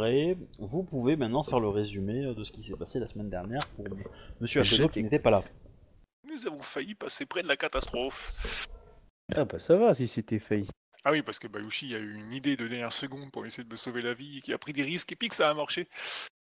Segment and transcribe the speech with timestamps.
[0.00, 3.30] démarrer, vous pouvez maintenant faire le résumé euh, de ce qui s'est passé la semaine
[3.30, 3.84] dernière pour
[4.40, 5.42] Monsieur Akodo qui n'était pas là.
[6.26, 8.68] Nous avons failli passer près de la catastrophe.
[9.34, 10.68] Ah bah ça va si c'était failli.
[11.04, 13.70] Ah oui, parce que Bayushi a eu une idée de dernière seconde pour essayer de
[13.70, 15.54] me sauver la vie, et qui a pris des risques, et puis que ça a
[15.54, 15.88] marché.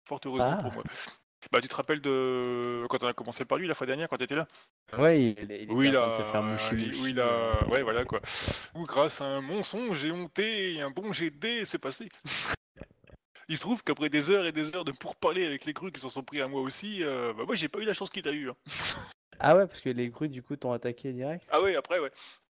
[0.08, 0.64] Fort heureusement Ah.
[0.64, 0.84] pour moi.
[1.52, 4.18] Bah, tu te rappelles de quand on a commencé par lui la fois dernière, quand
[4.18, 4.48] tu étais là?
[4.98, 6.76] Ouais, il, il était Oui, en train là, de se faire moucher.
[6.76, 7.02] oui, moucher.
[7.04, 8.20] oui, là, ouais, voilà quoi.
[8.74, 12.10] Ou grâce à un mensonge, j'ai honté et un bon dés, c'est passé.
[13.50, 16.00] Il se trouve qu'après des heures et des heures de pourparler avec les grues qui
[16.00, 18.28] s'en sont pris à moi aussi, euh, bah moi j'ai pas eu la chance qu'il
[18.28, 18.50] a eu.
[18.50, 18.56] hein.
[19.40, 21.46] Ah ouais, parce que les grues du coup t'ont attaqué direct?
[21.52, 22.10] Ah ouais, après ouais.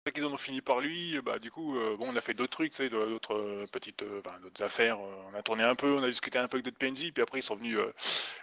[0.07, 2.35] Après qu'ils en ont fini par lui, bah du coup, euh, bon, on a fait
[2.35, 4.97] d'autres trucs, tu sais, d'autres euh, petites, euh, d'autres affaires.
[5.01, 7.21] euh, on a tourné un peu, on a discuté un peu avec d'autres PNJ, puis
[7.23, 7.77] après ils sont venus.
[7.79, 7.93] euh,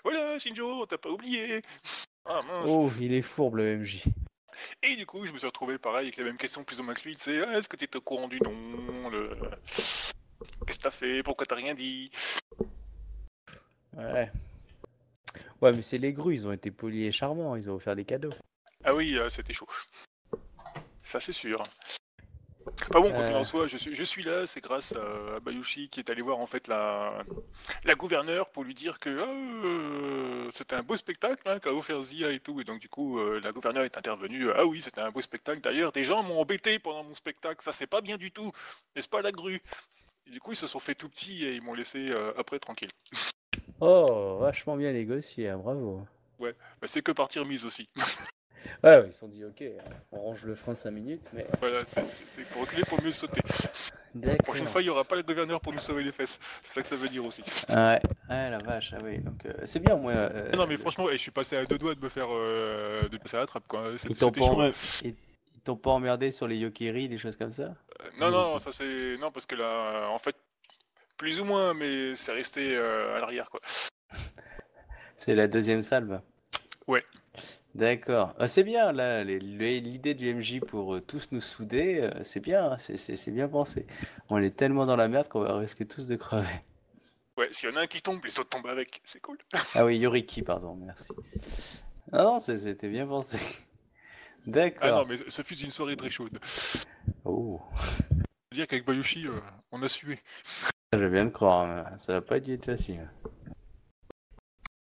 [0.04, 1.62] voilà, Shinjo, on t'a pas oublié.
[2.26, 2.70] Ah mince.
[2.70, 4.04] Oh, il est fourbe le MJ.
[4.84, 6.94] Et du coup, je me suis retrouvé pareil avec les mêmes questions plus ou moins
[6.94, 7.16] que lui.
[7.18, 9.30] Sais, Ah, est-ce que tu au courant du nom le...
[10.66, 11.24] Qu'est-ce que t'as fait?
[11.24, 12.10] Pourquoi t'as rien dit?
[13.96, 14.32] Ouais.
[15.62, 18.06] Ouais, mais c'est les grues, ils ont été polis et charmants, ils ont offert des
[18.06, 18.34] cadeaux.
[18.84, 19.68] Ah oui, euh, c'était chaud.
[21.02, 21.64] Ça, c'est sûr.
[22.92, 23.40] Pas bon, quoi qu'il Euh.
[23.40, 26.40] en soit, je suis, je suis là, c'est grâce à Bayushi qui est allé voir
[26.40, 27.24] en fait la,
[27.84, 32.32] la gouverneure pour lui dire que euh, c'était un beau spectacle hein, qu'a offert Zia
[32.32, 32.60] et tout.
[32.60, 34.50] Et donc, du coup, euh, la gouverneure est intervenue.
[34.56, 35.62] Ah oui, c'était un beau spectacle.
[35.62, 37.64] D'ailleurs, des gens m'ont embêté pendant mon spectacle.
[37.64, 38.52] Ça, c'est pas bien du tout.
[38.96, 39.62] N'est-ce pas, la grue?
[40.32, 42.90] Du coup, ils se sont fait tout petits et ils m'ont laissé euh, après tranquille.
[43.80, 46.06] Oh, vachement bien négocié, hein, bravo.
[46.40, 46.48] Bah,
[46.88, 47.88] c'est que partir mise aussi.
[48.84, 49.64] Ouais, ouais, ils se sont dit, ok,
[50.12, 51.46] on range le frein 5 minutes, mais.
[51.60, 52.02] voilà, c'est-
[52.52, 53.40] pour reculer pour mieux sauter.
[54.24, 56.40] La prochaine fois, il n'y aura pas le gouverneur pour nous sauver les fesses.
[56.64, 57.44] C'est ça que ça veut dire aussi.
[57.70, 60.12] Ouais, ouais, la vache, ah oui, donc euh, c'est bien, moi.
[60.14, 62.28] euh, non, mais franchement, je suis passé à deux doigts de me faire.
[62.32, 63.92] euh, de passer à la trappe, quoi.
[64.00, 64.58] C'était chaud.
[64.60, 64.74] Ouais.
[65.66, 67.64] T'ont pas emmerdé sur les Yokiri, des choses comme ça?
[68.02, 69.18] Euh, Non, non, ça c'est.
[69.20, 70.36] Non, parce que là, en fait,
[71.18, 73.60] plus ou moins, mais c'est resté euh, à l'arrière, quoi.
[75.16, 76.22] C'est la deuxième salve
[76.88, 77.04] Ouais.
[77.74, 78.34] D'accord.
[78.40, 82.72] Ah, c'est bien, là, l'idée du MJ pour euh, tous nous souder, euh, c'est bien,
[82.74, 83.86] hein, c'est- bien pensé.
[84.30, 86.48] On est tellement dans la merde qu'on va risquer tous de crever.
[87.38, 89.02] Ouais, s'il y en a un qui tombe, les autres tombent avec.
[89.04, 89.38] C'est cool.
[89.74, 91.12] Ah oui, Yoriki, pardon, merci.
[92.14, 93.38] Ah non, c'était bien pensé.
[94.46, 95.08] Ah non, D'accord.
[95.08, 96.40] mais ce fut une soirée très chaude.
[97.24, 99.40] Oh, Je veux dire qu'avec Bayushi, euh,
[99.72, 100.20] on a sué.
[100.94, 103.10] je viens de croire, hein, ça va pas être facile.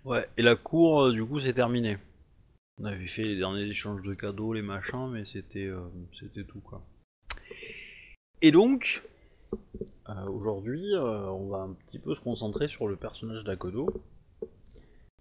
[0.04, 1.98] Ouais, et la cour, euh, du coup, c'est terminé.
[2.80, 5.80] On avait fait les derniers échanges de cadeaux, les machins, mais c'était euh,
[6.18, 6.80] c'était tout, quoi.
[8.40, 9.02] Et donc,
[10.08, 13.88] euh, aujourd'hui, euh, on va un petit peu se concentrer sur le personnage d'Akodo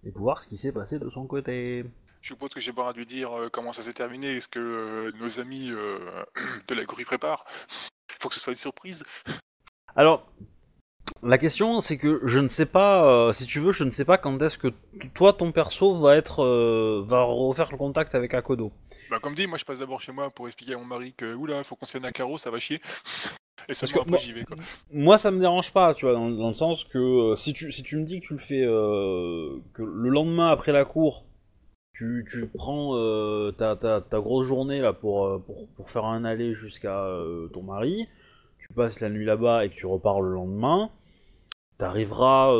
[0.03, 1.83] et voir ce qui s'est passé de son côté.
[2.27, 4.35] Je suppose que j'ai pas à lui dire euh, comment ça s'est terminé.
[4.35, 5.97] Est-ce que euh, nos amis euh,
[6.67, 7.45] de la grue préparent?
[8.19, 9.05] Faut que ce soit une surprise.
[9.95, 10.27] Alors,
[11.23, 14.03] la question, c'est que je ne sais pas, euh, si tu veux, je ne sais
[14.03, 14.67] pas quand est-ce que
[15.13, 18.73] toi, ton perso va être, euh, va refaire le contact avec Akodo.
[19.09, 21.33] Bah, comme dit, moi je passe d'abord chez moi pour expliquer à mon mari que
[21.33, 22.81] oula, faut qu'on se tienne à carreau, ça va chier.
[23.69, 24.57] Et seulement que après moi- j'y vais quoi.
[24.91, 27.71] Moi, ça me dérange pas, tu vois, dans, dans le sens que euh, si tu
[27.71, 31.23] si tu me dis que tu le fais, que le lendemain après la cour,
[31.97, 35.43] tu, prends euh, ta, grosse journée là pour, euh,
[35.85, 38.07] faire un aller jusqu'à euh, ton mari,
[38.59, 40.91] tu passes la nuit là-bas et tu repars le lendemain,
[41.77, 42.53] t'arriveras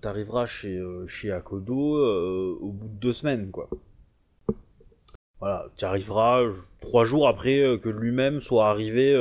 [0.00, 1.98] t'arriveras chez, Akodo
[2.60, 3.68] au bout de deux semaines, quoi.
[5.40, 6.42] Voilà, tu arriveras
[6.80, 9.14] trois jours après que lui-même soit arrivé,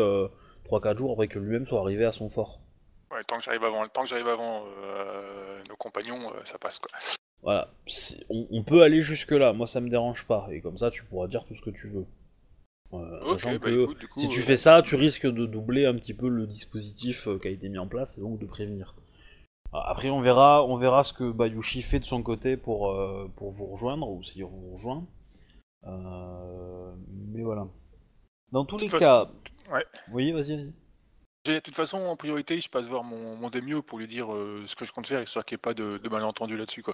[0.66, 2.59] trois quatre jours après que lui-même soit arrivé à son fort.
[3.28, 4.66] Tant que j'arrive avant, que j'arrive avant
[5.69, 6.91] nos compagnons, ça passe quoi.
[7.43, 7.69] Voilà,
[8.29, 11.03] on, on peut aller jusque là, moi ça me dérange pas, et comme ça tu
[11.03, 12.05] pourras dire tout ce que tu veux.
[12.93, 15.45] Euh, sachant bah que écoute, du coup, si tu euh, fais ça, tu risques de
[15.45, 18.39] doubler un petit peu le dispositif euh, qui a été mis en place, et donc
[18.39, 18.95] de prévenir.
[19.73, 23.51] Après on verra, on verra ce que Bayushi fait de son côté pour, euh, pour
[23.51, 25.06] vous rejoindre, ou s'il vous rejoint.
[25.85, 26.94] Euh,
[27.33, 27.68] mais voilà.
[28.51, 29.29] Dans tous les cas...
[29.71, 29.83] ouais.
[30.12, 30.73] Oui, vas-y, vas-y.
[31.45, 34.63] De toute façon, en priorité, je passe voir mon, mon Demio pour lui dire euh,
[34.65, 36.94] ce que je compte faire, histoire qu'il n'y ait pas de, de malentendu là-dessus quoi.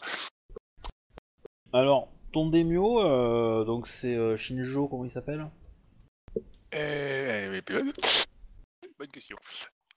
[1.73, 5.47] Alors, ton Demio, euh, donc c'est euh, Shinjo, comment il s'appelle?
[6.71, 7.91] Eh, eh, puis, euh,
[8.97, 9.37] Bonne question.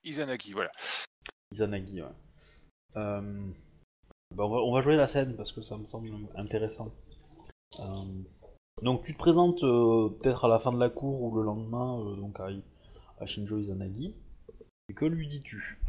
[0.05, 0.71] Izanagi, voilà.
[1.51, 2.09] Izanagi, ouais.
[2.97, 3.21] Euh,
[4.35, 6.93] bah, on, va, on va jouer la scène parce que ça me semble intéressant.
[7.81, 7.85] Euh,
[8.83, 12.01] donc tu te présentes euh, peut-être à la fin de la cour ou le lendemain
[12.01, 12.49] euh, donc à,
[13.19, 14.15] à Shinjo Izanagi.
[14.89, 15.81] Et que lui dis-tu?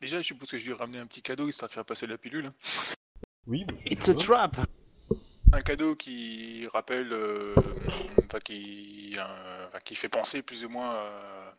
[0.00, 2.06] Déjà, je suppose que je lui ai ramené un petit cadeau histoire de faire passer
[2.06, 2.46] la pilule.
[2.46, 2.54] hein.
[3.46, 4.56] Oui, bah, si It's a trap
[5.52, 7.54] Un cadeau qui rappelle, euh,
[8.24, 11.56] enfin qui, euh, enfin, qui fait penser plus ou moins à,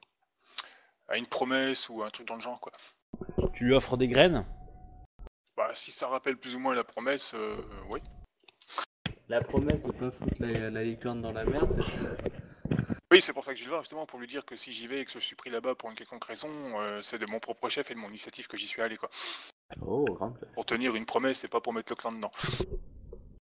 [1.10, 2.72] à une promesse ou un truc dans le genre quoi.
[3.54, 4.46] Tu lui offres des graines?
[5.74, 7.56] Si ça rappelle plus ou moins la promesse, euh,
[7.90, 8.02] oui.
[9.30, 12.00] La promesse de pas foutre la, la licorne dans la merde, c'est ça?
[13.12, 14.72] Oui, c'est pour ça que je vais le voir, justement, pour lui dire que si
[14.72, 16.50] j'y vais et que je suis pris là-bas pour une quelconque raison,
[16.80, 19.10] euh, c'est de mon propre chef et de mon initiative que j'y suis allé, quoi.
[19.86, 20.54] Oh, classe.
[20.54, 22.32] Pour tenir une promesse et pas pour mettre le clan dedans.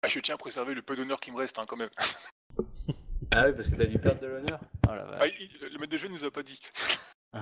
[0.06, 1.90] Ah, je tiens à préserver le peu d'honneur qui me reste, hein, quand même.
[3.32, 4.60] Ah oui, parce que t'as dû perdre de l'honneur?
[4.88, 6.60] Oh la Ah, il- le maître de jeu nous a pas dit.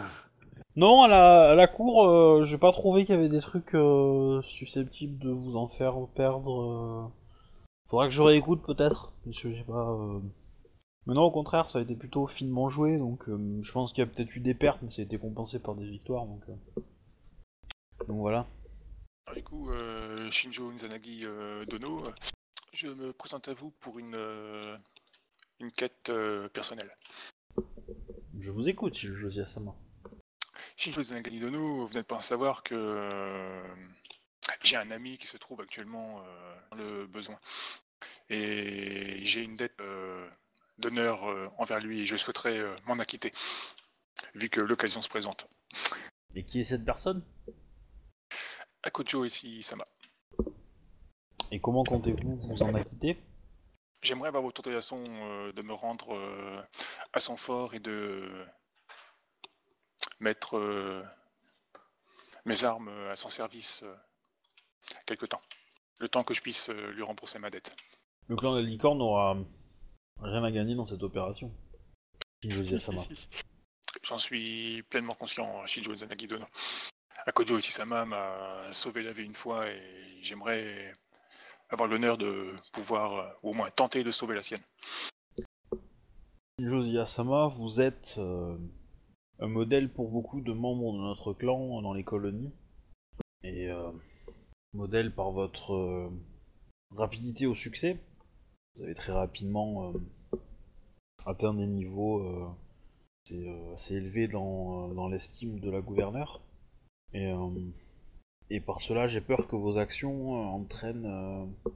[0.77, 3.75] Non, à la, à la cour, euh, j'ai pas trouvé qu'il y avait des trucs
[3.75, 6.63] euh, susceptibles de vous en faire perdre.
[6.63, 7.07] euh.
[7.91, 9.91] Faudra que je réécoute peut-être, parce que j'ai pas.
[9.91, 10.21] euh.
[11.07, 14.03] Mais non, au contraire, ça a été plutôt finement joué, donc euh, je pense qu'il
[14.03, 16.43] y a peut-être eu des pertes, mais ça a été compensé par des victoires, donc.
[16.49, 16.81] euh.
[18.09, 18.47] Donc voilà.
[19.27, 22.11] Alors, du coup, euh, Shinjo Nzanagi euh, Dono, euh,
[22.75, 24.77] je me présente à vous pour une, euh,
[25.61, 26.91] une quête euh, personnelle.
[28.41, 29.75] Je vous écoute, si je à Sama.
[30.77, 33.63] Shinjo Nzanagi Dono, vous n'êtes pas à savoir que euh,
[34.65, 36.25] j'ai un ami qui se trouve actuellement
[36.71, 37.39] dans le besoin.
[38.29, 39.81] Et j'ai une dette
[40.79, 41.25] d'honneur
[41.59, 43.33] envers lui et je souhaiterais m'en acquitter,
[44.35, 45.47] vu que l'occasion se présente.
[46.35, 47.25] Et qui est cette personne?
[48.83, 49.87] Akojo ici, Sama.
[51.55, 53.17] Et comment comptez-vous vous en acquitter?
[54.03, 56.61] J'aimerais avoir votre autorisation euh, de me rendre euh,
[57.13, 58.45] à son fort et de
[60.19, 61.05] mettre euh,
[62.45, 63.85] mes armes euh, à son service
[65.07, 65.41] quelque temps.
[65.99, 67.73] Le temps que je puisse lui rembourser ma dette.
[68.27, 69.37] Le clan de la licorne n'aura
[70.23, 71.55] rien à gagner dans cette opération.
[72.43, 73.05] Shinjo Sama.
[74.03, 76.47] J'en suis pleinement conscient, Shijo Zanagi Dono.
[77.27, 80.93] Akojo Ishisama m'a sauvé la vie une fois et j'aimerais
[81.71, 84.63] avoir l'honneur de pouvoir, euh, ou au moins tenter de sauver la sienne.
[86.61, 88.57] Shinjo Sama, vous êtes euh,
[89.41, 92.53] un modèle pour beaucoup de membres de notre clan dans les colonies.
[93.43, 93.91] Et euh,
[94.73, 96.11] modèle par votre euh,
[96.93, 97.99] rapidité au succès.
[98.77, 99.93] Vous avez très rapidement
[101.27, 102.57] atteint des niveaux
[103.25, 106.41] assez, élevés dans, dans l'estime de la gouverneure.
[107.13, 107.33] Et,
[108.51, 111.71] et par cela, j'ai peur que vos actions euh, entraînent euh,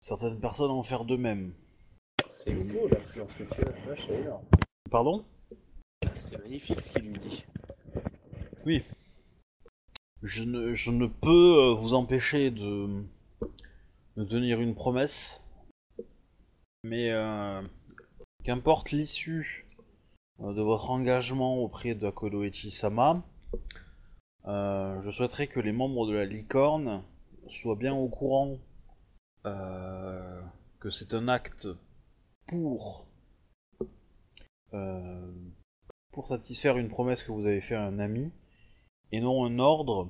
[0.00, 1.52] certaines personnes à en faire de même.
[2.30, 4.44] C'est beau l'influence que tu as, la vache, c'est énorme.
[4.90, 5.24] Pardon?
[6.18, 7.44] C'est magnifique ce qu'il lui dit.
[8.66, 8.82] Oui.
[10.22, 13.04] Je ne, je ne peux euh, vous empêcher de,
[14.16, 15.42] de tenir une promesse,
[16.82, 17.62] mais euh,
[18.42, 19.66] qu'importe l'issue
[20.40, 23.22] de votre engagement auprès de Akodo Echi-sama,
[23.54, 23.58] euh,
[24.46, 27.02] je souhaiterais que les membres de la licorne
[27.48, 28.58] soient bien au courant
[29.46, 30.42] euh,
[30.80, 31.68] que c'est un acte
[32.46, 33.06] pour
[34.72, 35.32] euh,
[36.12, 38.32] pour satisfaire une promesse que vous avez fait à un ami,
[39.12, 40.08] et non un ordre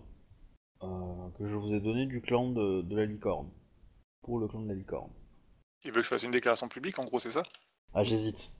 [0.82, 3.48] euh, que je vous ai donné du clan de, de la licorne.
[4.22, 5.10] Pour le clan de la licorne.
[5.84, 7.42] Il veut que je fasse une déclaration publique, en gros, c'est ça?
[7.94, 8.50] Ah, j'hésite.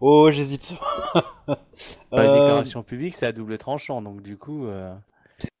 [0.00, 0.74] Oh, j'hésite.
[2.10, 4.66] Bah, Euh, La déclaration publique, c'est à double tranchant, donc du coup.
[4.66, 4.94] euh,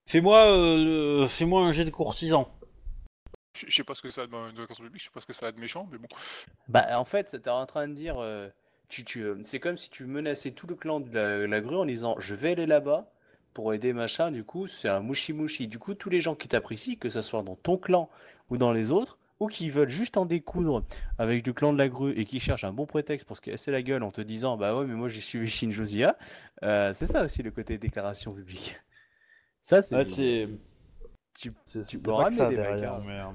[0.06, 0.76] Fais-moi euh,
[1.22, 2.48] le- fais-moi un jet de courtisan.
[3.54, 5.26] Je sais pas ce que ça a de une déclaration publique, je sais pas ce
[5.26, 6.06] que ça a de méchant, mais bon.
[6.68, 8.16] Bah, en fait, t'es en train de dire.
[8.18, 8.48] euh,
[8.88, 11.76] tu, tu, euh, c'est comme si tu menaçais tout le clan de la, la grue
[11.76, 13.10] en disant Je vais aller là-bas
[13.54, 14.30] pour aider machin.
[14.30, 15.68] Du coup, c'est un mouchi-mouchi.
[15.68, 18.08] Du coup, tous les gens qui t'apprécient, que ce soit dans ton clan
[18.50, 20.84] ou dans les autres, ou qui veulent juste en découdre
[21.18, 23.70] avec du clan de la grue et qui cherchent un bon prétexte pour se casser
[23.70, 26.16] la gueule en te disant Bah ouais, mais moi j'ai suivi Shinjo Zia,
[26.62, 28.78] euh, c'est ça aussi le côté déclaration publique.
[29.62, 29.94] Ça, c'est.
[29.96, 30.04] Ouais.
[31.38, 31.52] Tu-
[31.98, 33.34] peux ramener des mecs, hein.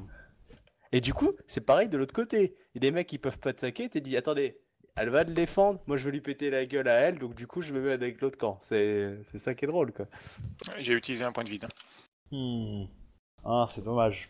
[0.91, 2.55] Et du coup, c'est pareil de l'autre côté.
[2.74, 4.59] Il y a des mecs qui peuvent pas te saquer, t'es dit, attendez,
[4.95, 7.47] elle va te défendre, moi je veux lui péter la gueule à elle, donc du
[7.47, 8.57] coup je me mets avec l'autre camp.
[8.62, 10.05] C'est c'est ça qui est drôle, quoi.
[10.77, 11.65] J'ai utilisé un point de vide.
[11.65, 11.69] hein.
[12.31, 12.85] hmm.
[13.43, 14.29] Ah, c'est dommage.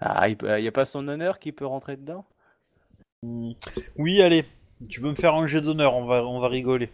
[0.00, 2.24] Ah, il peut- y a pas son honneur qui peut rentrer dedans?
[3.22, 3.52] Hmm.
[3.96, 4.44] Oui, allez.
[4.88, 6.90] Tu peux me faire un jet d'honneur, on va, on va rigoler.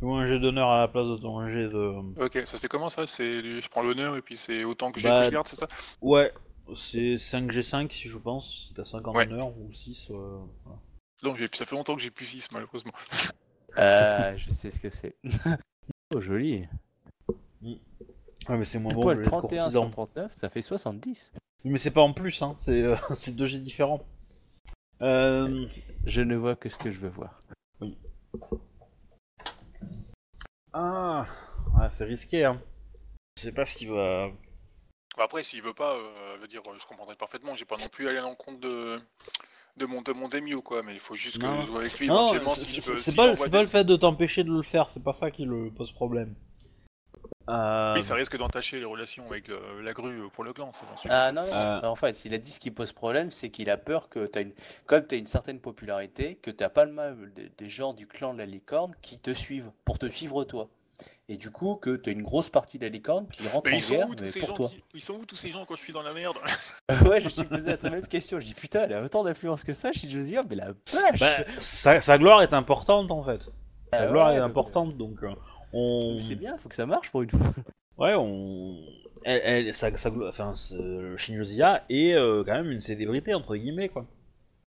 [0.00, 2.20] Fais-moi un jet d'honneur à la place de ton jet de...
[2.20, 3.06] Ok, ça se fait comment ça?
[3.06, 5.56] C'est je prends l'honneur et puis c'est autant que j'ai Bah, que je garde, c'est
[5.56, 5.68] ça?
[6.02, 6.32] Ouais,
[6.74, 9.22] c'est 5G5 si je pense, si t'as 50 Ouais.
[9.22, 10.10] honneur ou 6.
[10.10, 10.78] euh, voilà.
[11.22, 12.92] Donc j'ai- ça fait longtemps que j'ai plus 6 malheureusement.
[13.78, 15.16] Euh, je sais ce que c'est.
[16.14, 16.66] oh, joli.
[17.62, 19.70] Ouais, mais c'est moins bon le 31 courtisan.
[19.82, 21.34] sur 39, ça fait 70.
[21.68, 24.06] Mais c'est pas en plus, hein, c'est euh, c'est deux jets différents.
[25.02, 25.66] Euh...
[26.04, 27.40] Je ne vois que ce que je veux voir.
[30.72, 31.26] Ah,
[31.78, 32.62] ouais, c'est risqué, hein.
[33.36, 34.28] Je sais pas s'il va...
[35.16, 37.56] Bah, Après, s'il veut pas, euh, veut dire, je comprendrai parfaitement.
[37.56, 39.00] J'ai pas non plus aller à l'encontre de
[39.76, 41.60] de mon de mon Demio quoi, mais il faut juste que Non.
[41.60, 44.50] je joue avec lui Non, éventuellement c'est si si pas le fait de t'empêcher de
[44.50, 46.34] le faire, c'est pas ça qui le pose problème.
[47.48, 50.70] Euh, Oui, ça risque d'entacher les relations avec le- la grue pour le clan.
[51.08, 51.52] Ah non, non.
[51.52, 51.80] Euh.
[51.82, 54.42] En fait, il a dit ce qui pose problème, c'est qu'il a peur que t'as
[54.42, 54.52] une,
[54.86, 57.16] comme tu as une certaine popularité, que t'as pas le mal
[57.58, 60.68] des, gens du clan de la licorne qui te suivent, pour te suivre toi.
[61.28, 63.74] Et du coup, que tu as une grosse partie de la licorne qui rentre Mais
[63.74, 64.68] en ils sont guerre, mais pour toi.
[64.68, 66.38] qui- Ils sont où tous ces gens quand je suis dans la merde
[67.10, 68.40] ouais, je me suis posé la même question.
[68.40, 71.20] Je dis putain, elle a autant d'influence que ça, Shinjozi, mais la vache!
[71.20, 73.40] bah, sa, sa gloire est importante en fait.
[73.92, 75.30] Sa Ah gloire ouais, est importante donc euh,
[75.76, 76.20] on.
[76.20, 77.40] C'est bien, faut que ça marche pour une fois.
[77.98, 78.76] Ouais, on.
[79.24, 80.52] Elle, elle- sa glo- enfin,
[81.88, 84.06] est euh, quand même une célébrité entre guillemets quoi.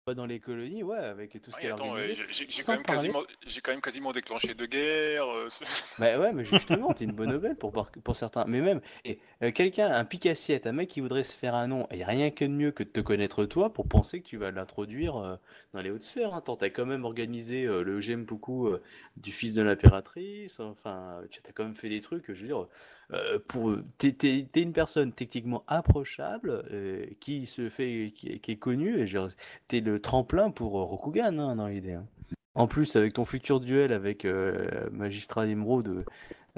[0.04, 2.20] Pas dans les colonies, ouais, avec tout ce qu'elle a attends, organisé.
[2.20, 5.26] euh, j'ai- quand, même quasiment- j'ai quand même quasiment déclenché de guerre.
[5.34, 5.64] euh, ce-
[5.98, 8.44] Bah ouais, mais justement, t'es une bonne nouvelle pour, pour certains.
[8.46, 11.86] Mais même, et, euh, quelqu'un, un pique-assiette, un mec qui voudrait se faire un nom,
[11.90, 14.26] il n'y a rien que de mieux que de te connaître toi pour penser que
[14.26, 15.36] tu vas l'introduire euh,
[15.72, 16.34] dans les hautes sphères.
[16.34, 16.42] Hein.
[16.42, 18.82] Tant t'as quand même organisé euh, le j'aime beaucoup euh,
[19.16, 22.66] du fils de l'impératrice, enfin, tu as quand même fait des trucs, je veux dire,
[23.12, 28.50] euh, pour, t'es, t'es- t'es une personne techniquement approchable, euh, qui se fait, qui, qui
[28.52, 29.28] est connue, et dire,
[29.68, 31.92] t'es le tremplin pour euh, Rokugan, hein, dans l'idée.
[31.94, 32.06] hein.
[32.56, 36.04] En plus, avec ton futur duel avec euh, Magistrat d'Emeraude,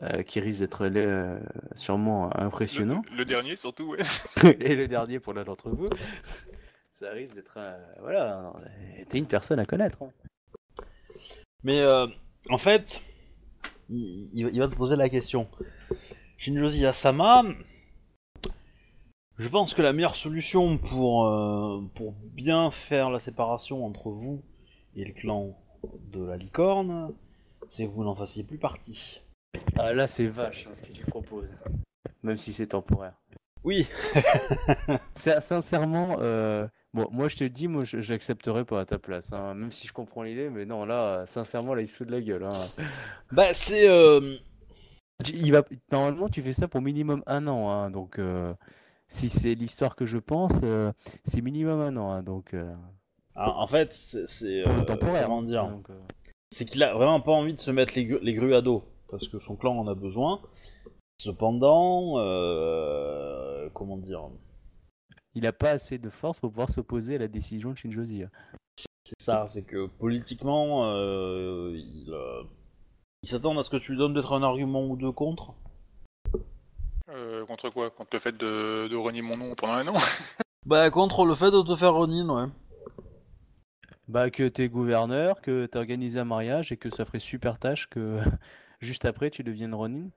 [0.02, 1.38] euh, qui risque d'être euh,
[1.74, 3.98] sûrement impressionnant, Le, le dernier surtout, ouais.
[4.60, 5.88] et le dernier pour l'un d'entre vous,
[6.90, 7.54] ça risque d'être.
[7.56, 8.52] euh, voilà,
[9.08, 10.02] t'es une personne à connaître.
[10.02, 10.10] hein.
[11.64, 12.06] Mais euh,
[12.50, 13.00] en fait,
[13.88, 15.48] il, il- il va te poser la question.
[16.38, 17.42] Shinjozi Asama,
[19.38, 24.42] je pense que la meilleure solution pour, euh, pour bien faire la séparation entre vous
[24.96, 25.56] et le clan
[26.12, 27.12] de la licorne,
[27.68, 29.22] c'est que vous n'en fassiez plus partie.
[29.78, 31.50] Ah, là, c'est vache hein, ce que tu proposes,
[32.22, 33.14] même si c'est temporaire.
[33.64, 33.86] Oui,
[35.14, 39.32] Sincèrement, euh, bon, moi je te le dis, moi je- j'accepterais pas à ta place,
[39.32, 42.12] hein, même si je comprends l'idée, mais non, là, sincèrement, là, il se fout de
[42.12, 42.44] la gueule.
[42.44, 42.50] hein.
[43.32, 43.88] bah c'est...
[43.88, 44.36] euh,
[45.32, 45.64] Il va...
[45.90, 48.52] Normalement, tu fais ça pour minimum un an, hein, donc euh,
[49.08, 50.92] si c'est l'histoire que je pense, euh,
[51.24, 52.74] c'est minimum un an, hein, donc euh,
[53.34, 54.64] ah, en fait, c'est...
[54.86, 55.26] temporaire.
[55.26, 55.82] Comment hein,
[56.50, 58.84] c'est qu'il a vraiment pas envie de se mettre les, gru- les grues à dos,
[59.10, 60.40] parce que son clan en a besoin.
[61.18, 62.14] Cependant,
[63.72, 64.28] comment dire,
[65.34, 68.24] il a pas assez de force pour pouvoir s'opposer à la décision de Shinjozi.
[69.04, 70.94] c'est ça, c'est que politiquement,
[71.72, 72.14] il,
[73.26, 75.54] euh, il s'attend à ce que tu lui donnes peut-être un argument ou deux contre.
[77.08, 77.90] Euh, contre quoi?
[77.90, 79.94] Contre le fait de, de renier mon nom pendant un an?
[80.64, 82.50] Bah contre le fait de te faire Ronin, ouais.
[84.08, 87.88] Bah que t'es gouverneur, que t'as organisé un mariage et que ça ferait super tâche
[87.88, 88.18] que
[88.80, 90.08] juste après tu deviennes Ronin.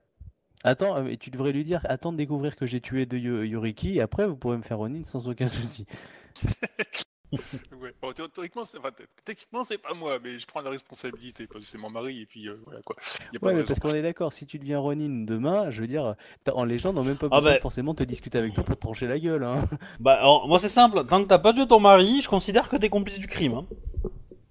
[0.64, 3.44] Attends, euh, et tu devrais lui dire, attends de découvrir que j'ai tué de Yo-
[3.44, 5.86] Yoriki et après vous pourrez me faire Ronin sans aucun souci.
[7.80, 7.94] Ouais.
[8.02, 8.90] Bon, thé- théoriquement, c'est enfin,
[9.24, 12.26] techniquement, c'est pas moi, mais je prends la responsabilité parce que c'est mon mari et
[12.26, 12.96] puis euh, voilà quoi.
[13.32, 15.80] Y a pas Ouais, mais parce qu'on est d'accord, si tu deviens Ronin demain, je
[15.80, 16.14] veux dire,
[16.52, 17.56] en les gens n'ont même pas Ah besoin bah.
[17.56, 19.64] de forcément te discuter avec toi pour te trancher la gueule, hein.
[20.00, 22.76] Bah alors, moi c'est simple, tant que t'as pas tué ton mari, je considère que
[22.76, 23.54] t'es complice du crime.
[23.54, 23.66] Hein.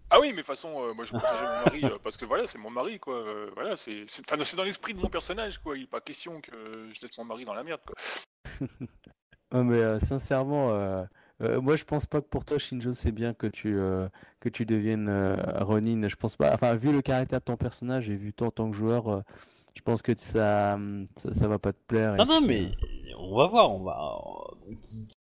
[0.10, 2.26] Ah oui, mais de toute façon, euh, moi je protégeais mon mari euh, parce que
[2.26, 3.14] voilà, c'est mon mari quoi.
[3.16, 5.78] euh, voilà, c'est c'est enfin, c'est dans l'esprit de mon personnage quoi.
[5.78, 6.52] Il est pas question que
[6.94, 7.96] je laisse mon mari dans la merde quoi.
[9.52, 10.72] Ouais, mais euh, sincèrement,
[11.42, 14.08] euh, moi je pense pas que pour toi, Shinjo, c'est bien que tu, euh,
[14.40, 16.08] que tu deviennes euh, Ronin.
[16.08, 16.54] Je pense pas.
[16.54, 19.22] Enfin, vu le caractère de ton personnage et vu toi en tant que joueur, euh,
[19.76, 20.78] je pense que ça,
[21.16, 22.16] ça, ça va pas te plaire.
[22.16, 22.72] Non et non mais
[23.18, 24.22] on va voir, on va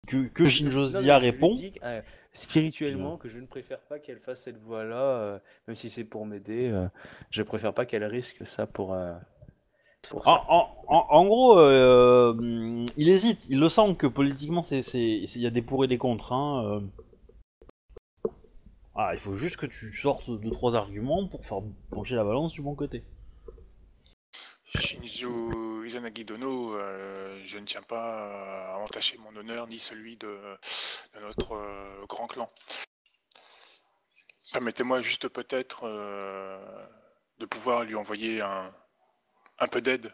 [0.06, 1.52] que que je lui répond.
[1.52, 2.00] dis, euh,
[2.32, 6.26] spirituellement que je ne préfère pas qu'elle fasse cette voie-là, euh, même si c'est pour
[6.26, 6.70] m'aider.
[6.70, 6.88] euh,
[7.30, 8.96] je préfère pas qu'elle risque ça pour.
[10.08, 15.40] Pour En, gros, euh, hum, il hésite, il le sent que politiquement c'est c'est il
[15.40, 16.32] y a des pour et des contre.
[16.32, 18.30] Hein, euh.
[18.96, 21.58] Ah, il faut juste que tu sortes deux trois arguments pour faire
[21.90, 23.02] pencher la balance du bon côté.
[24.78, 30.38] Shinjo Izanagi Dono, euh, je ne tiens pas à entacher mon honneur ni celui de,
[31.14, 32.48] de notre euh, grand clan.
[34.52, 36.86] Permettez-moi juste peut-être euh,
[37.38, 38.72] de pouvoir lui envoyer un,
[39.58, 40.12] un peu d'aide.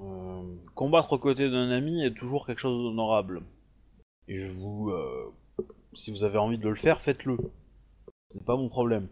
[0.00, 3.42] Euh, combattre aux côtés d'un ami est toujours quelque chose d'honorable.
[4.28, 5.34] Et je vous, euh,
[5.92, 7.36] si vous avez envie de le faire, faites-le.
[8.30, 9.08] Ce n'est pas mon problème,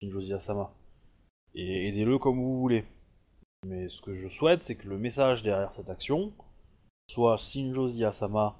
[0.00, 0.72] Shinjozi Asama.
[1.54, 2.84] Et aidez-le comme vous voulez.
[3.66, 6.32] Mais ce que je souhaite, c'est que le message derrière cette action
[7.08, 8.56] soit Shinjozi Asama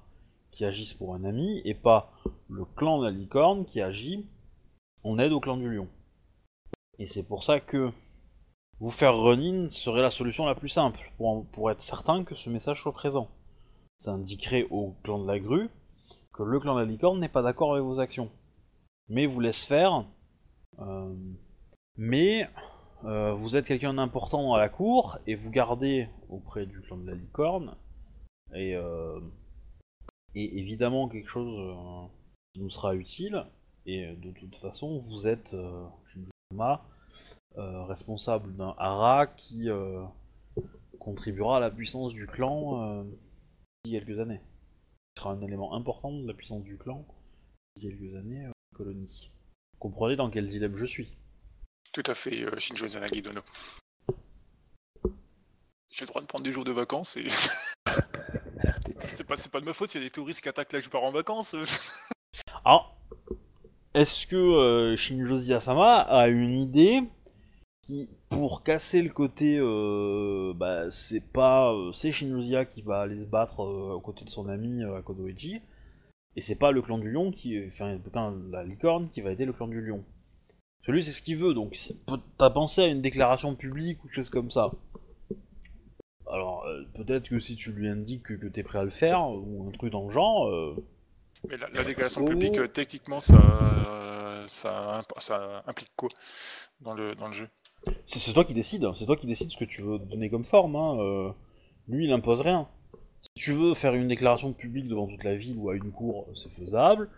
[0.51, 2.11] qui agisse pour un ami et pas
[2.49, 4.25] le clan de la licorne qui agit
[5.03, 5.87] en aide au clan du lion.
[6.99, 7.91] Et c'est pour ça que
[8.81, 12.81] vous faire run-in serait la solution la plus simple pour, être certain que ce message
[12.81, 13.29] soit présent.
[13.99, 15.69] Ça indiquerait au clan de la grue
[16.33, 18.31] que le clan de la licorne n'est pas d'accord avec vos actions,
[19.07, 20.03] mais vous laisse faire.
[20.79, 21.13] euh,
[21.95, 22.49] mais
[23.03, 27.05] euh, vous êtes quelqu'un d'important à la cour et vous gardez auprès du clan de
[27.05, 27.75] la licorne
[28.55, 29.19] et, euh,
[30.33, 32.09] et évidemment quelque chose
[32.55, 33.45] nous sera utile
[33.85, 35.55] et de toute façon vous êtes
[37.57, 40.03] responsable d'un hara qui euh,
[40.99, 43.03] contribuera à la puissance du clan euh,
[43.83, 44.39] d'ici quelques années.
[45.17, 47.05] Ce sera un élément important de la puissance du clan
[47.75, 49.31] d'ici quelques années euh, colonie.
[49.79, 51.11] Comprenez dans quel dilemme je suis.
[51.91, 53.41] Tout à fait, euh, Shinjo Izanagi Dono.
[55.89, 57.27] J'ai le droit de prendre des jours de vacances et
[58.99, 60.79] c'est pas, c'est pas de ma faute s'il y a des touristes qui attaquent là
[60.79, 61.53] que je pars en vacances.
[61.53, 61.65] euh.
[62.63, 62.95] Alors,
[63.93, 67.01] est-ce que euh, Shinjo Asama a une idée
[67.81, 73.25] qui, pour casser le côté, euh, bah, c'est pas, euh, c'est qui va aller se
[73.25, 75.61] battre euh, aux côtés de son ami euh, Kodoichi,
[76.35, 79.45] et c'est pas le clan du lion qui, enfin, putain, la licorne qui va aider
[79.45, 80.03] le clan du lion.
[80.85, 81.77] Celui c'est ce qu'il veut, donc
[82.37, 84.71] t'as pensé à une déclaration publique ou quelque chose comme ça.
[86.29, 89.29] Alors, euh, peut-être que si tu lui indiques que, que t'es prêt à le faire,
[89.29, 90.75] ou un truc dans le genre, euh,
[91.49, 92.25] Mais la, la déclaration Oh.
[92.29, 96.09] publique, euh, techniquement, ça, ça, imp- ça implique quoi
[96.81, 97.49] dans le, dans le jeu?
[98.05, 98.93] C'est toi qui décides, hein.
[98.95, 100.75] c'est toi qui décides ce que tu veux donner comme forme.
[100.75, 100.99] Hein.
[100.99, 101.31] euh,
[101.87, 102.67] lui, il impose rien.
[103.21, 106.27] Si tu veux faire une déclaration publique devant toute la ville ou à une cour,
[106.35, 107.09] c'est faisable.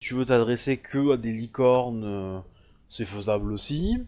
[0.00, 2.40] Si tu veux t'adresser que à des licornes, euh,
[2.88, 3.98] c'est faisable aussi.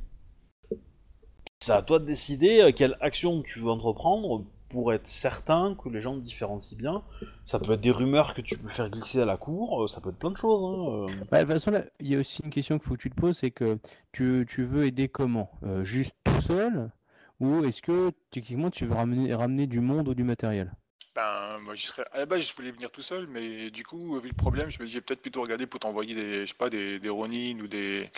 [1.61, 5.88] C'est à toi de décider euh, quelle action tu veux entreprendre pour être certain que
[5.88, 7.02] les gens te différencient bien.
[7.44, 10.00] Ça peut être des rumeurs que tu peux faire glisser à la cour, euh, ça
[10.00, 10.62] peut être plein de choses.
[10.62, 11.08] Hein.
[11.11, 11.25] euh.
[11.30, 13.14] Bah, de toute façon, il y a aussi une question qu'il faut que tu te
[13.14, 13.78] poses, c'est que
[14.12, 15.50] tu, tu veux aider comment?
[15.62, 16.90] Euh, juste tout seul?
[17.38, 20.73] Ou est-ce que techniquement tu veux ramener, ramener du monde ou du matériel?
[21.14, 22.04] Ben, moi, je serais...
[22.12, 24.80] à la base, je voulais venir tout seul, mais du coup, vu le problème, je
[24.80, 27.58] me dis, j'ai peut-être plutôt regardé pour t'envoyer des, je sais pas, des, des Ronin
[27.60, 28.10] ou des.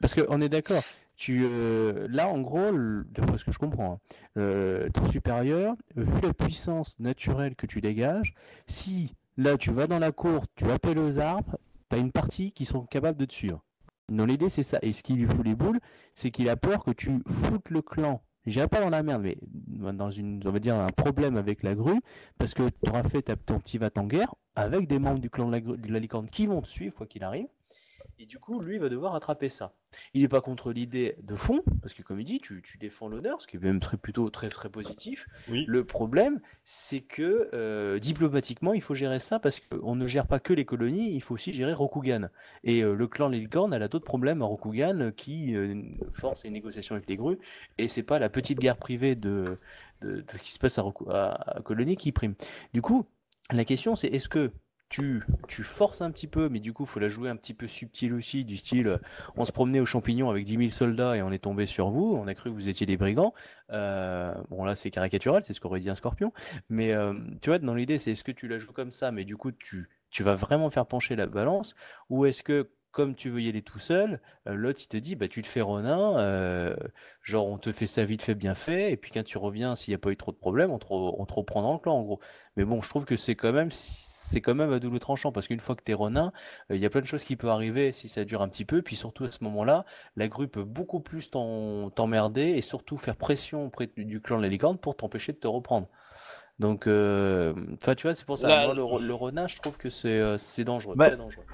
[0.00, 0.82] Parce qu'on est d'accord.
[1.18, 2.70] Tu, euh, là, en gros,
[3.10, 4.00] d'après ce que je comprends,
[4.36, 8.34] hein, ton supérieur, vu la puissance naturelle que tu dégages,
[8.68, 11.58] si là tu vas dans la cour, tu appelles aux arbres,
[11.90, 13.64] tu as une partie qui sont capables de te suivre.
[14.08, 14.78] Dans l'idée, c'est ça.
[14.80, 15.80] Et ce qui lui fout les boules,
[16.14, 18.22] c'est qu'il a peur que tu foutes le clan.
[18.46, 19.36] J'irai pas dans la merde, mais
[19.92, 22.00] dans une, on va dire, un problème avec la grue,
[22.38, 25.30] parce que tu auras fait ta- ton petit va en guerre avec des membres du
[25.30, 27.48] clan de la, de la licorne qui vont te suivre, quoi qu'il arrive.
[28.20, 29.72] Et du coup, lui, il va devoir attraper ça.
[30.12, 33.08] Il n'est pas contre l'idée de fond, parce que comme il dit, tu, tu défends
[33.08, 35.28] l'honneur, ce qui est même très, plutôt très très positif.
[35.48, 35.64] Oui.
[35.68, 40.40] Le problème, c'est que euh, diplomatiquement, il faut gérer ça, parce qu'on ne gère pas
[40.40, 42.28] que les colonies, il faut aussi gérer Rokugan.
[42.64, 46.54] Et euh, le clan Lilcorn, elle a d'autres problèmes à Rokugan qui euh, force une
[46.54, 47.38] négociation avec les grues,
[47.78, 49.58] et c'est pas la petite guerre privée de,
[50.00, 52.34] de, de- qui se passe à, à Colonie qui prime.
[52.74, 53.06] Du coup,
[53.52, 54.50] la question c'est est-ce que
[54.88, 57.68] tu, tu forces un petit peu, mais du coup, faut la jouer un petit peu
[57.68, 58.98] subtil aussi, du style, euh,
[59.36, 62.16] on se promenait aux champignons avec 10 000 soldats et on est tombé sur vous,
[62.18, 63.34] on a cru que vous étiez des brigands.
[63.70, 66.32] Euh, bon, là, c'est caricatural, c'est ce qu'aurait dit un scorpion.
[66.70, 69.24] Mais euh, tu vois, dans l'idée, c'est est-ce que tu la joues comme ça, mais
[69.24, 71.74] du coup, tu, tu vas vraiment faire pencher la balance,
[72.08, 75.14] ou est-ce que, comme tu veux y aller tout seul, euh, l'autre, il te dit,
[75.16, 76.74] bah, tu te fais Ronin, euh,
[77.22, 79.92] genre, on te fait ça vite fait, bien fait, et puis quand tu reviens, s'il
[79.92, 81.78] n'y a pas eu trop de problèmes, on te, re- on te reprend dans le
[81.78, 82.20] clan, en gros.
[82.56, 85.46] Mais bon, je trouve que c'est quand même, c'est quand même à double tranchant, parce
[85.48, 86.32] qu'une fois que t'es Ronin,
[86.70, 88.64] euh, il y a plein de choses qui peuvent arriver si ça dure un petit
[88.64, 89.84] peu, puis surtout à ce moment-là,
[90.16, 94.48] la grue peut beaucoup plus t'emmerder et surtout faire pression auprès du clan de la
[94.48, 95.88] licorne pour t'empêcher de te reprendre.
[96.58, 98.48] Donc, euh, enfin, tu vois, c'est pour ça.
[98.48, 101.44] La- Moi, le, ro- le Ronin, je trouve que c'est c'est dangereux, Bah, très dangereux.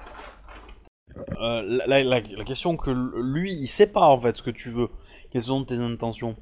[1.39, 4.89] Euh, la, question que lui, il sait pas en fait ce que tu veux,
[5.31, 6.35] quelles sont tes intentions?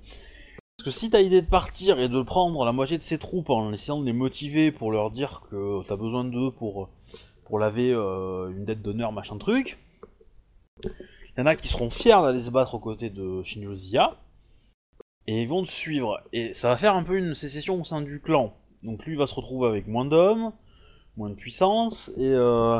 [0.78, 3.50] Parce que si t'as idée de partir et de prendre la moitié de ses troupes
[3.50, 6.90] en essayant de les motiver pour leur dire que t'as besoin d'eux pour,
[7.46, 9.78] pour laver euh, une dette d'honneur, machin truc,
[10.84, 13.76] il y en a qui seront fiers d'aller se battre aux côtés de Shinjo
[15.28, 16.22] et ils vont te suivre.
[16.34, 18.54] Et ça va faire un peu une sécession au sein du clan.
[18.82, 20.52] Donc lui va se retrouver avec moins d'hommes,
[21.18, 22.80] moins de puissance, et, euh,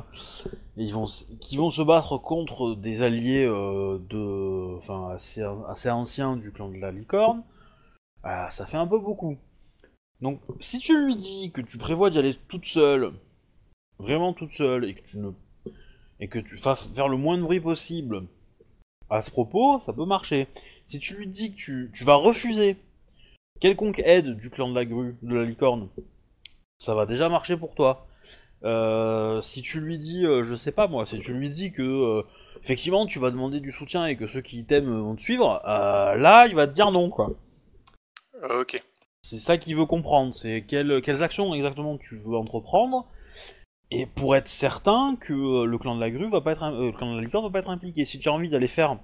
[0.78, 1.06] et ils vont,
[1.40, 6.70] qui vont se battre contre des alliés euh, de, enfin assez, assez anciens du clan
[6.70, 7.44] de la licorne.
[8.24, 9.38] Ah, ça fait un peu beaucoup.
[10.22, 13.14] Donc, si tu lui dis que tu prévois d'y aller toute seule,
[14.00, 15.32] vraiment toute seule, et que tu ne,
[16.20, 18.24] et que tu fasses faire le moins de bruit possible
[19.10, 20.48] à ce propos, ça peut marcher.
[20.88, 22.78] Si tu lui dis que tu, tu vas refuser
[23.60, 25.90] quelconque aide du clan de la grue, de la licorne,
[26.78, 28.08] ça va déjà marcher pour toi.
[28.66, 31.82] Euh, si tu lui dis, euh, je sais pas moi, si tu lui dis que
[31.82, 32.24] euh,
[32.64, 36.48] effectivement tu vas demander du soutien et que ceux qui t'aiment vont te suivre, là
[36.48, 37.32] il va te dire non quoi.
[38.50, 38.82] Ok.
[39.22, 43.06] C'est ça qu'il veut comprendre, c'est quelles, quelles actions exactement tu veux entreprendre,
[43.92, 47.12] et pour être certain que le clan de la grue va pas être, le clan
[47.12, 48.06] de la licorne va pas être impliqué.
[48.06, 48.98] Si tu as envie d'aller faire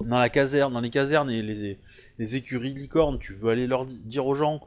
[0.00, 1.78] dans la caserne, dans les casernes et les,
[2.18, 4.60] les écuries de licorne, tu veux aller leur di- dire aux gens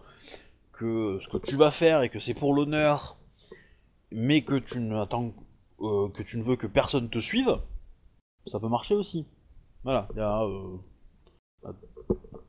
[0.73, 3.17] que ce que tu vas faire et que c'est pour l'honneur,
[4.11, 5.33] mais que tu n'attends
[5.81, 7.57] euh, que tu ne veux que personne te suive,
[8.47, 9.25] ça peut marcher aussi.
[9.83, 10.77] Voilà, il y a euh,
[11.63, 11.73] bah,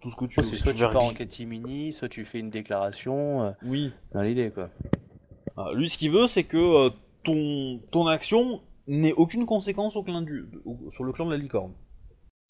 [0.01, 0.47] tout ce que tu veux.
[0.47, 3.43] C'est soit tu pars en catimini, soit tu fais une déclaration.
[3.45, 3.93] euh, Oui.
[4.13, 4.71] dans l'idée, quoi.
[5.57, 6.91] Ah, lui, ce qu'il veut, c'est que euh,
[7.25, 11.37] ton, ton action n'ait aucune conséquence au clan du, au- sur le clan de la
[11.39, 11.73] licorne.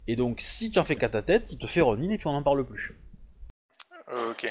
[0.07, 2.27] Et donc, si tu en fais qu'à ta tête, il te fait Ronin et puis
[2.27, 2.99] on n'en parle plus.
[4.29, 4.47] Ok.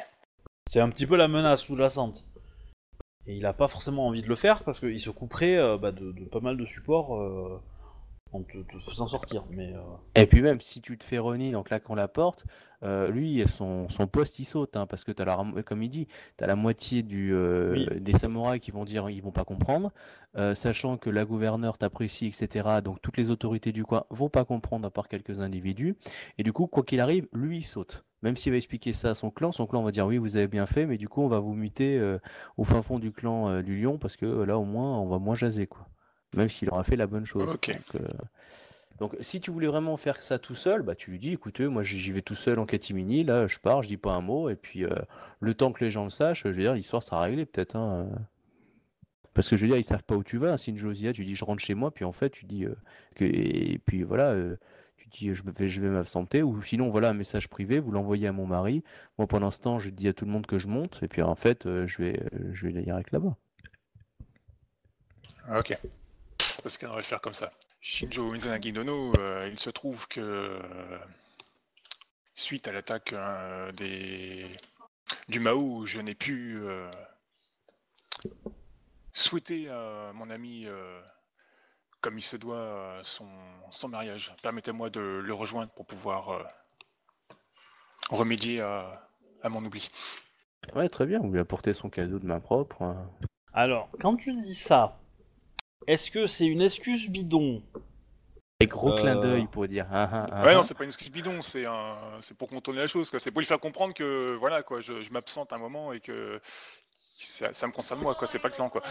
[0.66, 2.24] C'est un petit peu la menace sous-jacente.
[3.26, 5.92] Et il a pas forcément envie de le faire parce qu'il se couperait euh, bah,
[5.92, 7.60] de, de pas mal de supports euh,
[8.32, 9.44] en te, te faisant sortir.
[9.50, 9.80] Mais euh,
[10.16, 12.44] Et puis même si tu te fais Ronin en claquant la porte,
[12.82, 16.48] lui son, son poste il saute hein, parce que t'as la comme il dit, t'as
[16.48, 17.86] la moitié du Oui.
[18.00, 19.92] des samouraïs qui vont dire ils vont pas comprendre,
[20.56, 22.80] sachant que la gouverneure t'apprécie etc.
[22.82, 25.94] Donc toutes les autorités du coin vont pas comprendre à part quelques individus
[26.38, 28.04] et du coup quoi qu'il arrive lui il saute.
[28.22, 30.46] Même s'il va expliquer ça à son clan, son clan va dire oui vous avez
[30.48, 32.18] bien fait mais du coup on va vous muter euh,
[32.56, 35.08] au fin fond du clan euh, du lion parce que euh, là au moins on
[35.08, 35.88] va moins jaser quoi.
[36.34, 37.48] Même s'il aura fait la bonne chose.
[37.52, 37.70] Ok.
[37.70, 38.08] Donc, euh,
[38.98, 41.82] donc, si tu voulais vraiment faire ça tout seul, bah, tu lui dis, écoutez, moi
[41.82, 44.54] j'y vais tout seul en catimini, là je pars, je dis pas un mot, et
[44.54, 44.86] puis
[45.40, 47.74] le temps que les gens le sachent, je veux dire, l'histoire sera réglée peut-être.
[47.74, 48.08] hein.
[49.34, 50.56] Parce que je veux dire, ils savent pas où tu vas.
[50.58, 52.74] Si une Josia, tu dis je rentre chez moi, puis en fait tu dis euh,
[53.14, 54.56] que et puis voilà, euh,
[55.14, 58.82] je vais, m'absenter, ou sinon voilà un message privé, vous l'envoyez à mon mari.
[59.18, 61.22] Moi pendant ce temps, je dis à tout le monde que je monte, et puis
[61.22, 63.36] en fait euh, je vais euh, je vais direct là-bas.
[65.56, 65.76] Ok.
[66.62, 67.52] Parce qu'on va le faire comme ça.
[67.80, 70.60] Shinjo euh, il se trouve que
[72.34, 74.46] suite à l'attaque euh, des
[75.28, 76.62] du Mao, je n'ai pu
[79.12, 80.66] souhaiter à mon ami,
[82.02, 83.28] comme il se doit, euh, son,
[83.70, 84.34] son mariage.
[84.42, 86.42] Permettez-moi de le rejoindre pour pouvoir euh,
[88.10, 89.08] remédier à,
[89.42, 89.88] à mon oubli.
[90.74, 91.20] Ouais, très bien.
[91.20, 92.82] Vous lui apportez son cadeau de main propre.
[92.82, 93.08] hein.
[93.54, 94.98] alors, quand tu dis ça,
[95.86, 97.62] est-ce que c'est une excuse bidon?
[98.60, 99.20] Et gros clin Euh.
[99.20, 99.86] d'œil pour dire.
[99.90, 102.78] ah, ah, ah, Ouais, non, c'est pas une excuse bidon, c'est un, c'est pour contourner
[102.80, 103.18] la chose, quoi.
[103.18, 106.40] C'est pour lui faire comprendre que, voilà, quoi, je, je m'absente un moment et que
[107.18, 108.28] ça, ça me concerne moi, quoi.
[108.28, 108.82] C'est pas le clan, quoi.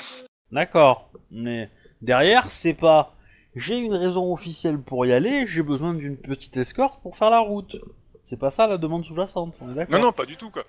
[0.51, 3.15] D'accord, mais derrière, c'est pas
[3.55, 7.39] j'ai une raison officielle pour y aller, j'ai besoin d'une petite escorte pour faire la
[7.39, 7.77] route.
[8.23, 9.99] C'est pas ça la demande sous-jacente, on est d'accord?
[9.99, 10.63] Non, non, pas du tout, quoi.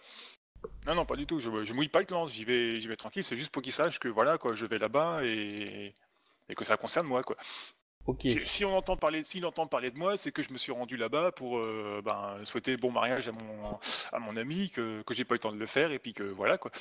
[0.88, 1.38] Non, non, pas du tout.
[1.38, 2.26] Je, je mouille pas le clan.
[2.26, 3.22] J'y vais, j'y vais tranquille.
[3.22, 5.94] C'est juste pour qu'il sache que, voilà, quoi, je vais là-bas et,
[6.48, 7.36] et que ça concerne moi, quoi.
[8.06, 8.22] Ok.
[8.22, 10.72] Si, si on entend parler, s'il entend parler de moi, c'est que je me suis
[10.72, 13.78] rendu là-bas pour euh, ben, souhaiter bon mariage à mon,
[14.12, 16.14] à mon ami, que, que j'ai pas eu le temps de le faire et puis
[16.14, 16.72] que, voilà, quoi.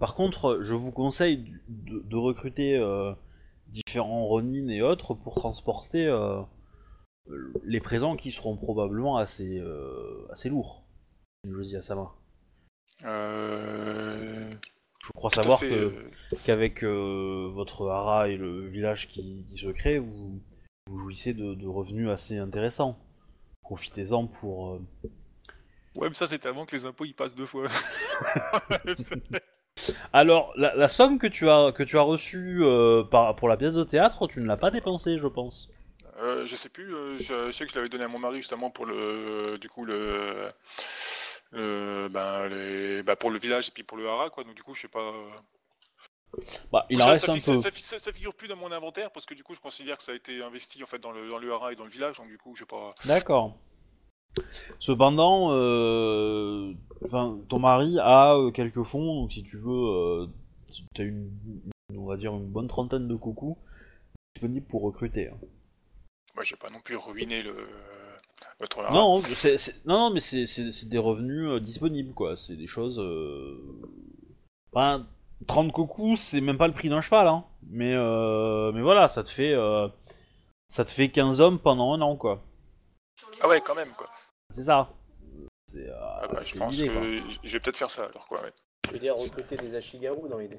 [0.00, 3.12] Par contre, je vous conseille de, de recruter euh,
[3.68, 6.40] différents Ronin et autres pour transporter euh,
[7.64, 10.84] les présents qui seront probablement assez, euh, assez lourds.
[11.48, 12.12] Josie Asama.
[13.04, 14.50] Euh,
[15.00, 15.60] Je crois tout à savoir
[16.44, 20.40] qu'avec votre hara et le village qui, qui se crée, vous,
[20.86, 22.98] vous jouissez de, de revenus assez intéressants.
[23.62, 24.80] Profitez-en pour.
[25.94, 27.68] Ouais, mais ça, c'était avant que les impôts y passent deux fois.
[30.12, 33.56] Alors, la, la somme que tu as que tu as reçue euh, par, pour la
[33.56, 35.68] pièce de théâtre, tu ne l'as pas dépensée, je pense.
[36.20, 38.38] Euh, je sais plus, euh, je, je sais que je l'avais donné à mon mari
[38.38, 40.48] justement pour le, du coup le,
[41.52, 44.42] le ben, les, bah, pour le village et puis pour le hara quoi.
[44.44, 45.12] Donc du coup je sais pas.
[46.72, 47.56] Bah, il ça, reste ça, un peu.
[47.56, 50.14] ça figure plus dans mon inventaire parce que du coup je considère que ça a
[50.14, 52.18] été investi en fait dans le, dans le hara et dans le village.
[52.18, 52.94] Donc du coup je sais pas.
[53.04, 53.56] D'accord.
[54.78, 56.72] Cependant, euh,
[57.04, 60.26] enfin, ton mari a euh, quelques fonds, donc si tu veux, euh,
[60.94, 61.30] tu as une,
[61.96, 63.56] on va dire une bonne trentaine de coucous
[64.34, 65.28] disponibles pour recruter.
[65.28, 65.36] hein.
[66.34, 67.54] Moi j'ai pas non plus ruiné le
[68.60, 68.92] notre hara.
[68.92, 72.36] Non, c'est, non, non, mais c'est, des revenus euh, disponibles, quoi.
[72.36, 72.98] C'est des choses.
[73.00, 73.56] euh,
[74.72, 75.06] Enfin,
[75.46, 77.44] 30 coucous, c'est même pas le prix d'un cheval, hein.
[77.70, 77.94] Mais,
[78.72, 79.54] mais voilà, ça te fait,
[80.68, 82.42] ça te fait 15 hommes pendant un an, quoi.
[83.40, 84.08] Ah ouais quand même quoi.
[84.52, 84.90] C'est ça.
[85.78, 88.40] C'est, euh, Ah bah, je pense que je vais peut-être faire ça alors quoi.
[88.42, 88.50] Ouais.
[88.88, 90.58] Je veux dire, recruter des Ashigaru dans l'idée.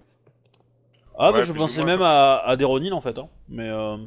[1.17, 3.27] Ah, bah, Ouais, je pensais moins, même à, à des Ronin, en fait, hein.
[3.49, 3.97] Mais, euh,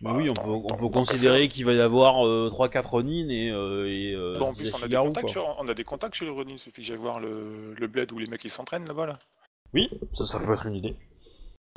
[0.00, 1.80] mais Bah, oui, on tant- peut, on tant- peut tant qu'à considérer qu'il va y
[1.80, 4.96] avoir euh, 3-4 Ronin et, euh, et euh, Bon, en 10 plus on a des
[4.96, 5.28] contacts, quoi.
[5.32, 6.52] sur- on a des contacts chez le Ronin.
[6.52, 9.18] Il suffit que j'aille voir le, le bled où les mecs ils s'entraînent là-bas là.
[9.74, 10.96] Oui, ça, ça peut être une idée.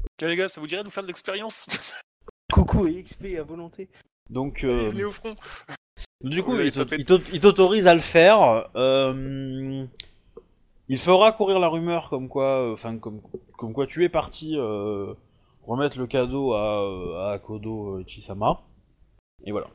[0.04, 1.66] Ok les gars, ça vous dirait de nous faire de l'expérience?
[2.54, 3.90] Coucou et XP à volonté.
[4.30, 5.36] Donc, Allez, euh, Venez au front.
[6.24, 8.70] Du coup, il t'autorise à le faire.
[8.76, 9.86] euh,
[10.88, 13.22] il fera courir la rumeur comme quoi, euh, enfin comme,
[13.58, 15.14] comme quoi tu es parti euh,
[15.66, 18.62] remettre le cadeau à, à Akodo euh, Ichisama.
[19.46, 19.68] Et voilà.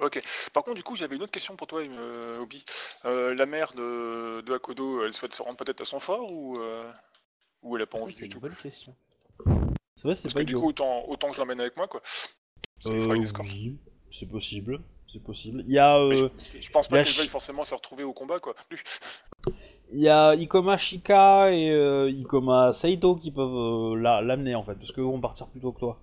[0.00, 0.22] Ok.
[0.52, 2.64] Par contre, du coup, j'avais une autre question pour toi, euh, Obi.
[3.04, 6.58] Euh, la mère de, de Akodo, elle souhaite se rendre peut-être à son fort ou,
[6.58, 6.90] euh,
[7.62, 8.94] ou elle a pas Ça, envie c'est du une tout bonne question.
[9.94, 11.86] C'est vrai, c'est Parce pas que du coup, autant, autant que je l'emmène avec moi,
[11.88, 12.00] quoi.
[12.80, 13.48] Ça lui fera une escorte.
[13.48, 13.78] oui,
[14.10, 14.80] c'est possible,
[15.14, 15.64] c'est possible.
[15.66, 18.38] Il y a, euh, je, je pense pas qu'elle veuille forcément se retrouver au combat,
[18.40, 18.54] quoi.
[19.92, 24.64] Il y a Ikoma Shika et euh, Ikoma Saito qui peuvent euh, la- l'amener en
[24.64, 26.00] fait, parce qu'eux vont partir plus tôt que toi.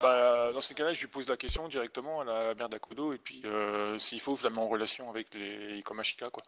[0.00, 3.18] Bah, dans ces cas-là, je lui pose la question directement à la mère d'Akodo, et
[3.18, 6.42] puis euh, s'il faut, je la mets en relation avec les Ikomashika, quoi.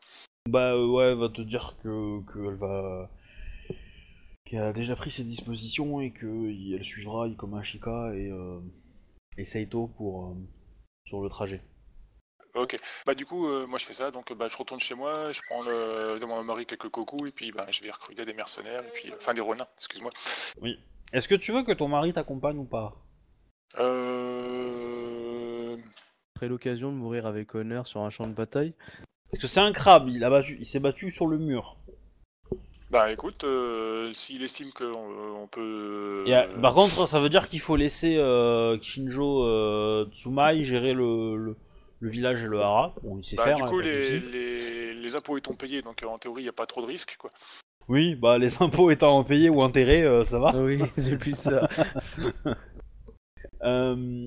[0.50, 3.08] Bah euh, ouais, elle va te dire que qu'elle va
[4.44, 8.30] qu'elle a déjà pris ses dispositions et que y- elle suivra Ikoma Shika et
[9.36, 10.34] et Saito pour
[11.08, 11.62] sur le trajet.
[12.54, 12.78] Ok.
[13.06, 15.40] Bah du coup, euh, moi je fais ça, donc bah, je retourne chez moi, je
[15.48, 16.18] prends le...
[16.18, 19.12] de mon mari quelques cocos, et puis bah, je vais recruter des mercenaires, et puis...
[19.16, 20.10] Enfin, des renins, excuse-moi.
[21.12, 22.94] Est-ce que tu veux que ton mari t'accompagne ou pas?
[23.78, 25.76] Euh...
[26.34, 28.74] Après l'occasion de mourir avec honneur sur un champ de bataille.
[29.30, 31.77] Parce que c'est un crabe, il a battu, il s'est battu sur le mur.
[32.90, 36.24] Bah écoute, euh, s'il estime qu'on on peut...
[36.26, 40.94] Et, euh, par contre, ça veut dire qu'il faut laisser euh, Shinjo euh, Tsumai gérer
[40.94, 41.56] le, le,
[42.00, 42.94] le village et le hara.
[43.02, 43.56] Bon, il sait Bah, faire.
[43.56, 46.48] du hein, coup, les, les, les impôts étant payés, donc euh, en théorie, il n'y
[46.50, 47.30] a pas trop de risques, quoi.
[47.88, 50.52] Oui, bah les impôts étant payés ou enterrés, euh, ça va.
[50.54, 51.68] Ah oui, c'est plus ça.
[53.62, 54.26] Euh,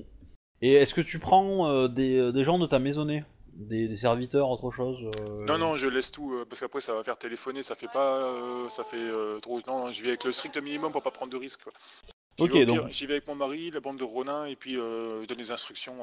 [0.60, 3.24] et est-ce que tu prends euh, des, des gens de ta maisonnée?
[3.54, 6.94] Des, des serviteurs, autre chose euh, Non, non, je laisse tout, euh, parce qu'après, ça
[6.94, 8.16] va faire téléphoner, ça fait pas...
[8.18, 9.58] euh, ça fait euh, trop...
[9.66, 11.60] Non, non, je vais avec le strict minimum pour pas prendre de risques,
[12.40, 15.26] Ok, vais donc- J'y vais avec mon mari, la bande de Ronin, et puis je
[15.26, 15.96] donne les instructions...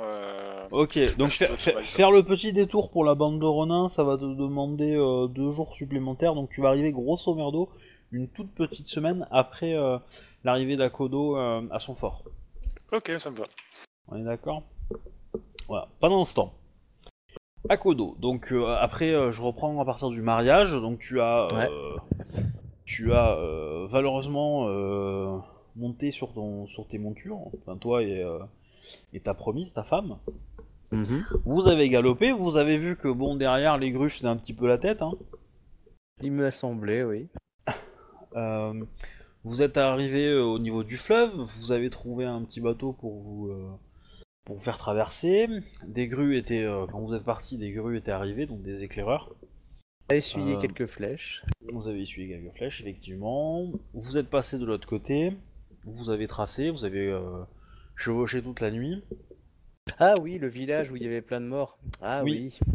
[0.71, 4.25] Ok, donc faire, faire- le petit détour pour la bande de Ronin, ça va te
[4.25, 4.93] demander
[5.29, 7.69] deux jours supplémentaires, donc tu vas arriver grosso merdo
[8.11, 9.75] une toute petite semaine après
[10.43, 12.23] l'arrivée d'Akodo à son fort.
[12.91, 13.45] Ok, ça me va.
[14.07, 14.63] On est d'accord?
[15.67, 16.53] Voilà, pendant ce temps.
[17.67, 21.97] Akodo, donc euh, après euh, je reprends à partir du mariage, donc tu as euh,
[22.85, 23.37] tu as
[23.89, 24.67] valeureusement
[25.75, 28.25] monté sur ton sur tes montures, enfin toi et,
[29.13, 30.17] et ta promise, ta femme.
[30.91, 31.23] Mhm.
[31.45, 34.67] Vous avez galopé, vous avez vu que bon derrière les grues c'est un petit peu
[34.67, 35.01] la tête.
[35.01, 35.13] Hein.
[36.21, 37.27] Il m'a semblé, oui.
[39.43, 43.51] Vous êtes arrivé au niveau du fleuve, vous avez trouvé un petit bateau pour vous
[44.45, 45.47] pour vous faire traverser.
[45.85, 49.35] Des grues étaient euh, quand vous êtes parti, des grues étaient arrivées, donc des éclaireurs.
[50.09, 51.43] A essuyé Euh, quelques flèches.
[51.71, 53.71] Vous avez essuyé quelques flèches, effectivement.
[53.93, 55.33] Vous êtes passé de l'autre côté.
[55.85, 57.43] Vous avez tracé, vous avez euh,
[57.95, 59.03] chevauché toute la nuit.
[59.99, 61.77] Ah oui, le village où il y avait plein de morts.
[62.01, 62.57] Ah Oui.
[62.61, 62.69] oui.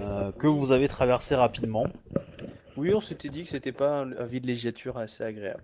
[0.00, 1.86] euh, que vous avez traversé rapidement.
[2.76, 5.62] Oui, on s'était dit que c'était pas un, un villégiature assez agréable.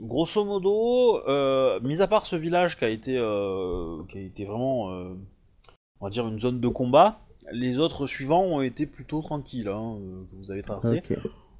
[0.00, 4.44] Grosso modo, euh, mis à part ce village qui a été, euh, qui a été
[4.44, 5.14] vraiment, euh,
[6.00, 7.18] on va dire, une zone de combat,
[7.50, 9.96] les autres suivants ont été plutôt tranquilles, hein,
[10.30, 11.00] que vous avez traversé.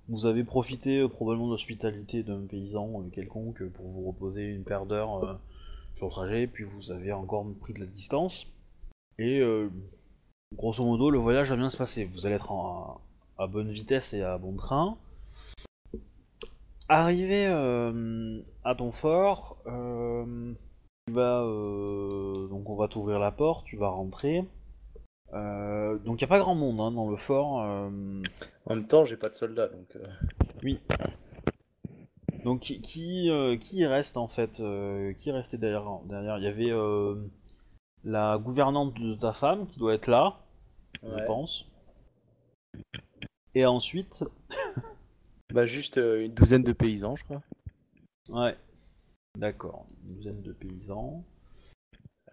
[0.09, 5.39] Vous avez profité probablement de l'hospitalité d'un paysan quelconque pour vous reposer une paire d'heures
[5.97, 8.53] sur le trajet, puis vous avez encore pris de la distance.
[9.19, 9.43] Et
[10.57, 12.05] grosso modo, le voyage va bien se passer.
[12.05, 13.01] Vous allez être en-
[13.37, 14.97] à bonne vitesse et à bon train.
[16.89, 20.55] Arrivé euh, à ton fort, euh,
[21.07, 24.45] tu vas euh, donc on va t'ouvrir la porte, tu vas rentrer.
[25.35, 27.63] Euh, donc il n'y a pas grand monde hein, dans le fort.
[27.63, 27.91] euh,
[28.65, 29.97] En même temps, j'ai pas de soldats, donc.
[29.97, 30.75] euh,
[32.45, 36.73] Donc qui qui, reste en fait Qui est resté derrière Derrière, il y avait
[38.05, 40.39] la gouvernante de ta femme qui doit être là,
[41.03, 41.67] je pense.
[43.55, 44.25] Et ensuite,
[45.53, 47.43] Bah juste euh, une douzaine de paysans, je crois.
[48.31, 48.55] ouais,
[49.39, 51.25] d'accord, une douzaine de paysans.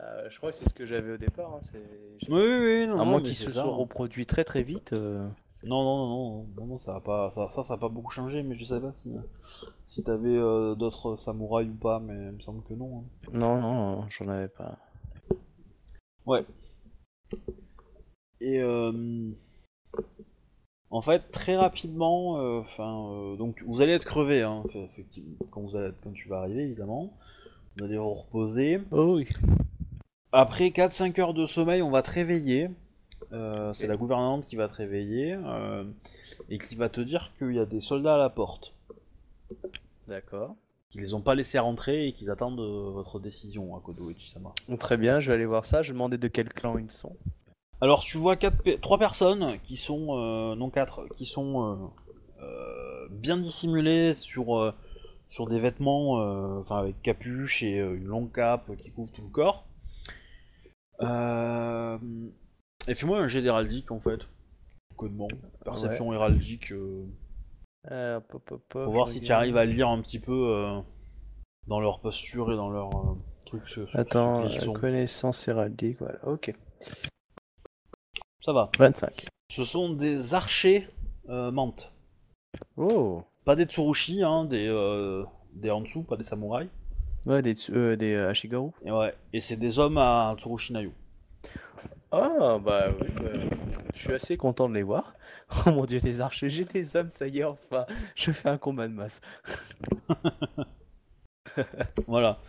[0.01, 1.53] Euh, je crois que c'est ce que j'avais au départ.
[1.53, 3.67] hein, c'est- Oui, oui, oui, non, à non, moins qu'ils se soient hein.
[3.67, 4.91] reproduits très très vite.
[4.91, 5.25] euh,
[5.63, 8.11] Non, non, non, non, non, non, ça a pas, ça, ça, ça a pas beaucoup
[8.11, 9.13] changé, mais je sais pas si,
[9.87, 12.99] si t'avais euh, d'autres samouraïs ou pas, mais il me semble que non.
[12.99, 13.29] hein.
[13.31, 14.77] Non, non, non, j'en avais pas.
[16.25, 16.45] Ouais.
[18.41, 19.31] Et euh,
[20.91, 25.61] en fait, très rapidement, euh, enfin, euh, donc vous allez être crevé, hein, effectivement, quand
[25.61, 27.11] vous allez, quand tu vas arriver, évidemment.
[27.77, 28.79] Vous allez vous reposer.
[28.91, 29.27] Oh oui.
[30.31, 32.69] Après 4-5 heures de sommeil, on va te réveiller.
[33.33, 35.83] Euh, C'est la gouvernante qui va te réveiller euh,
[36.49, 38.73] et qui va te dire qu'il y a des soldats à la porte,
[40.07, 40.55] D'accord.
[40.89, 44.51] qu'ils les ont pas laissés rentrer et qu'ils attendent votre décision à Kodo Ichisama.
[44.69, 45.81] Bon, très bien, je vais aller voir ça.
[45.81, 47.15] Je demandais de quel clan ils sont.
[47.81, 51.91] Alors tu vois quatre, pe- trois personnes qui sont, euh, non quatre, qui sont
[52.39, 54.73] euh, euh, bien dissimulées sur,
[55.29, 56.13] sur des vêtements,
[56.59, 59.65] enfin avec capuche et une longue cape qui couvre tout le corps.
[62.87, 64.19] Et fais-moi un jet d'héraldique en fait.
[64.95, 65.27] Codement.
[65.65, 66.71] Perception héraldique.
[66.71, 70.81] hop, hop, hop, hop, pour voir si tu arrives à lire un petit peu
[71.67, 72.89] dans leur posture et dans leur
[73.45, 73.63] truc.
[73.93, 74.47] Attends,
[74.79, 76.53] connaissance héraldique, voilà, ok.
[78.45, 78.69] Ça va.
[78.77, 79.25] 25.
[79.51, 80.87] Ce sont des archers
[81.29, 81.91] euh, mantes.
[82.77, 86.69] Oh Pas des tsurushi, hein, des, euh, des en dessous, pas des samouraïs.
[87.25, 88.69] Ouais, des, euh, des euh, Ashigaru.
[88.85, 89.15] Et ouais.
[89.33, 90.91] Et c'est des hommes à Tsurushi Nayu.
[92.11, 93.31] Ah, bah oui, bah,
[93.95, 95.15] je suis assez content de les voir.
[95.65, 98.59] Oh mon dieu, les archers, j'ai des hommes, ça y est, enfin, je fais un
[98.59, 99.21] combat de masse.
[102.07, 102.39] Voilà.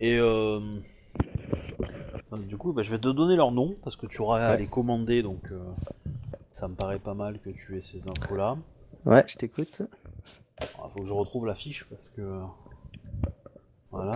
[0.00, 0.60] Et euh...
[2.30, 4.52] donc, du coup, bah, je vais te donner leur nom parce que tu auras à
[4.52, 4.58] Ouais.
[4.58, 5.58] les commander, donc euh,
[6.54, 8.56] ça me paraît pas mal que tu aies ces infos-là.
[9.04, 9.82] Ouais, je t'écoute.
[10.60, 12.40] Il faut que je retrouve la fiche parce que
[13.90, 14.12] voilà.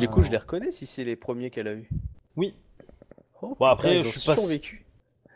[0.00, 1.88] Du coup, je les reconnais si c'est les premiers qu'elle a eu.
[2.36, 2.54] Oui.
[3.42, 4.86] Oh, Bon, après, putain, je ont suis pas- survécu.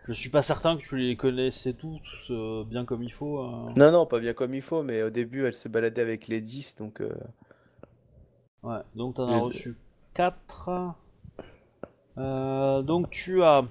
[0.08, 3.40] Je suis pas certain que tu les connaissais tous euh, bien comme il faut.
[3.40, 3.66] euh.
[3.76, 6.40] Non, non, pas bien comme il faut, mais au début, elle se baladait avec les
[6.40, 7.00] 10, donc...
[7.00, 7.12] euh,
[8.62, 8.78] Ouais.
[8.94, 9.76] Donc t'en as reçu
[10.16, 10.94] 4.
[12.82, 13.64] donc tu as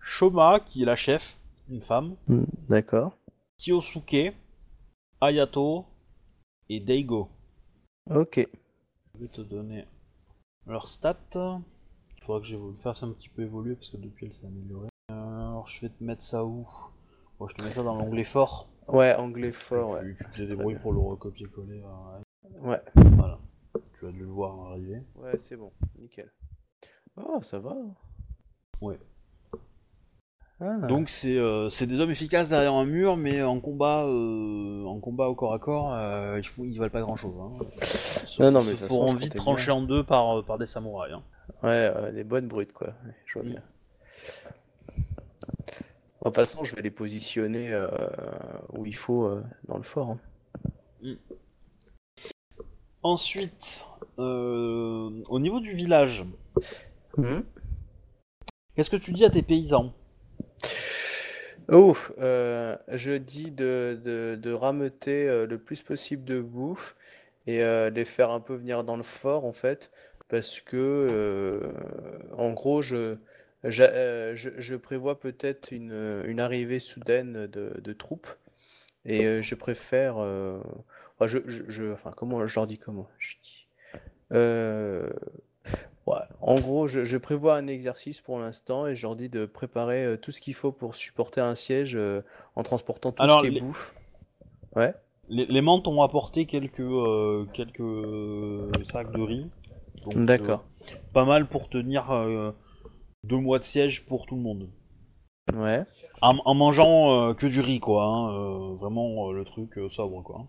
[0.00, 2.14] Shoma qui est la chef, une femme.
[2.28, 3.12] hmm, D'accord.
[3.58, 4.32] Kiyosuke,
[5.20, 5.84] Ayato
[6.70, 7.28] et Deigo.
[8.10, 8.46] Ok.
[9.14, 9.84] Je vais te donner
[10.66, 11.16] leurs stats.
[11.34, 14.46] Il faudra que je le fasse un petit peu évoluer parce que depuis elle s'est
[14.46, 14.88] améliorée.
[15.10, 15.14] Euh,
[15.50, 16.66] alors je vais te mettre ça où?
[17.38, 18.68] Bon, je te mets ça dans l'onglet fort.
[18.88, 20.14] Ouais, anglais fort, ouais.
[20.14, 21.82] Tu, tu te débrouilles pour le recopier-coller.
[21.84, 23.38] euh, Ouais, Voilà.
[23.98, 25.02] Tu vas le voir arriver.
[25.16, 26.30] ouais, c'est bon, nickel.
[27.16, 27.74] Oh, ça va.
[28.80, 28.98] Ouais.
[30.60, 30.76] Ah.
[30.88, 34.98] Donc c'est euh, c'est des hommes efficaces derrière un mur, mais en combat, euh, en
[34.98, 37.34] combat au corps à corps, euh, ils, font, ils valent pas grand chose.
[37.40, 37.50] Hein.
[38.22, 39.74] Ils se- Non, non, mais se façon, vite trancher bien.
[39.76, 41.14] en deux par, par des samouraïs.
[41.14, 41.22] hein.
[41.62, 42.88] Ouais, des bonnes brutes, quoi.
[42.88, 43.50] Ouais, je vois Mm.
[43.50, 43.62] bien.
[44.96, 47.72] De toute façon, je vais les positionner
[48.72, 49.30] où il faut
[49.68, 50.10] dans le fort.
[51.04, 51.14] hein.
[53.10, 53.86] Ensuite,
[54.18, 56.26] euh, au niveau du village,
[58.76, 59.94] qu'est-ce que tu dis à tes paysans?
[61.72, 66.96] Oh, euh, je dis de, de, de rameuter euh, le plus possible de bouffe
[67.46, 69.90] et euh, les faire un peu venir dans le fort en fait,
[70.28, 71.72] parce que
[72.36, 73.16] en gros, je,
[73.64, 78.28] je, je prévois peut-être une, une arrivée soudaine de, de troupes
[79.06, 80.18] et je préfère.
[81.20, 83.08] Euh, enfin, je, je, je- enfin, comment je leur dis comment?
[83.18, 83.66] Je dis,
[84.32, 85.10] euh,
[86.06, 89.44] Ouais, en gros, je, je prévois un exercice pour l'instant et je leur dis de
[89.44, 92.22] préparer euh, tout ce qu'il faut pour supporter un siège euh,
[92.56, 93.94] en transportant tout Alors, ce qui est les- bouffe.
[94.74, 94.94] Ouais,
[95.28, 96.82] les, les mantes ont apporté quelques,
[97.52, 99.50] quelques sacs de riz.
[100.14, 100.64] D'accord.
[101.12, 102.06] pas mal pour tenir
[103.24, 104.68] deux mois de siège pour tout le monde.
[105.54, 105.84] Ouais,
[106.22, 108.04] En, en mangeant que du riz, quoi.
[108.04, 110.46] hein, vraiment le truc sobre, quoi.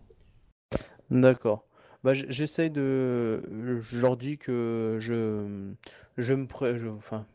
[1.12, 1.64] D'accord.
[2.04, 3.42] Bah, j- j'essaye de.
[3.82, 5.72] Je leur dis que je,
[6.18, 6.78] je me pré...
[6.78, 7.26] je- enfin.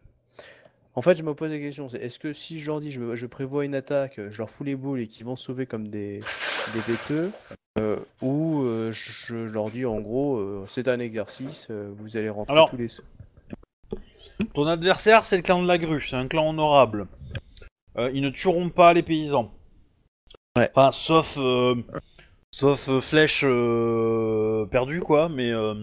[0.96, 3.00] En fait, je me pose la question, c'est est-ce que si je leur dis je,
[3.00, 5.66] me- je prévois une attaque, je leur fous les boules et qu'ils vont se sauver
[5.66, 6.20] comme des,
[6.72, 7.32] des bêteux,
[7.80, 12.16] euh, ou euh, je, je leur dis en gros, euh, c'est un exercice, euh, vous
[12.16, 12.86] allez rentrer Alors- tous les...
[14.54, 17.06] Ton adversaire, c'est le clan de la grue, c'est un clan honorable.
[17.98, 19.52] Euh, ils ne tueront pas les paysans.
[20.56, 20.70] Ouais.
[20.74, 21.74] Enfin, sauf, euh,
[22.54, 25.28] sauf euh, flèche euh, perdue, quoi.
[25.28, 25.74] Mais, euh,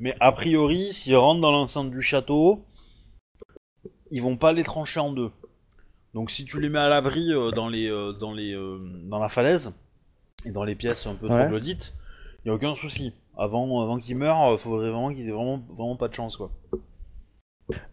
[0.00, 2.64] mais a priori, s'ils rentrent dans l'enceinte du château,
[4.10, 5.30] ils vont pas les trancher en deux.
[6.12, 7.88] Donc, si tu les mets à l'abri dans les,
[8.20, 8.54] dans les,
[9.04, 9.74] dans la falaise
[10.44, 11.40] et dans les pièces un peu Ouais.
[11.40, 11.94] troglodytes,
[12.44, 13.12] y a aucun souci.
[13.36, 16.52] Avant, avant qu'ils meurent, faudrait vraiment qu'ils aient vraiment, vraiment pas de chance, quoi.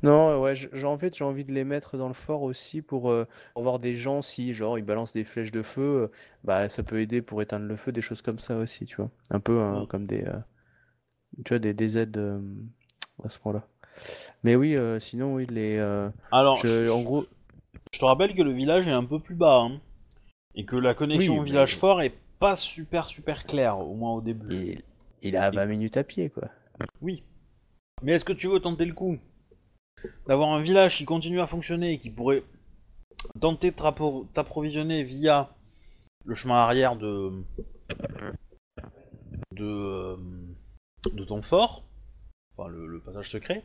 [0.04, 2.82] Non, ouais, j- j'ai en fait j'ai envie de les mettre dans le fort aussi
[2.82, 6.08] pour, euh, pour voir des gens si genre ils balancent des flèches de feu, euh,
[6.44, 9.10] bah ça peut aider pour éteindre le feu, des choses comme ça aussi, tu vois.
[9.30, 9.88] Un peu hein, Mm.
[9.88, 10.34] comme des euh,
[11.46, 12.42] tu vois des, des aides euh,
[13.24, 13.66] à ce point-là.
[14.44, 17.26] Mais oui, euh, sinon oui les euh, Alors, je- en gros
[17.94, 19.80] Je te rappelle que le village est un peu plus bas, hein,
[20.56, 23.94] et que la connexion Oui, au mais- village fort est pas super super claire, au
[23.96, 24.48] moins au début.
[24.54, 24.82] il,
[25.22, 26.50] il a 20 minutes à pied quoi.
[27.02, 27.24] Oui.
[28.04, 29.18] Mais est-ce que tu veux tenter le coup?
[30.28, 32.44] D'avoir un village qui continue à fonctionner et qui pourrait
[33.40, 35.50] tenter de t'appro- t'approvisionner via
[36.26, 37.32] le chemin arrière de
[39.54, 40.16] de, euh,
[41.14, 41.84] de ton fort,
[42.58, 43.64] enfin le, le passage secret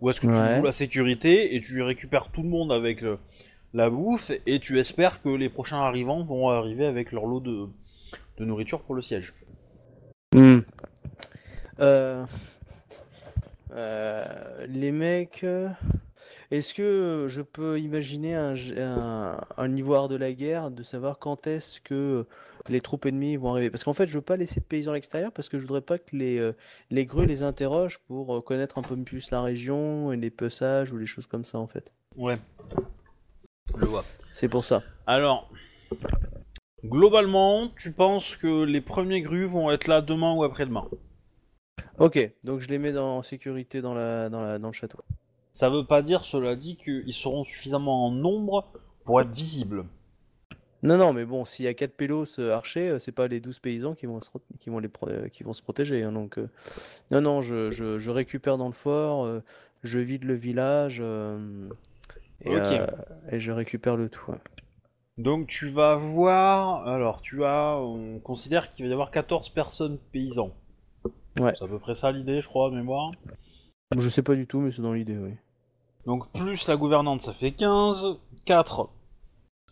[0.00, 0.56] Ou est-ce que tu Ouais.
[0.56, 3.18] joues la sécurité et tu récupères tout le monde avec le-
[3.74, 7.66] la bouffe et tu espères que les prochains arrivants vont arriver avec leur lot de,
[8.38, 9.34] de nourriture pour le siège?
[10.34, 10.60] Hmm.
[11.80, 12.24] Euh,
[13.72, 15.44] Euh, les mecs.
[15.44, 15.68] euh,
[16.50, 21.46] Est-ce que je peux imaginer un, un, un ivoire de la guerre, de savoir quand
[21.46, 22.26] est-ce que
[22.68, 23.70] les troupes ennemies vont arriver?
[23.70, 25.80] Parce qu'en fait, je veux pas laisser de paysans à l'extérieur parce que je voudrais
[25.80, 26.52] pas que les, euh,
[26.90, 30.98] les grues les interrogent pour connaître un peu plus la région et les peçages ou
[30.98, 31.92] les choses comme ça, en fait.
[32.16, 32.34] Ouais.
[33.78, 34.04] Je vois.
[34.32, 34.82] C'est pour ça.
[35.06, 35.48] Alors,
[36.84, 40.88] globalement, tu penses que les premiers grues vont être là demain ou après-demain?
[41.98, 44.98] Ok, donc je les mets dans, en sécurité dans la, dans la, dans le château.
[45.52, 48.66] Ça veut pas dire, cela dit, qu'ils seront suffisamment en nombre
[49.04, 49.84] pour être visibles.
[50.82, 53.40] Non, non, mais bon, s'il y a 4 pélos euh, archers, euh, c'est pas les
[53.40, 56.02] 12 paysans qui vont se, re- qui vont les pro- euh, qui vont se protéger.
[56.02, 56.38] hein, donc,
[57.10, 59.42] non, non, je, je, je récupère dans le fort, euh,
[59.82, 61.02] je vide le village
[62.44, 62.58] et,
[63.32, 64.30] je récupère le tout.
[64.30, 64.38] ouais.
[65.18, 69.98] Donc tu vas voir, alors tu as, on considère qu'il va y avoir 14 personnes
[70.12, 70.54] paysans.
[71.40, 71.54] Ouais.
[71.58, 73.10] C'est à peu près ça l'idée, je crois, mémoire.
[73.96, 75.32] Je sais pas du tout, mais c'est dans l'idée, oui.
[76.06, 78.88] Donc plus la gouvernante, ça fait 15, 4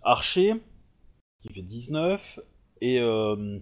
[0.02, 0.54] archers,
[1.40, 2.40] qui fait 19,
[2.80, 3.58] et euh,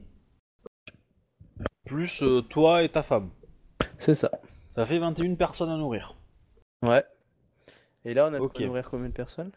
[1.84, 3.30] plus euh, toi et ta femme.
[3.98, 4.30] C'est ça.
[4.74, 6.16] Ça fait 21 personnes à nourrir.
[6.82, 7.04] Ouais.
[8.04, 8.56] Et là, on a de Ok.
[8.56, 9.52] quoi nourrir combien de personnes?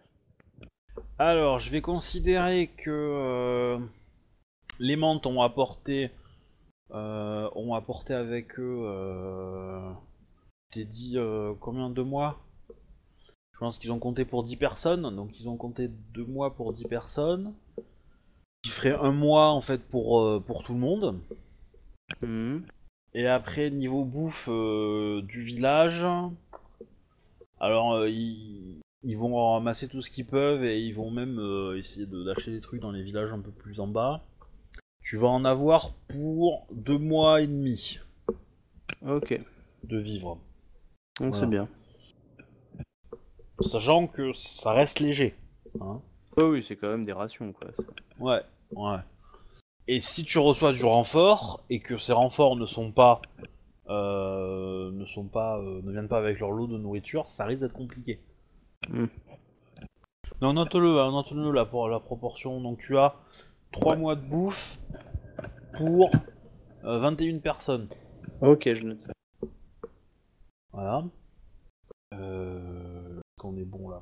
[1.17, 3.79] Alors, je vais considérer que euh,
[4.79, 6.11] les mantes ont apporté,
[6.91, 8.81] ont apporté avec eux.
[8.83, 9.91] Euh,
[10.71, 12.39] t'ai dit euh, combien de mois?
[13.53, 16.73] Je pense qu'ils ont compté pour 10 personnes, donc ils ont compté 2 mois pour
[16.73, 17.53] 10 personnes.
[18.61, 21.19] Qui ferait un mois en fait pour, euh, pour tout le monde.
[22.21, 22.63] Mhm.
[23.13, 26.07] Et après, niveau bouffe euh, du village,
[27.59, 31.77] alors euh, ils, ils vont ramasser tout ce qu'ils peuvent et ils vont même euh,
[31.77, 34.23] essayer de- d'acheter des trucs dans les villages un peu plus en bas.
[35.09, 37.99] Tu vas en avoir pour deux mois et demi
[39.07, 39.41] Ok,
[39.83, 40.37] de vivre.
[41.19, 41.47] Donc, c'est Voilà.
[41.47, 41.67] bien.
[43.59, 45.33] Sachant que ça reste léger.
[45.81, 45.99] hein.
[46.37, 47.69] Oui, c'est quand même des rations, quoi.
[48.19, 48.43] Ouais,
[48.75, 48.99] ouais.
[49.87, 53.23] Et si tu reçois du renfort et que ces renforts ne sont pas,
[53.87, 57.61] euh, ne sont pas, euh, ne viennent pas avec leur lot de nourriture, ça risque
[57.61, 58.19] d'être compliqué.
[58.87, 59.07] Hmm.
[60.39, 62.61] Donc note-le, hein, note-le pour la proportion.
[62.61, 63.15] Donc tu as
[63.71, 64.79] 3 mois de bouffe
[65.77, 66.09] pour
[66.83, 67.87] euh, 21 personnes.
[68.41, 69.13] Ok, je note ça.
[70.71, 71.03] Voilà.
[72.13, 74.01] Euh, est-ce qu'on est bon là?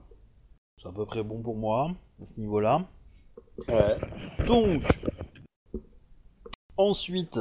[0.81, 1.91] C'est à peu près bon pour moi
[2.21, 2.85] à ce niveau-là.
[3.67, 4.45] Ouais.
[4.45, 4.83] Donc,
[6.77, 7.39] ensuite,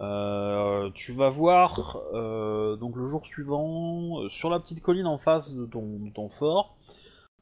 [0.00, 5.18] euh, tu vas voir, euh, donc le jour suivant, euh, sur la petite colline en
[5.18, 6.76] face de ton, de ton fort,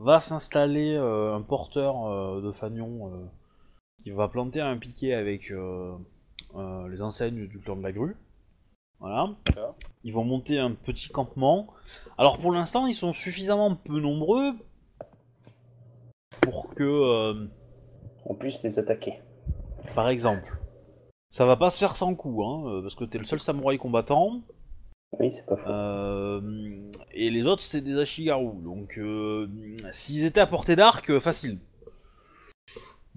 [0.01, 3.26] va s'installer euh, un porteur euh, de fanion euh,
[4.03, 5.92] qui va planter un piquet avec euh,
[6.55, 8.16] euh, les enseignes du clan de la grue.
[9.01, 9.30] Voilà.
[10.05, 11.68] Ils vont monter un petit campement.
[12.16, 14.53] Alors pour l'instant, ils sont suffisamment peu nombreux
[16.40, 17.46] pour que euh,
[18.24, 19.14] On puisse les attaquer.
[19.94, 20.57] par exemple.
[21.30, 24.40] Ça va pas se faire sans coup, hein, parce que t'es le seul samouraï combattant,
[25.20, 25.68] Oui, c'est pas faux.
[25.68, 26.40] euh,
[27.12, 29.46] et les autres c'est des Ashigaru, donc euh,
[29.92, 31.59] s'ils étaient à portée d'arc, facile.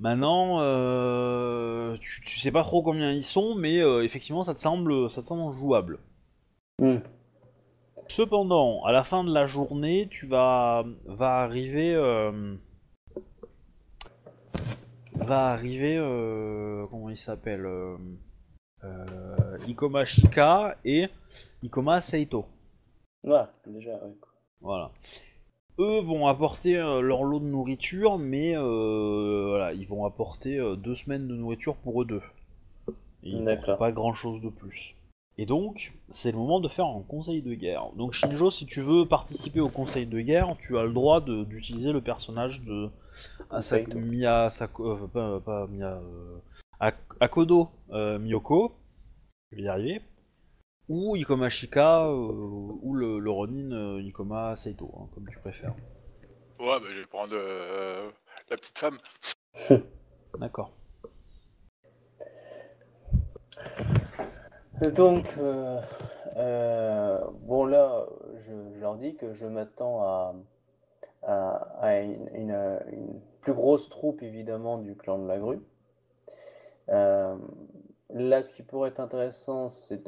[0.01, 4.59] Maintenant, euh, tu, tu sais pas trop combien ils sont, mais euh, effectivement ça te
[4.59, 5.99] semble, ça te semble jouable.
[6.79, 6.97] Hmm.
[8.07, 12.55] Cependant, à la fin de la journée, tu vas, va arriver, euh,
[15.13, 17.69] va arriver, euh, comment il s'appelle,
[19.67, 21.09] Ikoma Shika et
[21.61, 22.47] Ikoma Seito.
[23.23, 24.17] Ouais, déjà, ouais.
[24.61, 24.89] Voilà.
[25.81, 30.75] Eux vont apporter euh, leur lot de nourriture, mais euh, voilà, ils vont apporter euh,
[30.75, 32.21] deux semaines de nourriture pour eux deux.
[33.23, 34.95] Et ils n'apportent pas grand chose de plus.
[35.37, 37.85] Et donc, c'est le moment de faire un conseil de guerre.
[37.97, 41.43] Donc Shinjo, si tu veux participer au conseil de guerre, tu as le droit de-
[41.45, 42.89] d'utiliser le personnage de
[44.49, 46.37] Sako- euh, pas, pas Miya, euh,
[46.79, 47.69] Ak- Akodo
[48.19, 48.73] Miyoko,
[49.51, 50.01] je vais y arriver,
[50.89, 55.73] ou Ikoma Shika, euh, ou le, le Ronin euh, Ikoma Seito, hein, comme tu préfères.
[56.59, 58.09] Ouais, bah, je vais prendre euh,
[58.49, 58.97] la petite femme.
[60.39, 60.71] D'accord.
[64.95, 65.79] Donc, euh,
[66.37, 68.05] euh, bon là,
[68.39, 70.35] je, je leur dis que je m'attends à,
[71.23, 75.61] à, à une, une- une plus grosse troupe évidemment du clan de la grue.
[76.89, 77.35] Euh,
[78.13, 80.03] là, ce qui pourrait être intéressant, c'est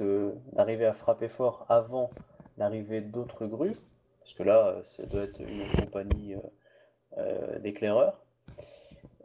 [0.54, 2.10] d'arriver à frapper fort avant
[2.58, 3.78] l'arrivée d'autres grues,
[4.20, 6.40] parce que là, euh, ça doit être une compagnie euh,
[7.18, 8.24] euh, d'éclaireurs.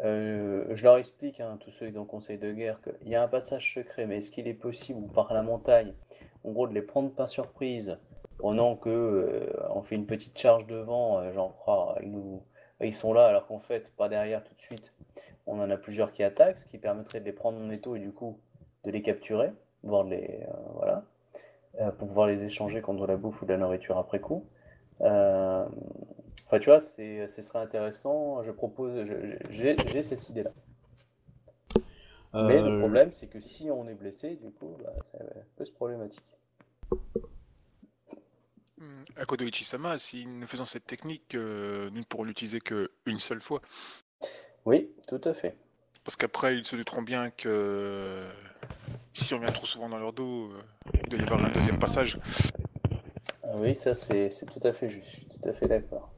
[0.00, 3.14] Je leur explique, hein, tous ceux qui sont dans le conseil de guerre, qu'il y
[3.14, 5.92] a un passage secret, mais est-ce qu'il est possible, par la montagne,
[6.44, 7.98] en gros, de les prendre par surprise
[8.38, 12.40] pendant que on fait une petite charge devant, j'en crois, ils nous,
[12.80, 14.94] ils sont là alors qu'en fait, pas derrière tout de suite.
[15.46, 17.98] On en a plusieurs qui attaquent, ce qui permettrait de les prendre en étau et
[17.98, 18.38] du coup
[18.88, 21.04] de les capturer, voire les, euh, voilà,
[21.80, 24.44] euh, pour pouvoir les échanger contre de la bouffe ou de la nourriture après coup.
[25.02, 25.66] Euh,
[26.46, 28.42] Enfin, tu vois, c'est, ce serait intéressant.
[28.42, 29.04] Je propose,
[29.50, 30.50] j'ai, j'ai cette idée-là.
[32.32, 35.18] Mais Euh, le problème, c'est que si on est blessé, du coup, bah, ça
[35.56, 36.38] peut être problématique.
[38.78, 43.42] Hmm, À Kodoichi-sama, si nous faisons cette technique, euh, nous ne pourrons l'utiliser qu'une seule
[43.42, 43.60] fois.
[44.64, 45.54] Oui, tout à fait.
[46.02, 48.26] Parce qu'après, ils se douteront bien que
[49.24, 50.60] si on vient trop souvent dans leur dos, euh,
[51.02, 52.18] il doit y avoir un deuxième passage.
[53.44, 56.10] Ah oui, ça c'est tout à fait juste, je suis tout à fait d'accord.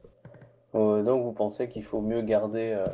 [0.75, 2.87] Euh, donc vous pensez qu'il faut mieux garder euh,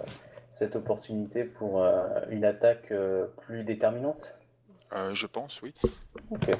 [0.48, 4.34] cette opportunité pour euh, une attaque euh, plus déterminante?
[4.92, 5.74] Euh, je pense, oui.
[6.30, 6.50] Ok.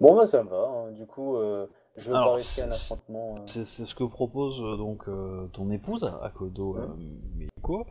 [0.00, 0.90] Bon bah ça me va, hein.
[0.92, 1.66] Du coup euh,
[1.96, 3.36] je veux Alors, pas risquer un c'est- affrontement.
[3.36, 3.42] euh.
[3.46, 6.86] C'est ce que propose donc euh, ton épouse, Akodo euh,
[7.36, 7.86] Meiko.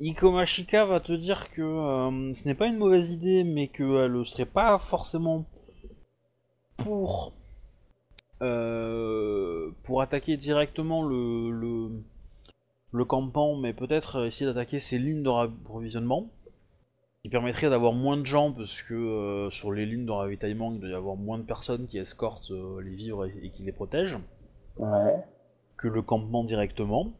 [0.00, 4.24] Ikomashika va te dire que euh, ce n'est pas une mauvaise idée, mais qu'elle ne
[4.24, 5.44] serait pas forcément
[6.76, 7.32] pour
[8.42, 11.90] euh, pour attaquer directement le, le,
[13.60, 16.30] mais peut-être essayer d'attaquer ses lignes de rapprovisionnement,
[17.22, 20.78] qui permettrait d'avoir moins de gens, parce que euh, sur les lignes de ravitaillement, il
[20.78, 23.72] doit y avoir moins de personnes qui escortent euh, les vivres et- et qui les
[23.72, 24.18] protègent
[24.78, 25.16] Ouais.
[25.76, 27.10] que le campement directement.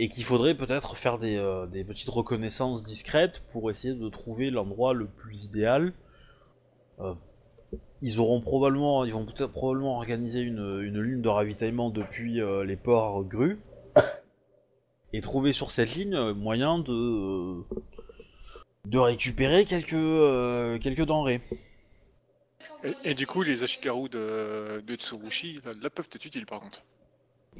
[0.00, 4.50] Et qu'il faudrait peut-être faire des, euh, des petites reconnaissances discrètes pour essayer de trouver
[4.50, 5.92] l'endroit le plus idéal.
[7.00, 7.14] Euh,
[8.02, 12.64] ils auront probablement, ils vont peut-être probablement organiser une, une ligne de ravitaillement depuis euh,
[12.64, 13.58] les ports grues
[15.12, 17.62] et trouver sur cette ligne moyen de
[18.86, 21.40] de récupérer quelques euh, quelques denrées.
[22.82, 26.60] Et, et du coup, les Ashikaru de, de Tsurushi, là, là, peuvent être utiles par
[26.60, 26.82] contre.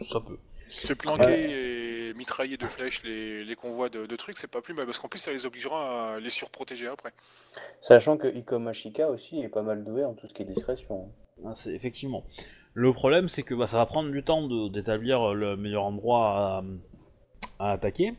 [0.01, 0.39] Ça peut.
[0.69, 1.84] Se planquer et
[2.15, 5.09] mitrailler de flèches les, les convois de, de trucs, c'est pas plus mal, parce qu'en
[5.09, 7.13] plus, ça les obligera à les surprotéger après.
[7.81, 11.11] Sachant que Ikomashika aussi est pas mal doué en tout ce qui est discrétion.
[11.45, 12.25] Ah, c'est effectivement.
[12.73, 16.37] Le problème, c'est que bah, ça va prendre du temps de- d'établir le meilleur endroit
[16.39, 16.65] à,
[17.59, 18.15] à attaquer.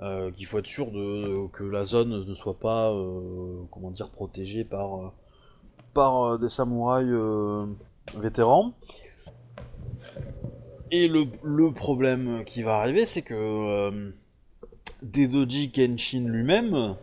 [0.00, 4.10] Euh, qu'il faut être sûr de, que la zone ne soit pas, euh, comment dire,
[4.10, 5.12] protégée par,
[5.92, 7.66] par euh, des samouraïs euh,
[8.16, 8.74] vétérans.
[10.90, 14.10] Et le, le problème qui va arriver, c'est que euh,
[15.02, 16.96] Dedoji Kenshin lui-même,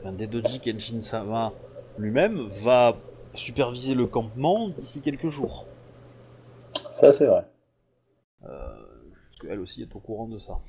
[0.00, 1.52] enfin Dedoji Kenshin Sama
[1.98, 2.96] lui-même, va
[3.32, 5.66] superviser le campement d'ici quelques jours.
[6.90, 7.44] Ça c'est vrai.
[8.40, 10.60] Parce qu'elle aussi est au courant de ça.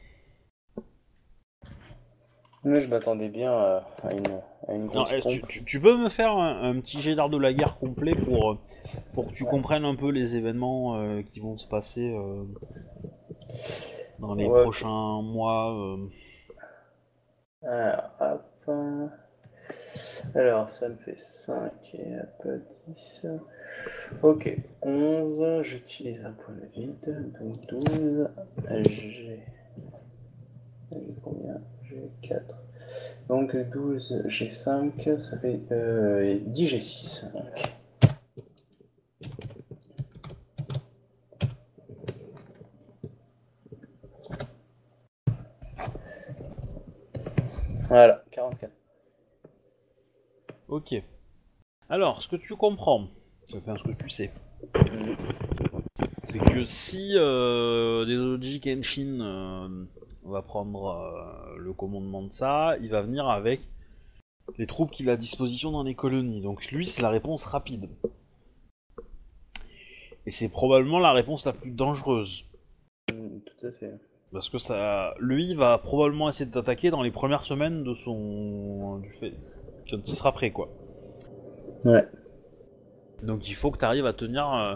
[2.65, 4.25] Mais je m'attendais bien à, à une,
[4.67, 5.47] à une Non, grosse tu, pompe.
[5.49, 8.51] tu- tu peux me faire un, un petit jet d'art de la guerre complet pour,
[8.53, 8.57] euh,
[9.13, 12.43] pour que tu comprennes un peu les événements euh, qui vont se passer euh,
[14.19, 14.63] dans les Ouais.
[14.63, 15.73] prochains mois.
[15.77, 16.07] euh.
[17.61, 18.71] Alors, hop.
[20.33, 22.47] Alors, ça me fait 5 et hop,
[22.87, 23.27] 10.
[24.23, 25.61] Ok, 11.
[25.61, 27.31] J'utilise un point de vide.
[27.39, 28.27] Donc 12.
[28.89, 29.39] J'ai.
[30.91, 31.61] J'ai combien?
[31.95, 32.57] J'ai 4.
[33.29, 35.09] Donc 12, j'ai 5.
[35.17, 37.25] Ça fait euh, 10, j'ai 6.
[37.33, 37.75] Donc.
[47.87, 48.71] Voilà, 44.
[50.67, 50.95] Ok.
[51.89, 53.07] Alors, ce que tu comprends,
[53.55, 54.31] enfin ce que tu sais,
[56.25, 59.85] c'est que si euh, Dedoji Kenshin euh,
[60.25, 63.61] va prendre euh, le commandement de ça, il va venir avec
[64.57, 66.41] les troupes qu'il a à disposition dans les colonies.
[66.41, 67.89] Donc lui, c'est la réponse rapide.
[70.25, 72.45] Et c'est probablement la réponse la plus dangereuse.
[73.11, 73.93] Mm, Tout à fait.
[74.31, 78.97] Parce que ça, lui va probablement essayer de t'attaquer dans les premières semaines de son,
[78.97, 79.33] du fait,
[79.89, 80.69] quand il sera prêt quoi.
[81.85, 82.05] Ouais.
[83.23, 84.75] Donc il faut que tu arrives à tenir, euh,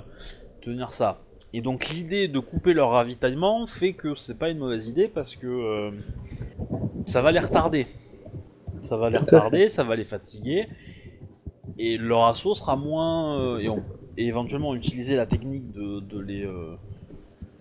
[0.62, 1.20] tenir ça.
[1.54, 5.36] Et donc l'idée de couper leur ravitaillement fait que c'est pas une mauvaise idée parce
[5.36, 5.92] que euh,
[7.06, 7.88] ça va les retarder.
[8.82, 10.68] Ça va les retarder, ça va les fatiguer.
[11.78, 13.40] Et leur assaut sera moins...
[13.40, 13.84] euh, et, on-
[14.18, 16.76] et éventuellement utiliser la technique de, de les, euh,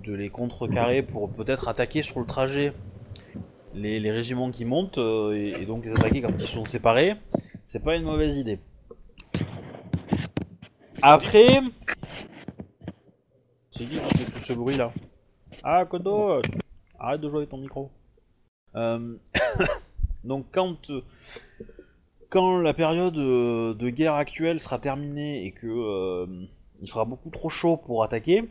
[0.05, 2.73] de les contrecarrer pour peut-être attaquer sur le trajet
[3.75, 7.15] les, les régiments qui montent et, et donc les attaquer quand ils sont séparés.
[7.65, 8.59] C'est pas une mauvaise idée.
[11.01, 11.61] Après,
[13.77, 14.95] c'est qui qui fait tout ce bruit là
[15.63, 16.41] Ah, Kodo
[16.99, 17.91] Arrête de jouer avec ton micro.
[18.77, 19.17] Euh,
[20.25, 20.91] Donc, quand,
[22.31, 26.47] quand la période euh, de guerre actuelle sera terminée et que euh,
[26.81, 28.49] il fera beaucoup trop chaud pour attaquer,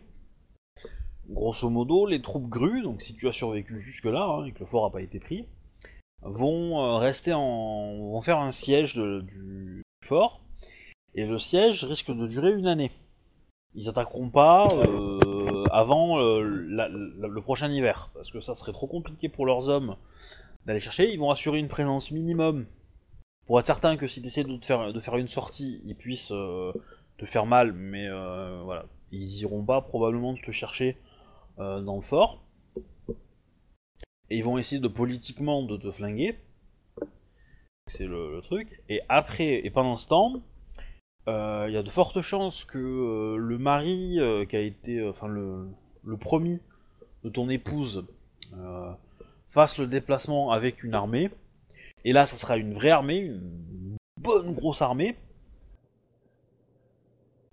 [1.30, 4.66] grosso modo, les troupes grues, donc si tu as survécu jusque-là hein, et que le
[4.68, 5.48] fort n'a pas été pris,
[6.22, 8.12] vont rester en.
[8.12, 10.42] vont faire un siège du fort,
[11.16, 12.92] et le siège risque de durer une année.
[13.74, 14.70] Ils attaqueront pas
[15.72, 19.96] avant euh, le prochain hiver, parce que ça serait trop compliqué pour leurs hommes
[20.66, 21.12] d'aller chercher.
[21.12, 22.66] Ils vont assurer une présence minimum
[23.46, 26.32] pour être certain que si tu essaies de, faire, de faire une sortie, ils puissent
[26.34, 26.74] euh,
[27.18, 28.86] te faire mal, mais euh, voilà.
[29.12, 30.98] Ils iront pas probablement te chercher
[31.58, 32.44] dans le fort.
[34.30, 36.38] Et ils vont essayer de politiquement de te flinguer.
[37.88, 38.82] C'est le, le truc.
[38.90, 40.42] Et après, et pendant ce temps,
[41.28, 45.10] il y a de fortes chances que euh, le mari euh, qui a été, euh,
[45.10, 45.68] enfin le,
[46.04, 46.60] le promis
[47.24, 48.06] de ton épouse
[48.58, 48.92] euh,
[49.50, 51.30] fasse le déplacement avec une armée.
[52.06, 55.18] Et là, ça sera une vraie armée, une bonne grosse armée.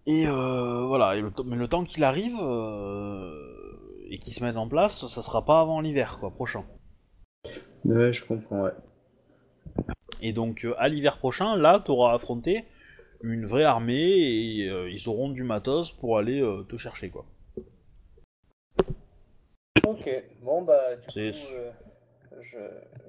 [0.06, 3.34] Et euh, voilà, et le temps- mais le temps qu'il arrive euh,
[4.10, 6.64] et qu'il se mette en place, ça sera pas avant l'hiver, quoi, prochain.
[7.84, 8.72] Ouais, je comprends, ouais.
[10.20, 12.64] Et donc euh, à l'hiver prochain, là, t'auras affronté
[13.24, 17.24] une vraie armée et euh, ils auront du matos pour aller euh, te chercher, quoi.
[19.86, 20.08] Ok,
[20.42, 21.70] bon bah du coup, euh,
[22.40, 22.58] je,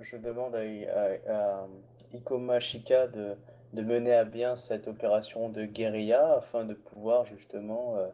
[0.02, 1.68] je demande à, à, à
[2.14, 3.36] Ikoma Shika de,
[3.74, 8.08] de mener à bien cette opération de guérilla afin de pouvoir justement euh,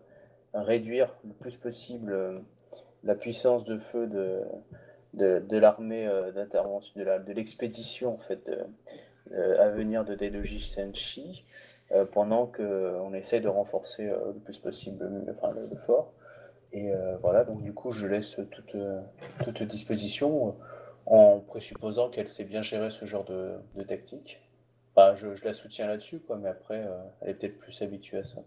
[0.54, 2.41] réduire le plus possible
[3.04, 4.41] la puissance de feu de,
[5.14, 8.60] de, de l'armée d'intervention, de la- l'expédition en fait de,
[9.60, 11.45] à venir de Dedoji Senshi
[12.11, 16.13] pendant qu'on essaie de renforcer euh, le plus possible le- enfin, le- le fort.
[16.73, 19.01] Et euh, voilà, donc du coup, je laisse toute, euh,
[19.43, 20.51] toute disposition euh,
[21.05, 24.39] en présupposant qu'elle sait bien gérer ce genre de, de tactique.
[24.95, 28.19] Enfin, je, je la soutiens là-dessus, quoi, mais après, euh, elle est peut-être plus habituée
[28.19, 28.41] à ça.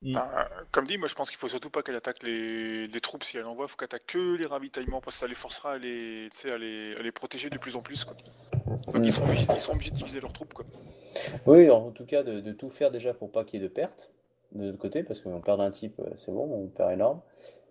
[0.00, 3.24] Bah, comme dit, moi je pense qu'il faut surtout pas qu'elle attaque les, les troupes
[3.24, 5.72] si elle envoie, il faut qu'elle attaque que les ravitaillements parce que ça les forcera
[5.72, 8.04] à les, tu sais, à les, à les protéger de plus en plus.
[8.04, 8.16] Quoi.
[8.86, 9.04] Donc Mm.
[9.04, 10.54] ils, seront obligés, ils seront obligés de diviser leurs troupes.
[10.54, 10.66] Quoi.
[11.46, 13.72] Oui, en tout cas, de, de tout faire déjà pour pas qu'il y ait de
[13.72, 14.10] pertes
[14.52, 17.20] de l'autre côté, parce qu'on perd un type, euh, c'est bon, on perd énorme.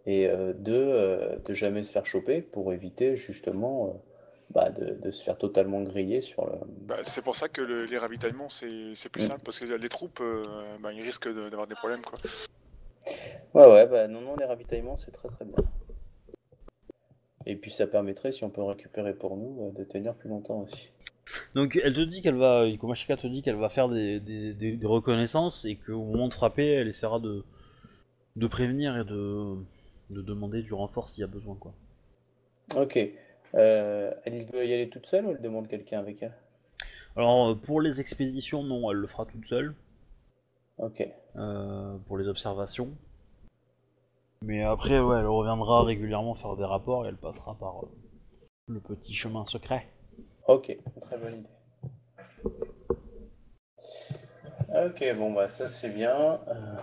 [0.05, 3.91] Et euh, de, euh, de jamais se faire choper pour éviter justement euh,
[4.51, 6.53] bah, de, de se faire totalement griller sur le.
[6.81, 9.27] Bah, c'est pour ça que le- les ravitaillements c'est c'est plus Mm.
[9.27, 10.21] simple parce que les troupes,
[10.81, 12.01] bah, ils risquent de- d'avoir des problèmes.
[12.03, 12.19] Quoi.
[13.53, 15.55] Ouais, ouais, bah non, non, les ravitaillements, c'est très très bien.
[17.45, 20.91] Et puis ça permettrait, si on peut récupérer pour nous, de tenir plus longtemps aussi.
[21.55, 24.77] Donc elle te dit qu'elle va, Ikomashika te dit qu'elle va faire des, des- des-
[24.77, 27.43] des reconnaissances et qu'au moment de frapper, elle essaiera de,
[28.35, 29.55] de prévenir et de,
[30.11, 31.73] de demander du renfort s'il y a besoin, quoi.
[32.75, 32.99] Ok.
[33.55, 36.33] Euh, elle veut y aller toute seule ou elle demande quelqu'un avec elle?
[37.15, 39.73] Alors euh, pour les expéditions, non, elle le fera toute seule.
[40.77, 41.07] Ok.
[41.35, 42.89] euh, pour les observations.
[44.43, 47.89] Mais après, ouais, elle reviendra régulièrement faire des rapports et elle passera par euh,
[48.67, 49.87] le petit chemin secret.
[50.47, 51.49] Ok, très bonne idée.
[54.69, 56.39] Ok, bon bah ça c'est bien.
[56.47, 56.75] Euh,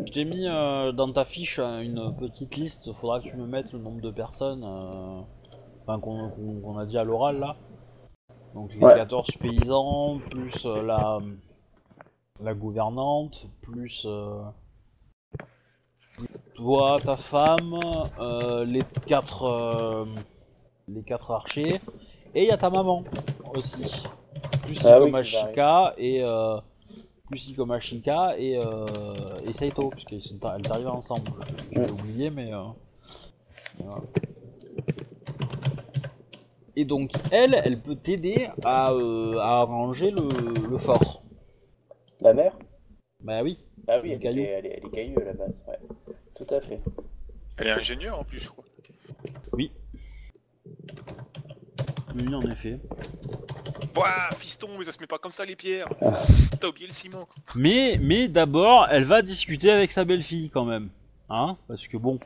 [0.00, 3.46] Je t'ai mis euh, dans ta fiche euh, une petite liste, faudra que tu me
[3.46, 5.20] mettes le nombre de personnes euh,
[5.86, 7.56] enfin, qu'on a dit à l'oral là.
[8.54, 8.94] Donc les Ouais.
[8.94, 11.18] 14 paysans, plus euh, la,
[12.42, 14.06] la gouvernante, plus
[16.54, 17.80] toi, ta femme,
[18.66, 20.04] les quatre euh,
[20.88, 21.80] les quatre archers,
[22.34, 23.02] et il y a ta maman
[23.54, 24.06] aussi.
[24.62, 25.10] Plus Ah oui,
[25.96, 26.56] et euh,
[27.26, 27.48] plus
[28.38, 28.86] et, euh,
[29.48, 31.30] et Saito, parce qu'elles sont elles arrivent ensemble.
[31.72, 32.52] Je l'ai oublié, mais.
[32.52, 32.62] euh,
[33.78, 34.02] mais voilà.
[36.76, 40.28] Et donc, elle, elle peut t'aider à, euh, à arranger le,
[40.68, 41.22] le fort.
[42.20, 42.58] La mère?
[43.22, 43.58] Bah oui.
[43.86, 44.42] Ah oui, Les elle, cailloux.
[44.42, 45.78] est, elle, est, elle est caillou à la base, ouais.
[46.34, 46.80] Tout à fait.
[47.58, 48.64] Elle est ingénieure en plus, je crois.
[49.52, 49.70] Oui,
[52.14, 52.78] en effet.
[53.96, 55.88] Ouah, fiston, mais ça se met pas comme ça les pierres.
[56.60, 57.28] T'as oublié le ciment.
[57.54, 60.90] Mais, mais d'abord, elle va discuter avec sa belle-fille quand même.
[61.28, 61.56] Hein?
[61.68, 62.18] Parce que bon.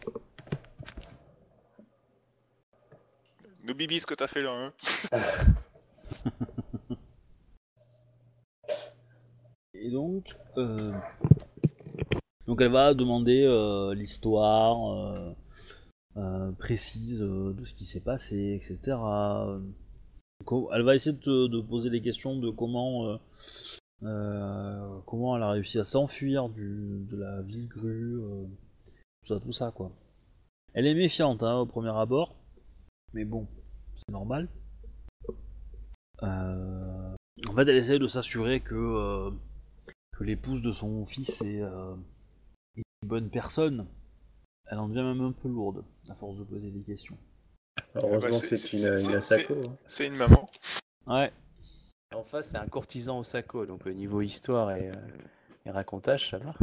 [3.65, 4.53] Nous bibi ce que t'as fait là.
[4.53, 4.73] Hein.
[9.75, 10.93] Et donc, euh,
[12.47, 15.33] donc elle va demander euh, l'histoire euh,
[16.19, 18.97] euh, précise euh, de ce qui s'est passé, etc.
[20.73, 23.21] Elle va essayer de poser des questions de comment
[24.03, 28.19] euh, comment elle a réussi à s'enfuir de la ville grue,
[29.23, 29.93] tout ça, tout ça quoi.
[30.75, 32.35] Elle est méfiante hein, au premier abord,
[33.13, 33.47] mais bon,
[33.95, 34.49] c'est normal.
[36.21, 39.31] En fait, elle essaie de s'assurer que,
[40.21, 43.87] l'épouse de son fils est, est une bonne personne.
[44.71, 47.17] Elle en devient même un peu lourde, à force de poser des questions.
[47.95, 49.55] Heureusement Bah, que c'est- une, c'est- une Asako.
[49.55, 49.77] hein.
[49.87, 50.49] C'est une maman.
[51.09, 51.33] Ouais.
[52.15, 54.95] En face, c'est un courtisan au Sako, donc au niveau histoire et, euh,
[55.67, 56.55] et racontage, ça va.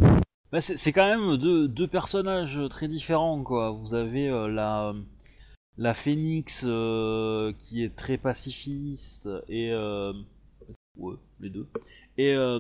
[0.52, 3.72] Bah, c'est c'est quand même deux, deux personnages très différents, quoi.
[3.72, 4.94] Vous avez euh, la,
[5.78, 9.72] la Phénix euh, qui est très pacifiste et.
[9.72, 10.14] euh,
[10.98, 11.68] ouais, les deux.
[12.18, 12.60] Et, euh,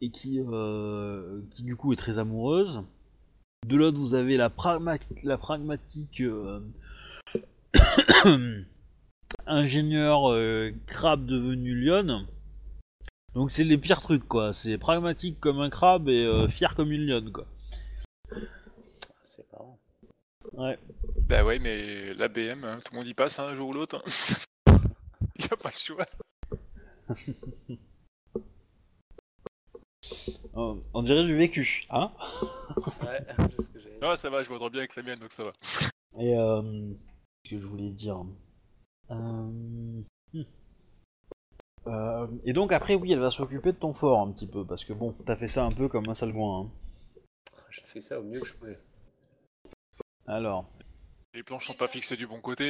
[0.00, 2.82] et qui, euh, qui du coup est très amoureuse.
[3.66, 6.60] De l'autre, vous avez la, pragma- la pragmatique euh,
[9.46, 12.26] ingénieur euh, crabe devenu lionne.
[13.34, 16.92] Donc c'est les pires trucs quoi, c'est pragmatique comme un crabe et euh, fier comme
[16.92, 17.46] une lionne quoi.
[19.24, 19.78] C'est marrant.
[20.52, 20.78] Ouais.
[21.28, 23.72] Bah ouais, mais la BM, hein, tout le monde y passe hein, un jour ou
[23.72, 24.02] l'autre.
[25.38, 26.06] Il n'y a pas le choix.
[30.56, 32.10] On dirait du vécu, hein?
[33.02, 33.90] Ouais, c'est ce que dire.
[34.00, 35.52] Non, ça va, je m'entends bien avec la mienne, donc ça va.
[36.18, 36.62] Et euh,
[37.44, 38.24] ce que je voulais dire?
[39.10, 39.14] Euh,
[40.32, 40.42] hmm.
[41.86, 44.84] Euh, et donc après oui, elle va s'occuper de ton fort un petit peu parce
[44.84, 46.62] que bon, t'as fait ça un peu comme un salgoin.
[46.62, 46.70] Hein.
[47.70, 48.78] Je fais ça au mieux que je pouvais.
[50.26, 50.64] Alors,
[51.34, 52.64] Les planches sont pas fixées du bon côté.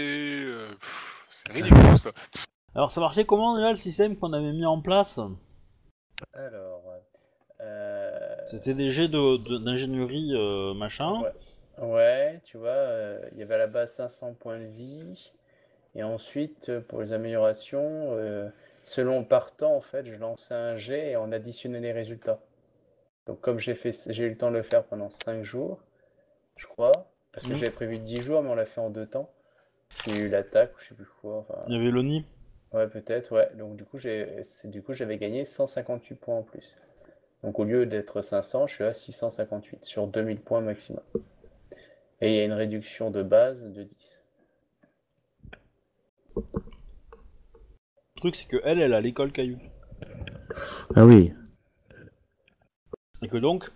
[0.45, 0.75] euh,
[1.31, 2.11] c'est ridicule ça.
[2.75, 5.21] alors ça marchait comment déjà le système qu'on avait mis en place?
[6.35, 6.76] Alors,
[8.47, 11.23] C'était des jets de- de- d'ingénierie euh, machin.
[11.23, 11.33] Ouais.
[11.79, 15.33] Ouais, tu vois, euh, il y avait à la base 500 points de vie.
[15.95, 18.49] Et ensuite, euh, pour les améliorations, euh,
[18.85, 22.41] selon le partant, en fait, je lançais un jet et on additionnait les résultats.
[23.27, 25.81] Donc, comme j'ai eu le temps de le faire pendant 5 jours,
[26.57, 26.93] je crois,
[27.33, 27.61] parce que Mhm.
[27.61, 29.31] j'avais prévu 10 jours, mais on l'a fait en deux temps.
[30.07, 31.39] J'ai eu l'attaque, je sais plus quoi.
[31.39, 32.25] enfin, Il y avait l'ONI.
[32.73, 33.51] Ouais, peut-être, ouais.
[33.55, 33.99] Donc, du coup,
[34.95, 36.77] j'avais gagné 158 points en plus.
[37.47, 41.01] Donc, au lieu d'être 500, je suis à 658 sur 2000 points maximum.
[42.21, 44.25] Et il y a une réduction de base de 10.
[46.35, 46.43] Le
[48.17, 49.61] truc c'est que elle, elle a l'école caillou.
[50.97, 51.33] Ah oui.
[53.23, 53.71] Et que donc,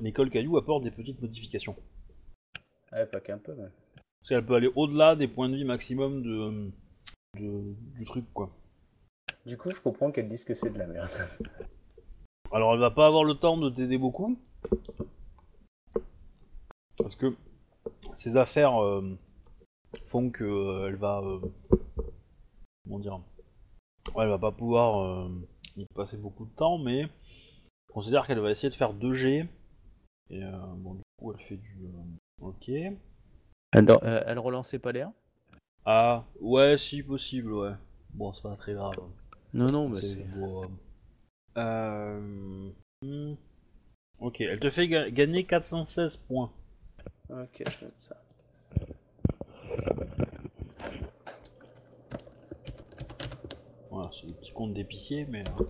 [0.00, 1.76] l'école caillou apporte des petites modifications.
[2.92, 3.68] Ouais, pas qu'un peu, mais.
[4.20, 6.70] Parce qu'elle peut aller au-delà des points de vie maximum de,
[7.40, 8.50] de- du truc quoi.
[9.46, 11.08] Du coup, je comprends qu'elles disent que c'est de la merde.
[12.52, 14.38] Alors elle va pas avoir le temps de t'aider beaucoup.
[16.98, 17.34] Parce que
[18.14, 19.18] ses affaires euh,
[20.06, 21.20] font que euh, elle va.
[21.20, 21.40] euh,
[22.84, 23.20] comment dire
[24.14, 25.28] Ouais, elle va pas pouvoir euh,
[25.76, 29.48] y passer beaucoup de temps, mais je considère qu'elle va essayer de faire 2 G.
[30.30, 31.76] Et euh, bon, du coup, elle fait du.
[31.86, 32.70] euh, ok.
[33.72, 35.10] Alors, euh, elle relançait pas l'air?
[35.86, 37.72] Ah, ouais, si possible, ouais.
[38.12, 38.96] Bon, c'est pas très grave.
[39.54, 40.24] Non, non, bah C'est c'est.
[40.24, 40.70] bon,
[41.58, 42.70] euh,
[43.02, 43.34] hmm.
[44.20, 46.50] Ok, elle te fait ga- gagner 416 points.
[47.30, 48.16] Ok, je note ça.
[53.90, 55.44] Voilà, c'est le petit compte d'épicier, mais.
[55.60, 55.64] euh,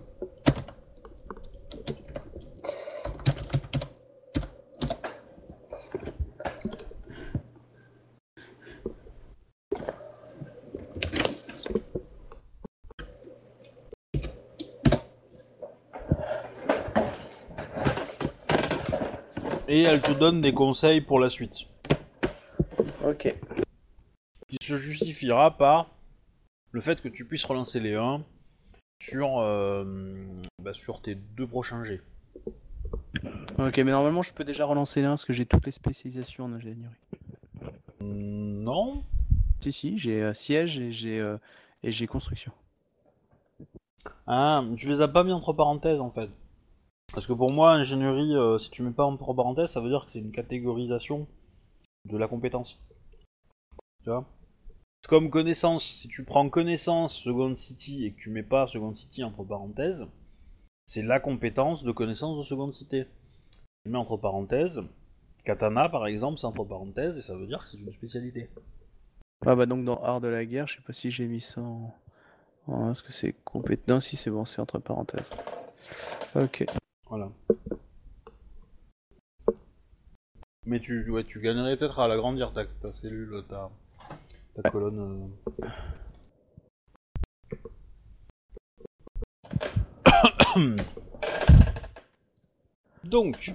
[19.73, 21.61] Et elle te donne des conseils pour la suite.
[23.03, 23.35] Ok.
[24.47, 25.89] Qui se justifiera par
[26.73, 28.23] le fait que tu puisses relancer les 1
[29.01, 29.83] sur, euh,
[30.61, 32.01] bah, sur tes deux prochains jets.
[33.57, 36.53] Ok, mais normalement, je peux déjà relancer l'un parce que j'ai toutes les spécialisations en
[36.53, 36.93] ingénierie.
[37.99, 39.03] Non
[39.59, 41.37] Si, si, j'ai euh, siège et j'ai euh,
[41.81, 42.51] et j'ai construction.
[44.27, 46.29] Ah, tu les as pas mis entre parenthèses en fait.
[47.13, 50.05] Parce que pour moi, ingénierie, euh, si tu mets pas entre parenthèses, ça veut dire
[50.05, 51.27] que c'est une catégorisation
[52.05, 52.83] de la compétence.
[54.03, 54.25] Tu vois?
[55.01, 55.85] C'est comme connaissance.
[55.85, 60.07] Si tu prends connaissance Second City et que tu mets pas Second City entre parenthèses,
[60.87, 63.03] c'est la compétence de connaissance de Second City.
[63.85, 64.81] Tu mets entre parenthèses,
[65.45, 68.49] katana par exemple, c'est entre parenthèses et ça veut dire que c'est une spécialité.
[69.45, 71.61] Ah bah donc dans art de la guerre, je sais pas si j'ai mis ça
[71.61, 72.91] en...
[72.91, 75.29] Est-ce que c'est compétent Non, si c'est bon, c'est entre parenthèses.
[76.33, 76.65] Ok.
[77.15, 77.29] Voilà.
[80.65, 83.69] Mais tu, ouais, tu gagnerais peut-être à l'agrandir ta, ta cellule, ta,
[84.55, 85.31] ta colonne.
[85.61, 85.67] euh.
[93.03, 93.53] Donc.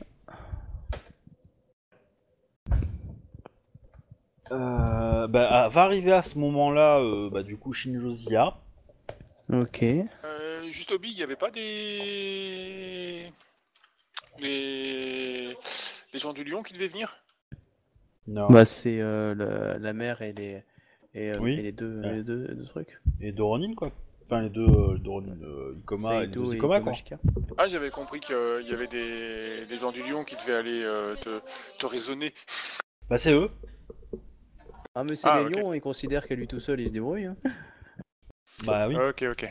[4.52, 8.54] Euh, bah, ah, va arriver à ce moment-là, euh, bah, du coup, Shinjo Zia.
[9.52, 9.82] Ok.
[9.82, 13.32] Euh, juste Obi, il n'y avait pas des...
[14.38, 15.56] des...
[16.12, 17.16] des gens du Lion qui devaient venir?
[18.26, 18.48] Non.
[18.48, 20.62] Bah, c'est euh, le- la mère et les,
[21.14, 21.54] et, euh, Oui.
[21.54, 22.14] et les, deux, Ouais.
[22.16, 23.00] les deux, les deux trucs.
[23.20, 23.90] Et Doronin, quoi.
[24.24, 26.84] Enfin, les deux, euh, Doronin, euh, Ikoma et les Saito deux et Ikoma, quoi.
[26.92, 27.18] Komashika.
[27.56, 28.34] Ah, j'avais compris qu'il
[28.66, 29.64] y avait des...
[29.66, 31.40] des gens du Lion qui devaient aller euh, te...
[31.78, 32.34] te raisonner.
[33.08, 33.50] Bah, c'est eux.
[34.94, 35.56] Ah, mais c'est Ah, les ok.
[35.56, 37.26] lions, il considère qu'à lui tout seul, il se débrouille.
[37.26, 37.36] Hein.
[38.64, 38.96] Bah oui.
[38.96, 39.48] Ok, ok.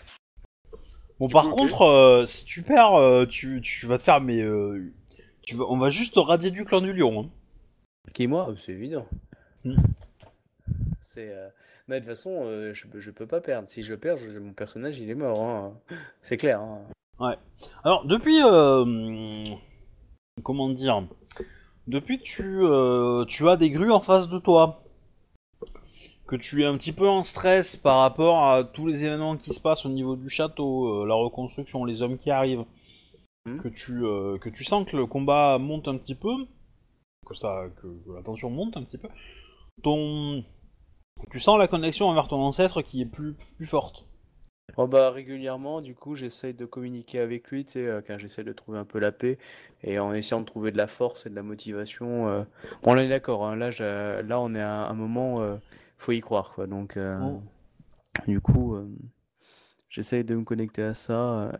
[1.20, 4.94] Bon, par contre, euh, si tu perds, euh, tu, tu vas te faire, mais euh,
[5.42, 7.24] tu vas, on va juste te radier du clan du lion.
[7.24, 7.30] Hein.
[8.14, 9.06] Qui est moi, c'est évident.
[9.66, 9.76] Hmm.
[11.02, 11.30] C'est.
[11.34, 11.50] euh,
[11.88, 13.68] mais de toute façon, euh, je, peux- je peux pas perdre.
[13.68, 15.42] Si je perds, je- mon personnage il est mort.
[15.42, 15.74] hein.
[16.22, 16.62] C'est clair.
[16.62, 16.82] hein.
[17.84, 19.56] Alors, depuis, euh,
[20.44, 21.08] comment dire,
[21.88, 24.84] depuis que tu, euh, tu as des grues en face de toi,
[26.28, 29.52] que tu es un petit peu en stress par rapport à tous les événements qui
[29.52, 32.66] se passent au niveau du château, euh, la reconstruction, les hommes qui arrivent,
[33.48, 33.62] Mhm.
[33.62, 36.34] que tu, euh, que tu sens que le combat monte un petit peu,
[37.26, 39.08] que ça, que, que la tension monte un petit peu,
[39.84, 40.44] ton,
[41.32, 44.04] tu sens la connexion envers ton ancêtre qui est plus, plus forte.
[44.76, 48.44] Oh bah régulièrement, du coup, j'essaye de communiquer avec lui, tu sais, euh, quand j'essaie
[48.44, 49.38] de trouver un peu la paix
[49.82, 52.28] et en essayant de trouver de la force et de la motivation.
[52.28, 52.44] euh,
[52.84, 53.46] Bon, là, on est d'accord.
[53.46, 53.70] hein, Là,
[54.22, 55.56] là, on est à un moment, euh,
[55.98, 56.68] faut y croire, quoi.
[56.68, 57.42] Donc, euh, Oh.
[58.28, 58.88] du coup, euh,
[59.90, 61.52] j'essaye de me connecter à ça euh,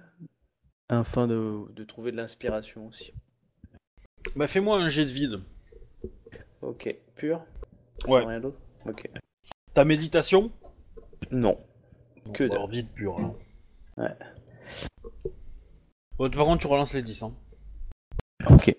[0.90, 3.14] afin de, de trouver de l'inspiration aussi.
[4.36, 5.42] Bah fais-moi un jet de vide.
[6.62, 7.44] Ok, pur?
[8.06, 8.26] Sans Ouais.
[8.26, 8.60] rien d'autre?
[8.86, 9.10] Ok.
[9.74, 10.52] Ta méditation?
[11.32, 11.58] Non.
[12.34, 12.52] Que Bon, dalle.
[12.52, 13.18] alors vide pur.
[13.18, 13.38] alors.
[13.98, 14.16] Ouais.
[16.18, 17.24] Bon, par contre, tu relances les 10.
[17.24, 17.34] Hein.
[18.50, 18.76] Ok.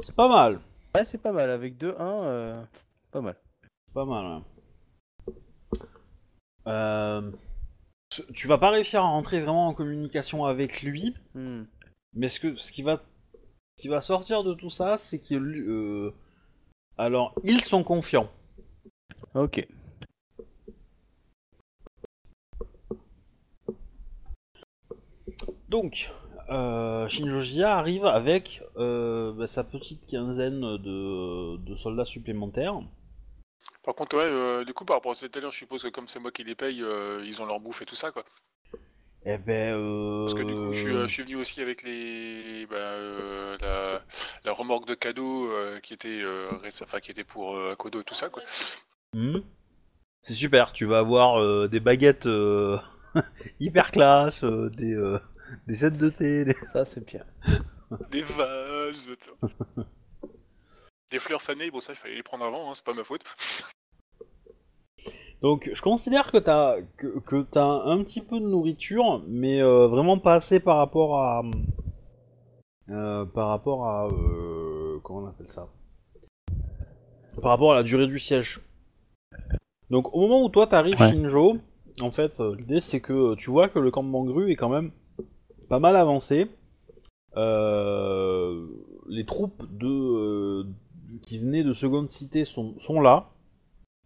[0.00, 0.60] C'est pas mal.
[0.94, 1.50] Ouais, c'est pas mal.
[1.50, 2.62] Avec 2-1, euh,
[3.12, 3.36] pas mal.
[3.94, 4.42] Pas mal.
[5.28, 5.34] ouais.
[6.66, 7.30] Euh,
[8.32, 11.64] Tu vas pas réussir à rentrer vraiment en communication avec lui, Hmm.
[12.14, 13.00] mais ce, que, ce, qui, va,
[13.76, 15.34] ce qui va sortir de tout ça, c'est que.
[15.34, 16.12] euh,
[16.98, 18.30] alors, ils sont confiants.
[19.34, 19.66] Ok.
[25.68, 26.10] Donc,
[26.50, 27.08] euh,
[27.78, 32.80] arrive avec euh, bah, sa petite quinzaine de, de soldats supplémentaires.
[33.82, 35.88] Par contre, ouais, euh, du coup, par rapport à tout à l'heure, je suppose que
[35.88, 38.24] comme c'est moi qui les paye, euh, ils ont leur bouffe et tout ça, quoi.
[39.24, 39.74] Eh ben.
[39.74, 40.24] Euh...
[40.26, 43.56] Parce que du coup, je suis, euh, je suis venu aussi avec les, bah, euh,
[43.60, 44.02] la,
[44.44, 46.48] la remorque de cadeaux euh, qui était, euh,
[46.82, 48.42] enfin, qui était pour euh, Akodo et tout ça, quoi.
[49.14, 49.38] Hmm.
[50.22, 52.78] C'est super, tu vas avoir euh, des baguettes euh,
[53.60, 55.18] hyper classe, euh, des, euh,
[55.66, 56.44] des sets de thé.
[56.44, 57.24] des- Ça, c'est bien.
[58.10, 59.10] Des vases,
[61.12, 61.70] des fleurs fanées.
[61.70, 63.22] Bon, ça, il fallait les prendre avant, hein, c'est pas ma faute.
[65.42, 69.88] Donc je considère que t'as que, que t'as un petit peu de nourriture, mais euh,
[69.88, 71.42] vraiment pas assez par rapport à
[72.90, 75.66] euh, par rapport à euh, comment on appelle ça?
[77.40, 78.60] Par rapport à la durée du siège.
[79.90, 81.10] Donc au moment où toi t'arrives Ouais.
[81.10, 81.56] Shinjo,
[82.00, 84.92] en fait l'idée c'est que tu vois que le campement grue est quand même
[85.68, 86.48] pas mal avancé.
[87.36, 88.66] Euh,
[89.08, 90.64] les troupes de euh,
[91.20, 93.30] qui venaient de seconde cité sont, là.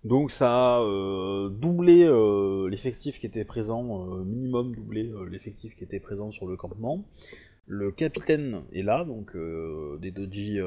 [0.05, 5.85] Donc ça a euh, doublé euh, l'effectif qui était présent, euh, minimum doublé l'effectif qui
[5.85, 7.05] était présent sur le campement.
[7.67, 9.37] Le capitaine est là, donc
[10.01, 10.59] des Doji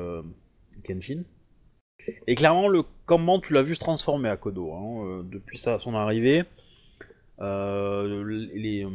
[0.84, 1.24] Kenshin.
[2.28, 6.44] Et clairement, le campement, tu l'as vu se transformer à Kodo, hein, depuis son arrivée.
[7.40, 8.90] Il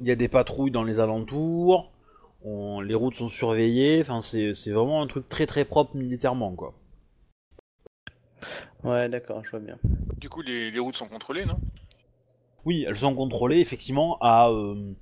[0.00, 1.90] y a des patrouilles dans les alentours,
[2.46, 6.54] on- les routes sont surveillées, enfin c'est c'est vraiment un truc très très propre militairement,
[6.54, 6.74] quoi.
[8.84, 9.78] Ouais, d'accord, je vois bien.
[10.18, 11.58] Du coup, les, les routes sont contrôlées, non?
[12.64, 14.92] Oui, elles sont contrôlées effectivement à, euh,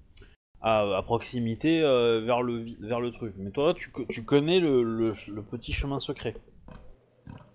[0.61, 3.35] à, à proximité euh, vers, le, vers le truc.
[3.39, 6.37] Mais toi, tu, tu connais le, le, le petit chemin secret?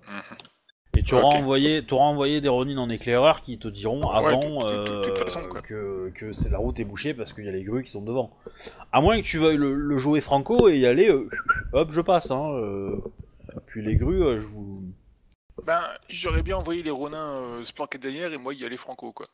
[0.08, 0.49] Mhm.
[1.00, 4.16] Et tu auras, envoyé, tu auras envoyé des Ronin en éclaireur qui te diront Ouais,
[4.16, 7.14] avant de- de- de- de toute euh, façon, que, que c'est la route est bouchée
[7.14, 8.32] parce qu'il y a les grues qui sont devant.
[8.92, 11.30] À moins que tu veuilles le, le jouer franco et y aller, euh,
[11.74, 12.32] hop, je passe.
[12.32, 12.98] Hein, euh.
[13.68, 14.84] Puis les grues, euh, je vous.
[15.66, 19.12] Ben, j'aurais bien envoyé les Ronins euh, se planquer derrière et moi y aller franco,
[19.12, 19.28] quoi.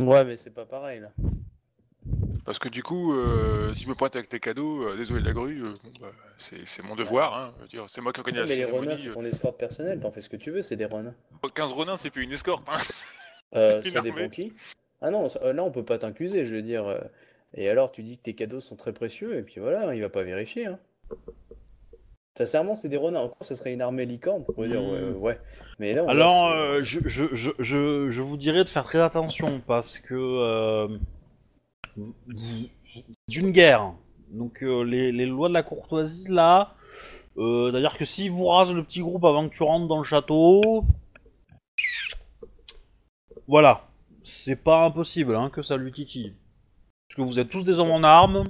[0.00, 1.08] Ouais, mais c'est pas pareil là.
[2.44, 5.26] Parce que du coup, euh, si je me pointe avec tes cadeaux, euh, désolé de
[5.26, 7.54] la grue, euh, bah, c'est c'est mon devoir, hein.
[7.56, 9.98] Je veux dire, C'est moi qui organise la mais les renards, c'est ton escorte personnelle,
[10.00, 11.14] t'en fais ce que tu veux, c'est des renards.
[11.44, 11.48] euh.
[11.54, 12.78] 15 Ronins, c'est plus une escorte, hein.
[13.54, 14.52] Euh, ça dépend qui.
[15.00, 16.84] Ah non, là on peut pas t'accuser, je veux dire.
[17.54, 20.08] Et alors tu dis que tes cadeaux sont très précieux, et puis voilà, il va
[20.08, 20.66] pas vérifier.
[20.66, 20.78] Hein.
[22.36, 23.26] Sincèrement, c'est des renards.
[23.26, 24.44] Encore, ce serait une armée licorne.
[24.56, 25.16] On dire, ouais, Hmm.
[25.22, 25.38] ouais.
[25.78, 28.82] Mais là, on Alors, voit, euh, je, je, je, je, je vous dirais de faire
[28.82, 30.88] très attention parce que euh,
[31.96, 32.68] vous- vous-
[33.28, 33.92] c'est une guerre.
[34.30, 36.74] Donc euh, les, les lois de la courtoisie là,
[37.36, 40.04] euh, c'est-à-dire que s'ils vous rasent le petit groupe avant que tu rentres dans le
[40.04, 40.84] château,
[43.46, 43.86] voilà,
[44.22, 46.34] c'est pas impossible hein, que ça lui titille.
[47.08, 48.44] Parce que vous êtes tous des hommes en armes,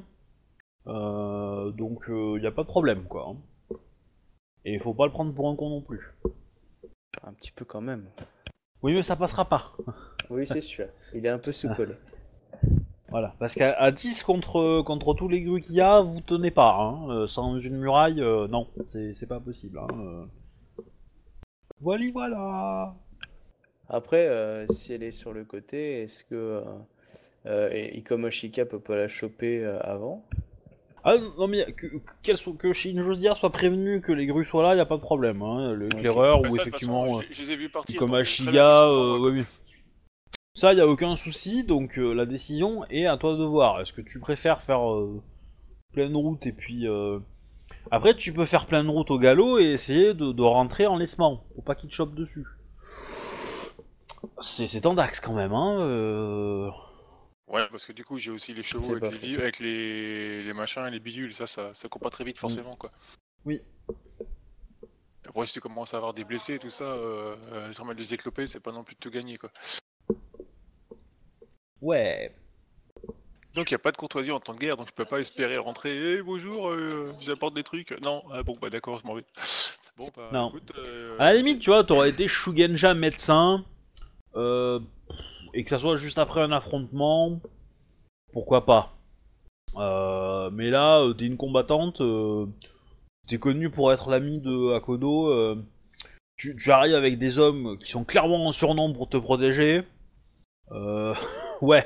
[0.86, 3.30] euh, donc il n'y a pas de problème quoi.
[3.30, 3.76] hein.
[4.64, 6.14] Et il faut pas le prendre pour un con non plus.
[7.22, 8.06] Un petit peu quand même.
[8.82, 9.72] Oui mais ça passera pas.
[10.30, 10.86] Oui, c'est sûr.
[11.14, 11.94] Il est un peu sous-collé.
[13.14, 16.50] Voilà, parce qu'à à 10 contre, contre tous les grues qu'il y a, vous tenez
[16.50, 17.08] pas, hein.
[17.10, 19.78] Euh, sans une muraille, euh, non, c'est c'est pas possible.
[19.78, 19.86] Hein.
[20.00, 20.24] euh.
[21.80, 22.94] Voilà, voilà.
[23.88, 26.62] Après, euh, si elle est sur le côté, est-ce que euh,
[27.46, 30.24] euh, et Ikomoshika peut pas la choper euh, avant?
[31.04, 31.86] Ah non mais que,
[32.24, 35.02] qu'elle soit- que Shinjozia soit prévenu que les grues soient là, y a pas de
[35.02, 35.40] problème.
[35.42, 35.76] Hein.
[35.76, 37.96] L'éclaireur Bah, ou effectivement façon, je, je les ai vus partir.
[37.96, 39.44] comme donc, très bien sont euh, moi, oui.
[40.56, 43.80] Ça, y a aucun souci, donc euh, la décision est à toi de voir.
[43.80, 45.20] Est-ce que tu préfères faire euh,
[45.92, 46.86] pleine route et puis...
[46.86, 47.18] euh,
[47.90, 51.44] Après, tu peux faire pleine route au galop et essayer de, de rentrer en laissement,
[51.56, 52.46] pour pas qu'il te chope dessus.
[54.38, 55.80] C'est c'est tendax quand même, hein.
[55.80, 56.70] euh.
[57.48, 59.26] Ouais, parce que du coup, j'ai aussi les chevaux avec, les, faux.
[59.26, 61.34] vi- avec les, les machins et les bidules.
[61.34, 62.90] Ça, ça, ça court pas très vite forcément, quoi.
[63.44, 63.60] Oui.
[65.26, 67.94] Après, si tu commences à avoir des blessés et tout ça, euh, euh, je remets
[67.96, 69.50] des éclopés, c'est pas non plus de tout gagner, quoi.
[71.84, 72.32] Ouais.
[73.54, 75.58] Donc, il a pas de courtoisie en temps de guerre, donc je peux pas espérer
[75.58, 76.14] rentrer.
[76.14, 77.90] Eh, bonjour, euh, j'apporte des trucs.
[78.02, 79.24] Non, ah, bon, bah d'accord, je m'en vais.
[79.96, 80.48] Bon, bah Non.
[80.48, 80.72] écoute.
[80.78, 83.64] euh, À la limite, tu vois, t'aurais été Shugenja médecin,
[84.34, 84.80] euh,
[85.52, 87.38] et que ça soit juste après un affrontement,
[88.32, 88.96] pourquoi pas.
[89.76, 92.02] Mais là, t'es une combattante,
[93.28, 95.54] t'es connu pour être l'ami de Akodo,
[96.36, 99.82] tu, tu arrives avec des hommes qui sont clairement en surnombre pour te protéger.
[100.72, 101.14] Euh,
[101.64, 101.84] ouais,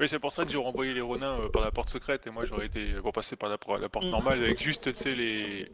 [0.00, 2.30] Oui, c'est pour ça que j'ai renvoyé les Ronins euh, par la porte secrète et
[2.30, 4.10] moi j'aurais été pour passer par la, porte Mm.
[4.10, 5.70] normale avec juste, tu sais, les.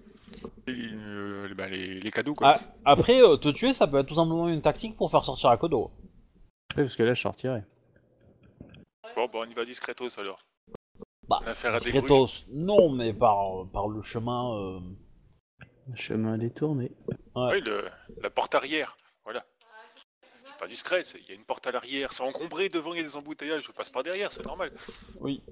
[0.66, 2.54] Les, euh, bah, les, les cadeaux, quoi.
[2.56, 5.50] Ah, après, euh, te tuer, ça peut être tout simplement une tactique pour faire sortir
[5.50, 5.90] Akodo.
[6.76, 7.64] Ouais, parce que là, je sortirais.
[9.16, 10.38] Bon, bah, on y va discretos alors.
[11.28, 14.54] Bah, Affaire à des Discretos, non, mais par, par le chemin...
[14.56, 14.80] euh,
[15.96, 16.92] Chemin détourné.
[17.34, 17.50] Ouais.
[17.54, 17.84] Oui, le,
[18.22, 19.44] la porte arrière, voilà.
[20.60, 23.00] Pas discret, c'est- il y a une porte à l'arrière, c'est encombré, devant il y
[23.00, 24.70] a des embouteillages, je passe par derrière, c'est normal.
[25.18, 25.42] Oui.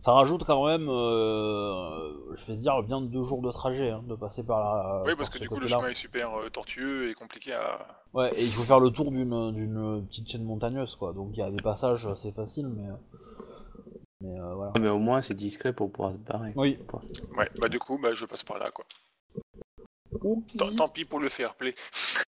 [0.00, 4.16] Ça rajoute quand même, euh, je vais dire, bien deux jours de trajet, hein, de
[4.16, 5.02] passer par la.
[5.06, 7.86] oui, parce par que du coup le chemin est super euh, tortueux et compliqué à.
[8.12, 11.12] Ouais, et il faut faire le tour d'une petite chaîne montagneuse, quoi.
[11.12, 12.88] Donc il y a des passages assez faciles, mais.
[14.22, 14.72] Mais euh, voilà.
[14.80, 16.52] Mais au moins, c'est discret pour pouvoir se barrer.
[16.56, 16.80] Oui.
[17.36, 18.84] Ouais, bah du coup, bah je passe par là, quoi.
[20.58, 21.76] Tant, tant pis pour le fair play.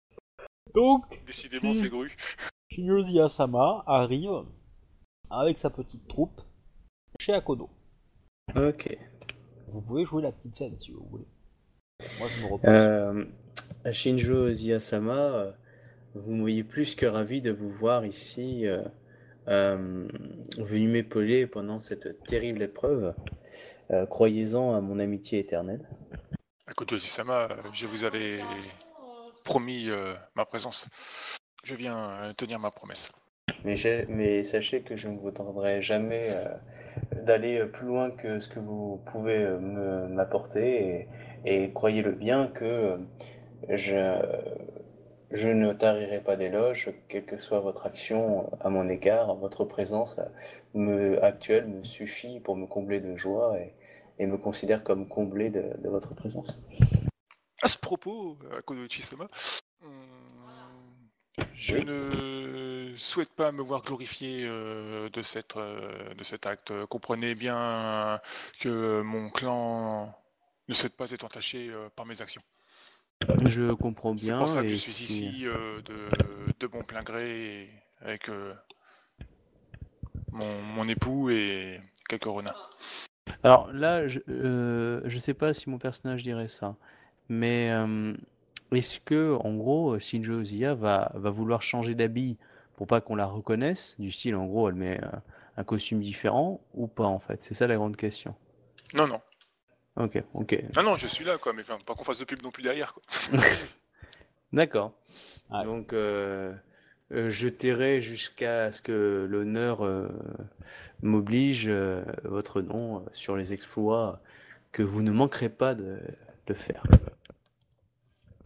[0.74, 2.16] Donc, Décidément, c'est gru.
[2.70, 4.44] Shinyoshi Asama arrive
[5.30, 6.40] avec sa petite troupe
[7.18, 7.70] chez Akodo.
[8.54, 8.96] Ok.
[9.68, 11.26] Vous pouvez jouer la petite scène si vous voulez.
[12.18, 12.70] Moi je me repose.
[12.70, 15.52] Euh, Shinjo Ziyasama, euh,
[16.14, 18.82] vous me voyez plus que ravi de vous voir ici, euh,
[19.48, 20.08] euh,
[20.58, 23.14] venu m'épauler pendant cette terrible épreuve.
[23.90, 25.88] Euh, Croyez-en à mon amitié éternelle.
[26.86, 28.40] Josie-sama, euh, je vous avais
[29.48, 30.86] promis euh, ma présence.
[31.64, 33.10] Je viens euh, tenir ma promesse.
[33.64, 36.54] Mais, sachez que je ne vous demanderai jamais euh,
[37.24, 39.42] d'aller plus loin que ce que vous pouvez
[40.10, 41.08] m'apporter.
[41.46, 42.98] Et, croyez-le bien que
[43.70, 43.94] je,
[45.32, 49.34] ne tarirai pas d'éloges, quelle que soit votre action à mon égard.
[49.36, 50.20] Votre présence
[50.74, 53.56] me, actuelle me suffit pour me combler de joie
[54.18, 56.60] et, me considère comme comblé de votre présence.
[57.62, 59.28] À ce propos, euh, Konoichi-sama,
[59.82, 59.90] hum,
[61.54, 61.84] je Oui.
[61.84, 66.72] ne souhaite pas me voir glorifié euh, de, cette, euh, de cet acte.
[66.86, 68.20] Comprenez bien
[68.60, 70.14] que mon clan
[70.68, 72.42] ne souhaite pas être entaché euh, par mes actions.
[73.46, 74.38] Je comprends C'est bien.
[74.38, 76.08] pour ça que je suis si- ici euh, de,
[76.60, 78.54] de mon plein gré et avec euh,
[80.32, 82.70] mon, mon époux et quelques renards.
[83.42, 86.76] Alors là, je, euh, je sais pas si mon personnage dirait ça,
[87.28, 88.14] mais euh,
[88.72, 92.38] est-ce que, en gros, Shinjo Oziya va, va vouloir changer d'habit
[92.76, 95.08] pour pas qu'on la reconnaisse, du style, en gros, elle met euh,
[95.56, 97.42] un costume différent ou pas, en fait?
[97.42, 98.34] C'est ça la grande question.
[98.94, 99.20] Non, non,
[99.96, 100.62] Ok, ok.
[100.76, 102.62] non, non, je suis là, quoi, mais enfin, pas qu'on fasse de pub non plus
[102.62, 103.02] derrière, quoi.
[104.52, 104.92] D'accord.
[105.64, 106.54] Donc, euh,
[107.12, 110.08] euh, je tairai jusqu'à ce que l'honneur euh,
[111.02, 114.20] m'oblige euh, votre nom euh, sur les exploits
[114.72, 115.98] que vous ne manquerez pas de,
[116.46, 116.82] de faire.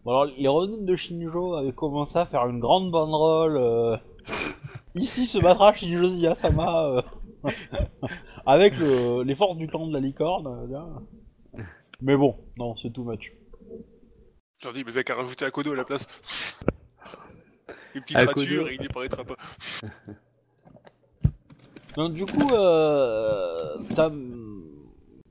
[0.05, 3.57] Bon, alors, les Ronin de Shinjo avaient commencé à faire une grande banderole.
[3.57, 3.97] euh,
[4.95, 7.01] Ici se battra Shinjo Ziyasama euh,
[8.45, 10.47] avec le- les forces du clan de la licorne.
[10.71, 11.59] euh.
[12.01, 13.31] Mais bon, non, c'est tout match.
[14.59, 16.05] Je leur dis, mais vous avez qu'à rajouter Akodo à la place.
[17.95, 18.41] Une petite Akodo.
[18.41, 19.35] rature et il disparaîtra pas.
[21.95, 24.09] Donc du coup, euh, ta,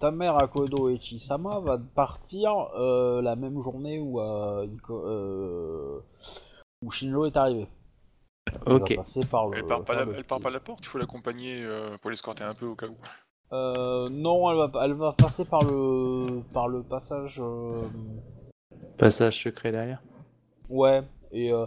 [0.03, 6.01] ta mère Akodo Echisama va partir euh, la même journée où, euh, Iko- euh,
[6.85, 7.69] où Shinjo est arrivé.
[8.67, 8.91] Elle Ok.
[8.91, 10.81] va passer par le- Elle part pas, par la, le- elle part pas la porte,
[10.81, 12.97] il faut l'accompagner euh, pour l'escorter un peu au cas où.
[13.53, 17.41] Euh, non, elle va, elle va passer par le par le passage.
[17.41, 17.87] euh,
[18.99, 20.03] Passage secret derrière.
[20.71, 21.03] ouais.
[21.35, 21.65] Et, euh,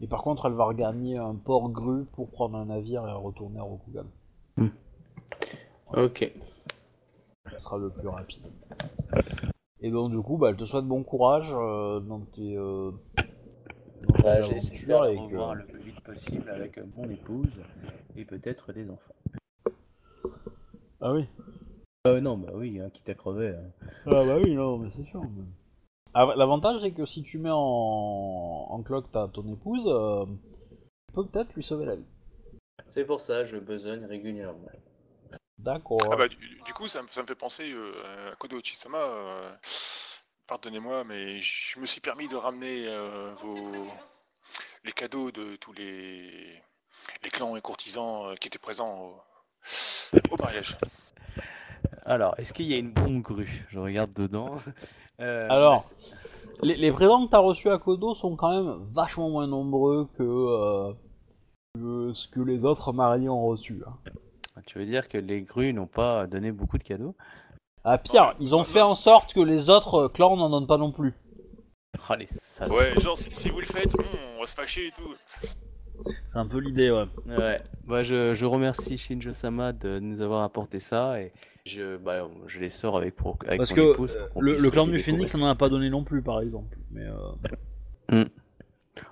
[0.00, 3.58] et par contre, elle va regagner un port grue pour prendre un navire et retourner
[3.58, 4.06] à Rokugan.
[5.94, 6.32] Ok.
[7.58, 8.46] Sera le plus rapide.
[9.80, 12.56] Et donc du coup, bah, elle te souhaite bon courage euh, dans tes.
[12.56, 12.90] euh,
[14.06, 17.52] dans tes Bah, aventures que- revoir le plus vite possible avec euh, mon épouse
[18.16, 19.14] et peut-être des enfants.
[21.00, 21.26] Ah oui.
[22.06, 23.50] Euh, non, bah oui, hein, quitte à crever.
[23.50, 23.86] hein.
[24.06, 25.22] Ah bah oui, non, mais c'est sûr.
[25.22, 25.44] mais-
[26.14, 27.56] Ah, L'avantage c'est que si tu mets en,
[28.70, 30.24] en cloque ta ton épouse, euh,
[31.08, 32.04] tu peux peut-être lui sauver la vie.
[32.86, 34.58] C'est pour ça, je besogne régulièrement.
[35.64, 35.98] D'accord.
[36.12, 38.98] Ah bah, du, du coup, ça, me- ça me fait penser euh, à Kodo Ochisama.
[38.98, 39.52] euh,
[40.46, 43.86] Pardonnez-moi, mais je me suis permis de ramener euh, vos
[44.84, 46.60] les cadeaux de tous les
[47.24, 49.20] les clans et courtisans euh, qui étaient présents au,
[50.30, 50.76] au mariage.
[52.04, 53.64] Alors, est-ce qu'il y a une bombe grue?
[53.70, 54.50] Je regarde dedans.
[55.20, 55.84] Euh, Alors,
[56.62, 60.22] Les, les présents que t'as reçus à Kodo sont quand même vachement moins nombreux que,
[60.22, 60.92] euh,
[61.74, 63.82] que ce que les autres mariés ont reçu.
[63.86, 63.94] hein.
[64.66, 67.14] Tu veux dire que les grues n'ont pas donné beaucoup de cadeaux?
[67.84, 70.92] Ah pire, ils ont fait en sorte que les autres clans n'en donnent pas non
[70.92, 71.14] plus.
[72.08, 72.76] Oh les salauds.
[72.76, 73.92] Ouais, genre si, si vous le faites,
[74.36, 75.14] on va se fâcher et tout.
[76.26, 77.06] C'est un peu l'idée, ouais.
[77.26, 77.60] Ouais.
[77.86, 81.32] Bah, je, je remercie Shinjo-sama de nous avoir apporté ça et
[81.66, 84.40] je, bah, je les sors avec, pour, avec Parce mon que épouse euh, pour qu'on
[84.40, 84.98] le, clan du.
[85.00, 86.76] Phoenix n'en a pas donné non plus, par exemple.
[86.90, 87.06] Mais
[88.10, 88.24] euh,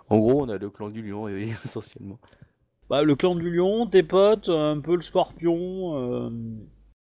[0.08, 2.18] En gros, on a le clan du lion oui, essentiellement.
[2.90, 6.30] Bah, le clan du lion, tes potes, un peu le scorpion, euh,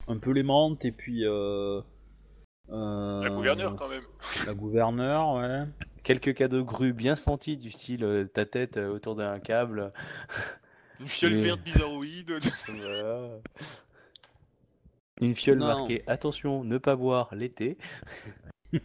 [0.09, 1.25] un peu les menthes, et puis.
[1.25, 1.81] Euh,
[2.71, 4.03] euh, La gouverneure quand même.
[4.47, 5.65] La gouverneure, ouais.
[6.03, 9.91] Quelques cadeaux grues bien sentis du style euh, ta tête euh, autour d'un câble.
[11.01, 12.33] Une fiole Mais- verte bizarroïde.
[12.69, 13.29] Voilà.
[15.21, 15.67] Une fiole Non.
[15.67, 17.77] marquée attention, ne pas boire l'été.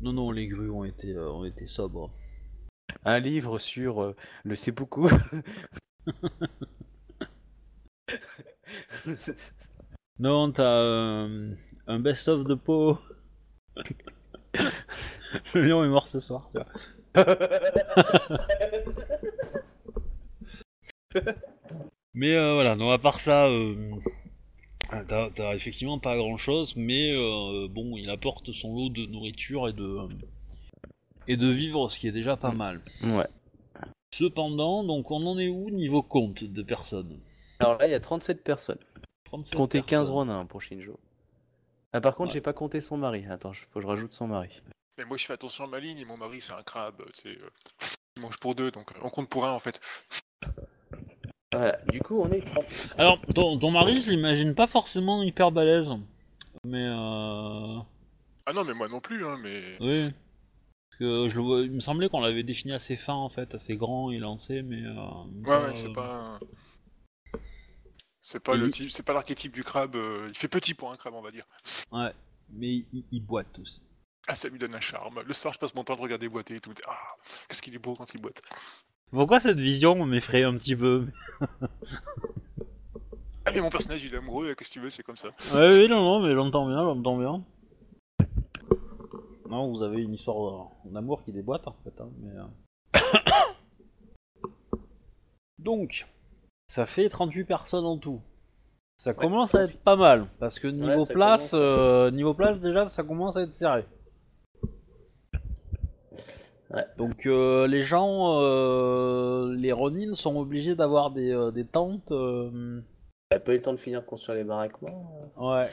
[0.00, 2.10] Non, non, les grues ont été, euh, ont été sobres.
[3.04, 5.08] Un livre sur euh, le seppuku.
[10.18, 11.50] Non, t'as euh,
[11.86, 12.98] un best-of de peau.
[15.54, 16.66] le lion est mort ce soir, tu vois.
[22.14, 23.90] Mais euh, voilà, donc à part ça, euh,
[25.08, 29.68] t'as t'as effectivement pas grand chose, mais euh, bon, il apporte son lot de nourriture
[29.68, 29.98] et de,
[31.28, 32.80] et de vivre, ce qui est déjà pas mal.
[33.02, 33.26] ouais.
[34.14, 37.18] Cependant, donc on en est où niveau compte de personnes?
[37.60, 38.78] Alors là, il y a 37 personnes.
[39.24, 40.14] 37 Comptez 15 personnes.
[40.14, 40.98] Ronin pour Shinjo.
[41.94, 42.34] Ah, par contre, Ouais.
[42.34, 43.24] j'ai pas compté son mari.
[43.30, 44.60] Attends, il faut que je rajoute son mari.
[44.98, 47.02] Mais moi je fais attention à ma ligne et mon mari c'est un crabe.
[47.14, 47.48] sais, euh,
[48.16, 49.80] il mange pour deux donc euh, on compte pour un en fait.
[51.52, 52.94] Voilà, du coup, on est 30.
[52.98, 55.90] Alors, ton, ton mari, je l'imagine pas forcément hyper balèze.
[56.64, 57.78] Mais euh...
[58.46, 59.76] Ah non mais moi non plus hein mais.
[59.80, 60.10] Oui.
[60.92, 63.54] Parce que je le vois, il me semblait qu'on l'avait défini assez fin en fait,
[63.54, 64.82] assez grand et lancé, mais.
[64.82, 64.94] Euh,
[65.44, 66.38] Ouais ouais euh, c'est pas.
[68.20, 69.96] C'est pas Et le il- type, c'est pas l'archétype du crabe.
[69.96, 71.46] euh, il fait petit pour un crabe on va dire.
[71.90, 72.12] Ouais.
[72.50, 73.82] Mais il, il boite aussi.
[74.28, 75.22] Ah ça lui donne un charme.
[75.26, 76.72] Le soir je passe mon temps de regarder boiter et tout.
[76.86, 76.98] Ah
[77.48, 78.42] qu'est-ce qu'il est beau quand il boite.
[79.10, 81.06] Pourquoi cette vision m'effraie un petit peu?
[83.44, 84.54] Ah mais mon personnage il est amoureux.
[84.54, 85.28] Qu'est-ce que tu veux c'est comme ça.
[85.52, 87.44] Ouais, oui, non, non, mais j'entends bien, j'entends bien.
[89.52, 92.32] Non, vous avez une histoire d'amour qui déboîte en fait, hein, mais.
[92.38, 92.98] euh.
[95.58, 96.06] Donc,
[96.66, 98.20] ça fait 38 personnes en tout.
[98.96, 102.88] Ça commence à être pas mal, parce que niveau place, commence, euh, niveau place déjà,
[102.88, 103.84] ça commence à être serré.
[106.70, 106.86] Ouais.
[106.96, 112.10] Donc euh, les gens, euh, les Ronin sont obligés d'avoir des, des tentes.
[112.12, 112.80] euh,
[113.28, 115.64] T'as pas eu le temps de finir construire les baraquements ouais.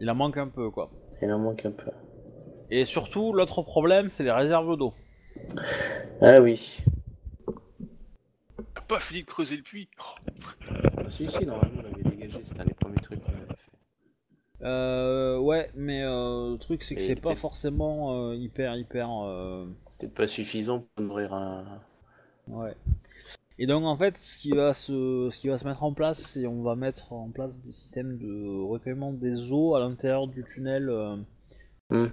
[0.00, 0.90] Il en manque un peu quoi.
[1.20, 1.90] Il en manque un peu.
[2.70, 4.94] Et surtout, l'autre problème, c'est les réserves d'eau.
[6.20, 6.78] Ah oui.
[8.74, 9.88] T'as pas fini de creuser le puits.
[10.00, 10.30] Oh,
[10.98, 12.40] Ah, si, si, normalement, on l'avait dégagé.
[12.42, 14.64] C'était un des premiers trucs qu'on avait fait.
[14.64, 18.74] Euh, ouais, mais euh, le truc c'est que Et c'est pas peut-être- forcément euh, hyper
[18.76, 19.08] hyper.
[19.24, 19.66] euh,
[19.98, 21.82] Peut-être pas suffisant pour nourrir un.
[22.48, 22.74] Ouais.
[23.58, 26.18] Et donc en fait, ce qui va se, ce qui va se mettre en place,
[26.20, 30.42] c'est on va mettre en place des systèmes de recueillement des eaux à l'intérieur du
[30.42, 30.88] tunnel.
[30.88, 31.16] Euh,
[31.88, 32.06] Hmm.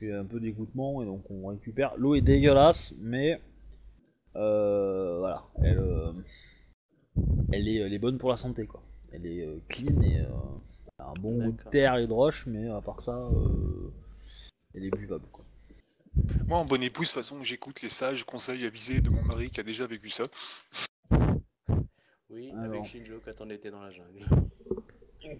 [0.00, 1.96] Il y a un peu d'égouttement et donc on récupère.
[1.96, 3.40] L'eau est dégueulasse, mais
[4.34, 6.12] euh, voilà, elle, euh,
[7.52, 8.82] elle est, elle est bonne pour la santé quoi.
[9.12, 10.26] Elle est euh, clean et euh,
[10.98, 13.90] elle a un bon goût de terre et de roche, mais à part ça, euh,
[14.74, 15.44] elle est buvable quoi.
[16.46, 19.50] Moi, en bonne épouse, de toute façon, j'écoute les sages conseils avisés de mon mari
[19.50, 20.24] qui a déjà vécu ça.
[22.30, 22.64] Oui, Alors.
[22.64, 24.26] avec Shinjo quand on était dans la jungle.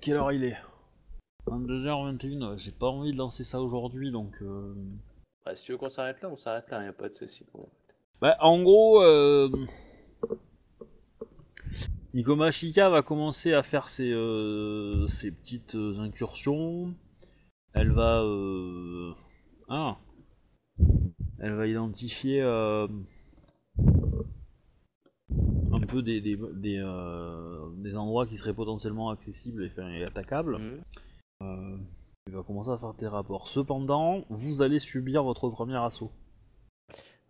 [0.00, 0.56] Quelle heure il est?
[1.46, 4.34] 22h21, j'ai pas envie de lancer ça aujourd'hui donc.
[4.42, 4.74] euh,
[5.44, 7.44] Bah, si tu veux qu'on s'arrête là, on s'arrête là, y a pas de souci
[7.44, 7.68] pour moi.
[8.20, 9.48] Bah, en gros, euh...
[12.50, 16.94] Shika va commencer à faire ses, euh, ses petites euh, incursions.
[17.74, 18.22] Elle va.
[18.22, 19.12] Euh...
[19.68, 19.98] Ah
[21.38, 22.88] Elle va identifier un
[25.86, 26.82] peu des, des, des,
[27.76, 30.58] des endroits qui seraient potentiellement accessibles et, enfin, et attaquables.
[30.58, 30.82] Mhm.
[31.42, 31.76] Euh,
[32.28, 33.48] il va commencer à faire des rapports.
[33.48, 36.10] Cependant, vous allez subir votre premier assaut.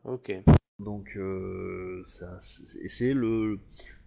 [0.04, 0.32] Ok.
[0.78, 3.58] Donc, euh, c'est le.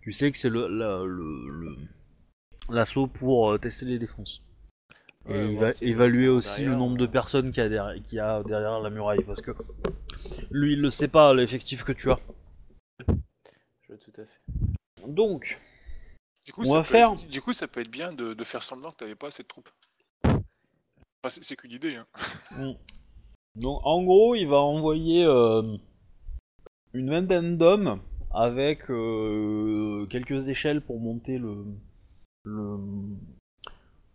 [0.01, 1.75] Tu sais que c'est le, la- le, le-
[2.69, 4.41] l'assaut pour euh, tester les défenses.
[5.27, 8.15] Et Ouais, il va évaluer aussi le nombre de personnes qu'il y a derrière, qu'il
[8.15, 9.23] y a derrière la muraille.
[9.25, 9.51] Parce que
[10.51, 12.19] lui, il le sait pas, l'effectif que tu as.
[13.07, 15.07] Je veux tout à fait.
[15.07, 15.59] Donc,
[16.45, 18.33] Du coup, On ça va peut faire- être- du coup, ça peut être bien de,
[18.33, 19.69] de faire semblant que t'avais pas assez de troupes.
[21.23, 21.95] Enfin, c'est, c'est qu'une idée.
[21.95, 22.05] Hein.
[22.51, 22.71] Mm.
[23.55, 25.77] Donc en gros, il va envoyer euh,
[26.93, 28.01] une vingtaine d'hommes
[28.31, 31.65] avec euh, quelques échelles pour monter le,
[32.43, 32.77] le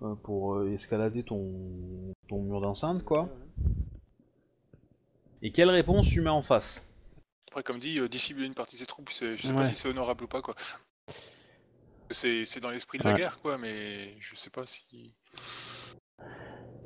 [0.03, 3.29] euh, pour escalader ton, ton mur d'enceinte quoi.
[5.43, 6.89] Et quelle réponse tu mets en face?
[7.49, 9.75] Après, comme dit, euh, dissimuler une partie de ses troupes, c'est- je sais pas si
[9.75, 10.55] c'est honorable ou pas, quoi.
[12.11, 13.19] C'est, c'est dans l'esprit de la Ouais.
[13.19, 15.15] guerre, quoi, mais je sais pas si.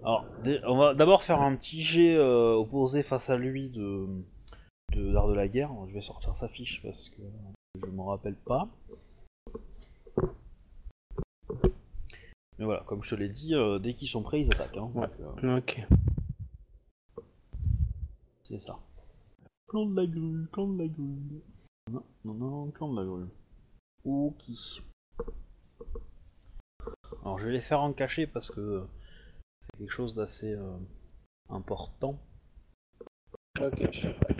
[0.02, 0.26] Alors,
[0.66, 4.06] on va d'abord faire un petit jet euh, opposé face à lui de
[4.94, 5.70] de l'art de la guerre.
[5.88, 7.20] Je vais sortir sa fiche parce que
[7.80, 8.68] je m'en rappelle pas.
[12.58, 14.76] Mais voilà, comme je te l'ai dit, euh, dès qu'ils sont prêts, ils attaquent.
[14.78, 15.08] Hein, Ouais.
[15.20, 15.80] donc, euh, Ok.
[18.44, 18.78] c'est ça.
[19.68, 21.42] Clan de la grue, clan de la grue.
[21.92, 23.26] Non, non, non, clan de la grue.
[24.04, 24.42] Ok.
[27.22, 28.86] Alors je vais les faire en cachet parce que
[29.60, 30.76] c'est quelque chose d'assez euh,
[31.48, 32.18] important.
[33.60, 34.36] Ok, je suis prêt.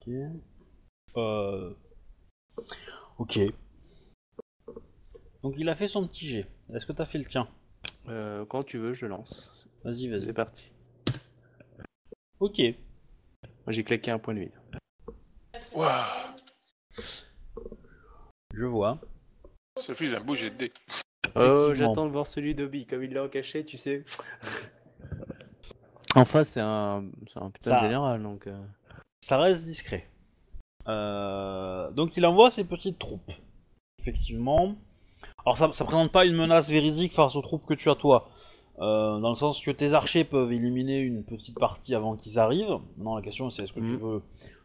[0.00, 0.12] Ok.
[1.16, 1.74] Euh...
[3.18, 3.38] Ok.
[5.42, 6.46] Donc il a fait son petit jet.
[6.74, 7.48] Est-ce que t'as fait le tien?
[8.08, 9.68] Euh, quand tu veux, je lance.
[9.84, 10.32] Vas-y, C'est vas-y.
[10.32, 10.72] parti.
[12.40, 12.58] Ok.
[12.58, 12.72] Moi,
[13.68, 14.52] j'ai claqué un point de vide.
[15.72, 16.36] Waouh
[18.52, 18.98] Je vois.
[19.76, 20.72] Ça fait un beau jet de dés.
[21.36, 24.04] Oh, j'attends de voir celui d'Obi, comme il l'a en cachet, tu sais.
[26.16, 28.46] en face, c'est un, c'est un putain Ça- de général, donc.
[28.46, 28.58] euh,
[29.20, 30.08] Ça reste discret.
[30.88, 33.32] Euh, Donc il envoie ses petites troupes.
[33.98, 34.74] Effectivement.
[35.44, 38.28] Alors ça, ça présente pas une menace véridique face aux troupes que tu as toi.
[38.80, 42.78] Euh, dans le sens que tes archers peuvent éliminer une petite partie avant qu'ils arrivent.
[42.96, 43.96] Non, la question c'est est-ce que tu Mhm.
[43.96, 44.22] veux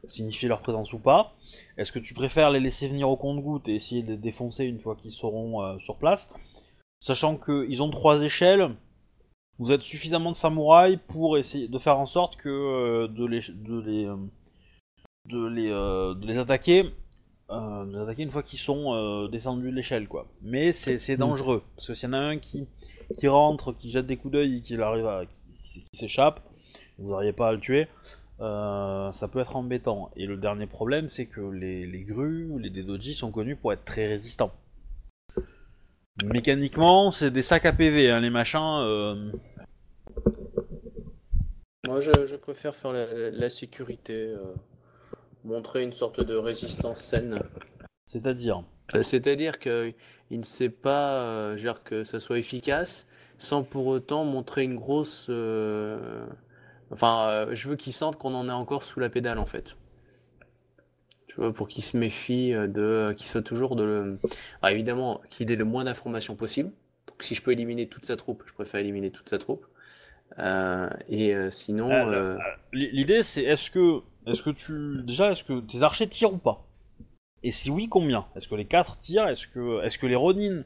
[0.07, 1.33] signifier leur présence ou pas?
[1.77, 4.79] Est-ce que tu préfères les laisser venir au compte-goutte et essayer de les défoncer une
[4.79, 6.29] fois qu'ils seront euh, sur place?
[7.07, 8.65] Sachant qu'ils ont trois échelles,
[9.59, 13.41] vous êtes suffisamment de samouraïs pour essayer de faire en sorte que euh, de les,
[13.69, 14.05] de les,
[15.29, 16.79] de les, euh, de les attaquer,
[17.51, 20.25] euh, de les attaquer une fois qu'ils sont euh, descendus de l'échelle, quoi.
[20.41, 22.65] Mais c'est c'est dangereux parce que s'il y en a un qui,
[23.19, 26.41] qui rentre, qui jette des coups d'œil et qui arrive à, qui, qui s'échappe,
[26.97, 27.87] vous n'auriez pas à le tuer.
[28.41, 30.09] euh, ça peut être embêtant.
[30.15, 33.71] Et le dernier problème, c'est que les, les grues ou les Dedoji sont connus pour
[33.73, 34.51] être très résistants.
[36.23, 38.59] Mécaniquement, c'est des sacs à PV, hein, les machins.
[38.79, 39.31] euh,
[41.87, 44.37] Moi, je, je préfère faire la, la- la sécurité, euh,
[45.43, 47.39] montrer une sorte de résistance saine.
[48.05, 48.63] C'est-à-dire.
[48.95, 49.93] Euh, C'est-à-dire que
[50.31, 53.05] il ne sait pas, euh, genre que ça soit efficace,
[53.37, 55.29] sans pour autant montrer une grosse.
[56.91, 59.75] Enfin, je veux qu'il sente qu'on en est encore sous la pédale, en fait.
[61.35, 63.83] Tu vois, pour qu'il se méfie euh, de, qu'il soit toujours de.
[63.83, 64.19] le-
[64.61, 66.71] Alors, évidemment, qu'il ait le moins d'informations possible.
[67.07, 69.65] Donc, si je peux éliminer toute sa troupe, je préfère éliminer toute sa troupe.
[70.39, 72.37] Euh, et euh, sinon, Ah, euh,
[72.73, 76.37] L- L'idée c'est est-ce que est-ce que tu déjà est-ce que tes archers tirent ou
[76.37, 76.65] pas?
[77.43, 78.25] Et si oui combien?
[78.35, 79.27] Est-ce que les 4 tirent?
[79.27, 80.63] Est-ce que est-ce que les Ronin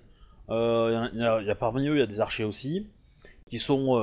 [0.49, 2.87] Euh, Il y, y a parmi eux, il y a des archers aussi,
[3.49, 3.97] qui sont...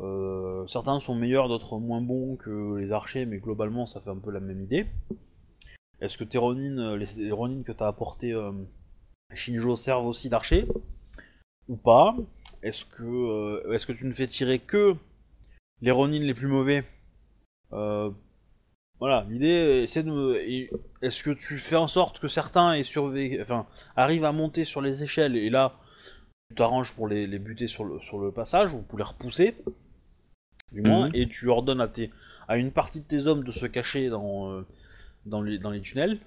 [0.00, 4.18] euh, certains sont meilleurs, d'autres moins bons que les archers, mais globalement ça fait un
[4.18, 4.86] peu la même idée.
[6.00, 8.52] Est-ce que tes Ronin, euh, les, les Ronin que t'as apporté euh,
[9.34, 10.66] Shinjo servent aussi d'archers
[11.68, 12.14] Ou pas?
[12.62, 14.94] Est-ce que, euh, est-ce que tu ne fais tirer que
[15.80, 16.84] les Ronin les plus mauvais?
[18.98, 20.38] Voilà, l'idée c'est de
[21.02, 22.80] Est-ce que tu fais en sorte que certains
[23.94, 25.74] arrivent à monter sur les échelles et là
[26.48, 29.54] tu t'arranges pour les, buter sur le passage ou pour les repousser?
[30.72, 31.14] Du moins, Mhm.
[31.14, 32.10] et tu ordonnes à, tes,
[32.48, 34.66] à une partie de tes hommes de se cacher dans, euh,
[35.24, 36.18] dans, les, dans les tunnels.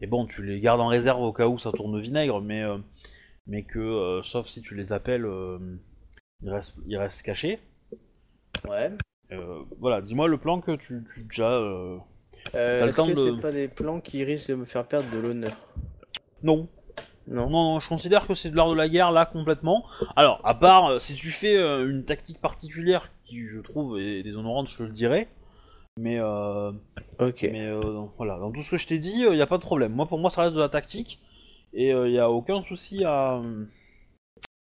[0.00, 2.62] Et bon, tu les gardes en réserve au cas où ça tourne au vinaigre, mais,
[2.62, 2.78] euh,
[3.46, 5.58] mais que, euh, sauf si tu les appelles, euh,
[6.42, 7.58] ils, restent, ils restent cachés.
[8.68, 8.90] Ouais.
[9.32, 11.50] Euh, voilà, dis-moi le plan que tu, tu déjà.
[11.52, 11.96] euh,
[12.54, 14.64] Euh, T'as le Est-ce temps que de- c'est pas des plans qui risquent de me
[14.66, 15.56] faire perdre de l'honneur?
[16.42, 16.68] Non,
[17.26, 17.48] Non.
[17.48, 19.86] non, non, je considère que c'est de l'art de la guerre là complètement.
[20.16, 24.22] Alors, à part euh, si tu fais euh, une tactique particulière qui, je trouve, est
[24.22, 25.28] déshonorante, je le dirais.
[25.98, 26.72] Mais euh,
[27.18, 27.42] Ok.
[27.42, 29.58] Mais euh, donc, voilà, dans tout ce que je t'ai dit, il n'y a pas
[29.58, 29.92] de problème.
[29.92, 31.20] Moi, pour moi, ça reste de la tactique.
[31.72, 33.42] Et il n'y a aucun souci à,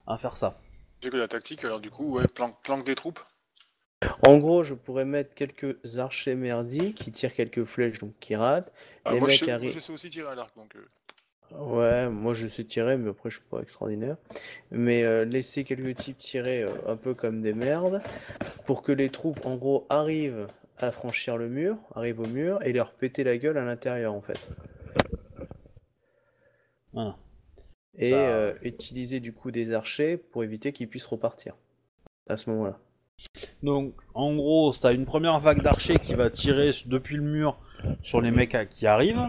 [0.05, 0.59] à faire ça.
[1.01, 3.19] C'est que la tactique, alors du coup, ouais, planque, planque des troupes.
[4.21, 8.71] En gros, je pourrais mettre quelques archers merdiques qui tirent quelques flèches, donc qui ratent.
[9.05, 10.75] Ah, Les moi, mecs je sais, arrivent- je sais aussi tirer à l'arc, donc...
[10.75, 10.85] euh,
[11.51, 14.17] Ouais, moi je sais tirer, mais après je suis pas extraordinaire.
[14.71, 18.01] Mais euh, laisser quelques types tirer euh, un peu comme des merdes
[18.65, 20.47] pour que les troupes, en gros, arrivent
[20.77, 24.21] à franchir le mur, arrivent au mur et leur péter la gueule à l'intérieur en
[24.21, 24.49] fait.
[26.93, 27.17] Voilà.
[27.97, 31.55] Et Ça- euh, utiliser du coup des archers pour éviter qu'ils puissent repartir
[32.27, 32.79] à ce moment-là.
[33.63, 37.57] Donc, en gros, t'as une première vague d'archers qui va tirer depuis le mur
[38.01, 39.27] sur les mecs à- qui arrivent.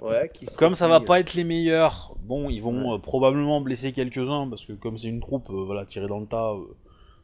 [0.00, 3.60] Ouais, qui se Comme ça va pas être les meilleurs, bon, ils vont euh, probablement
[3.60, 6.64] blesser quelques-uns parce que comme c'est une troupe, euh, voilà, tirer dans le tas, euh,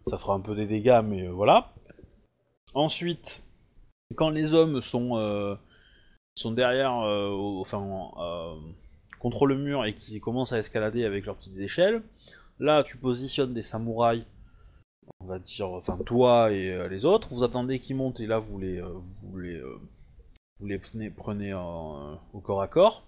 [0.06, 1.72] ça fera un peu des dégâts, mais euh, voilà.
[2.74, 3.42] Ensuite,
[4.16, 5.54] quand les hommes sont euh,
[6.36, 7.82] sont derrière, euh, au- enfin,
[8.18, 8.54] euh,
[9.20, 12.02] contre le mur et qui commencent à escalader avec leurs petites échelles,
[12.58, 14.24] là, tu positionnes des samouraïs.
[15.20, 18.38] On va dire, enfin toi et euh, les autres, vous attendez qu'ils montent et là
[18.38, 19.78] vous les, euh, vous les, euh,
[20.60, 23.06] vous les prenez, prenez en- au corps à corps.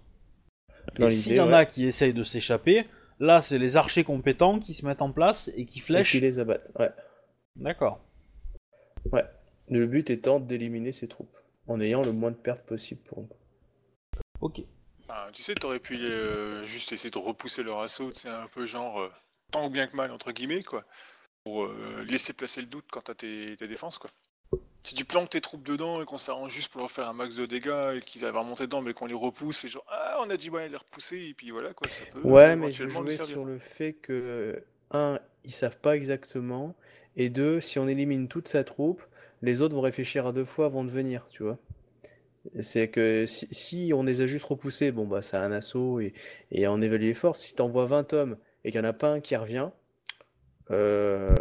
[0.98, 1.54] Dans et l'idée, s'il y en ouais.
[1.54, 2.86] a qui essayent de s'échapper,
[3.20, 6.12] là c'est les archers compétents qui se mettent en place et qui et flèchent.
[6.12, 6.70] qui les abattent.
[6.78, 6.90] Ouais.
[7.56, 8.00] D'accord.
[9.68, 11.36] Le but étant d'éliminer ces troupes
[11.66, 13.28] en ayant le moins de pertes possible pour nous.
[14.40, 14.60] Ok.
[15.08, 18.66] ah, tu sais, t'aurais pu euh, juste essayer de repousser leur assaut, c'est un peu
[18.66, 19.10] genre euh,
[19.50, 20.84] tant bien que mal, entre guillemets, quoi.
[21.46, 24.10] Pour euh, laisser placer le doute quant à tes, tes défenses, quoi.
[24.82, 27.36] Si tu planques tes troupes dedans et qu'on s'arrange juste pour leur faire un max
[27.36, 30.18] de dégâts et qu'ils arrivent à remonter dedans mais qu'on les repousse, c'est genre ah
[30.24, 32.72] on a du mal à les repousser et puis voilà quoi, ça peut Ouais, mais
[32.72, 34.60] je jouais sur le fait que,
[34.90, 36.74] un, ils savent pas exactement,
[37.16, 39.02] et deux, si on élimine toute sa troupe,
[39.40, 41.58] les autres vont réfléchir à deux fois avant de venir, tu vois.
[42.60, 46.12] C'est que si, si on les a juste repoussés, bon bah c'est un assaut et,
[46.50, 47.40] et on évalue les forces.
[47.40, 49.70] Si t'envoies 20 hommes et qu'il n'y en a pas un qui revient,
[50.70, 51.36] euh,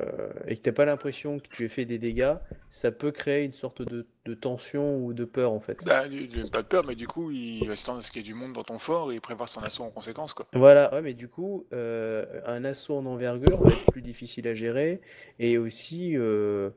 [0.47, 2.35] et que t'as pas l'impression que tu aies fait des dégâts,
[2.69, 5.85] ça peut créer une sorte de, de tension ou de peur en fait.
[5.85, 6.03] Bah,
[6.51, 8.33] pas de peur, mais du coup, il va s'attendre à ce qu'il y ait du
[8.33, 10.47] monde dans ton fort et il prépare son assaut en conséquence, quoi.
[10.53, 14.55] Voilà, ouais, mais du coup, euh, un assaut en envergure va être plus difficile à
[14.55, 15.01] gérer
[15.37, 16.69] et aussi, euh,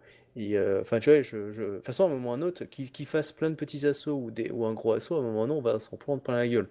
[0.80, 2.64] enfin, tu vois, je, je- de toute façon, à un moment ou à un autre,
[2.64, 5.40] qu'il fasse plein de petits assauts ou, des, ou un gros assaut, à un moment
[5.40, 6.68] ou à un autre, on va s'en prendre plein la gueule.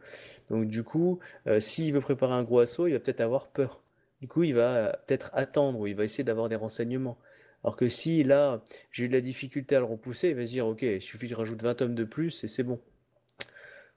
[0.50, 1.20] Donc, du coup,
[1.60, 3.82] s'il veut préparer un gros assaut, il va peut-être avoir peur.
[4.22, 7.18] Du coup, il va euh, peut-être attendre ou il va essayer d'avoir des renseignements.
[7.64, 8.62] Alors que si là,
[8.92, 11.26] j'ai eu de la difficulté à le repousser, il va se dire, ok, il suffit
[11.28, 12.80] que je rajoute 20 hommes de plus et c'est bon.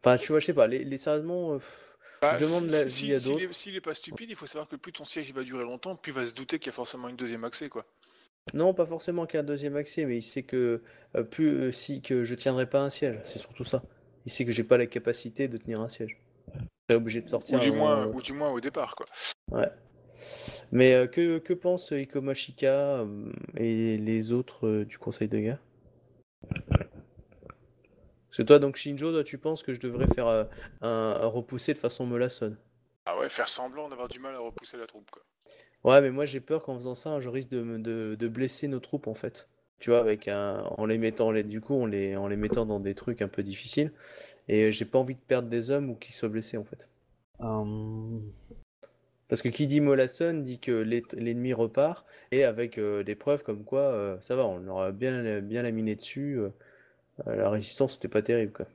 [0.01, 1.52] Enfin, tu vois, je sais pas, les, les sérieusement.
[1.55, 3.55] euh, pff, Bah, Je demande si- l'avis si- à s'il d'autres.
[3.55, 5.97] S'il est pas stupide, il faut savoir que plus ton siège il va durer longtemps,
[5.97, 7.84] plus il va se douter qu'il y a forcément une deuxième accès, quoi.
[8.55, 10.82] Non, pas forcément qu'un deuxième accès, mais il sait que
[11.16, 13.82] euh, plus euh, si que je tiendrai pas un siège, c'est surtout ça.
[14.26, 16.18] Il sait que j'ai pas la capacité de tenir un siège.
[16.55, 17.59] Je serai obligé de sortir.
[17.59, 19.06] Ou du, moins, ou du moins au départ, quoi.
[19.52, 19.70] Ouais.
[20.72, 25.59] Mais euh, que, que pense Ikomashika euh, et les autres euh, du Conseil de guerre?
[28.28, 30.44] Parce que toi, donc Shinjo, toi, tu penses que je devrais faire euh,
[30.82, 32.56] un, un repousser de façon molassonne.
[33.06, 35.22] Ah ouais, faire semblant d'avoir du mal à repousser la troupe, quoi.
[35.82, 38.80] Ouais, mais moi j'ai peur qu'en faisant ça, je risque de, de, de blesser nos
[38.80, 39.48] troupes en fait.
[39.78, 42.66] Tu vois, avec un, en les mettant, les- du coup, en les, en les mettant
[42.66, 43.90] dans des trucs un peu difficiles.
[44.48, 46.88] Et j'ai pas envie de perdre des hommes ou qu'ils soient blessés en fait.
[47.40, 48.18] Euh,
[49.31, 53.65] Parce que qui dit Molasson dit que l'ennemi repart et avec euh, des preuves comme
[53.65, 56.39] quoi euh, ça va, on leur a bien, bien laminé dessus.
[56.39, 56.51] euh,
[57.27, 58.66] la résistance c'était pas terrible quoi.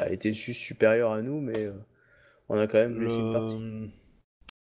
[0.00, 1.70] Elle était juste supérieure à nous, mais
[2.50, 3.56] on a quand même blessé une partie.
[3.58, 3.88] le...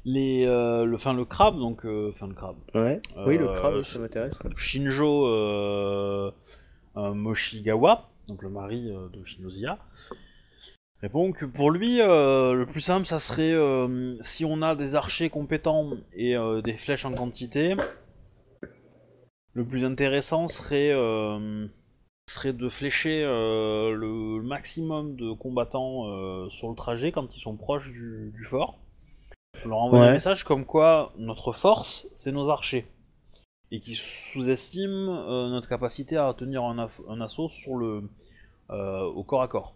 [0.05, 2.57] les, euh, le, le crabe, donc, euh, enfin le crabe.
[2.75, 3.01] Ouais.
[3.27, 4.39] Oui, le crabe, ça m'intéresse.
[4.55, 5.27] Shinjo
[6.95, 9.79] Moshigawa, donc le mari de Shinoziya,
[11.03, 14.95] répond que pour lui, euh, le plus simple, ça serait euh, si on a des
[14.95, 17.77] archers compétents et euh, des flèches en quantité,
[19.55, 20.93] le plus intéressant serait,
[22.29, 28.33] serait de flécher le maximum de combattants sur le trajet quand ils sont proches du,
[28.33, 28.79] du fort.
[29.65, 32.87] Leur envoyer un message comme quoi notre force, c'est nos archers
[33.73, 38.09] et qui sous-estime euh, notre capacité à tenir un, un assaut sur le
[38.69, 39.75] au corps à corps.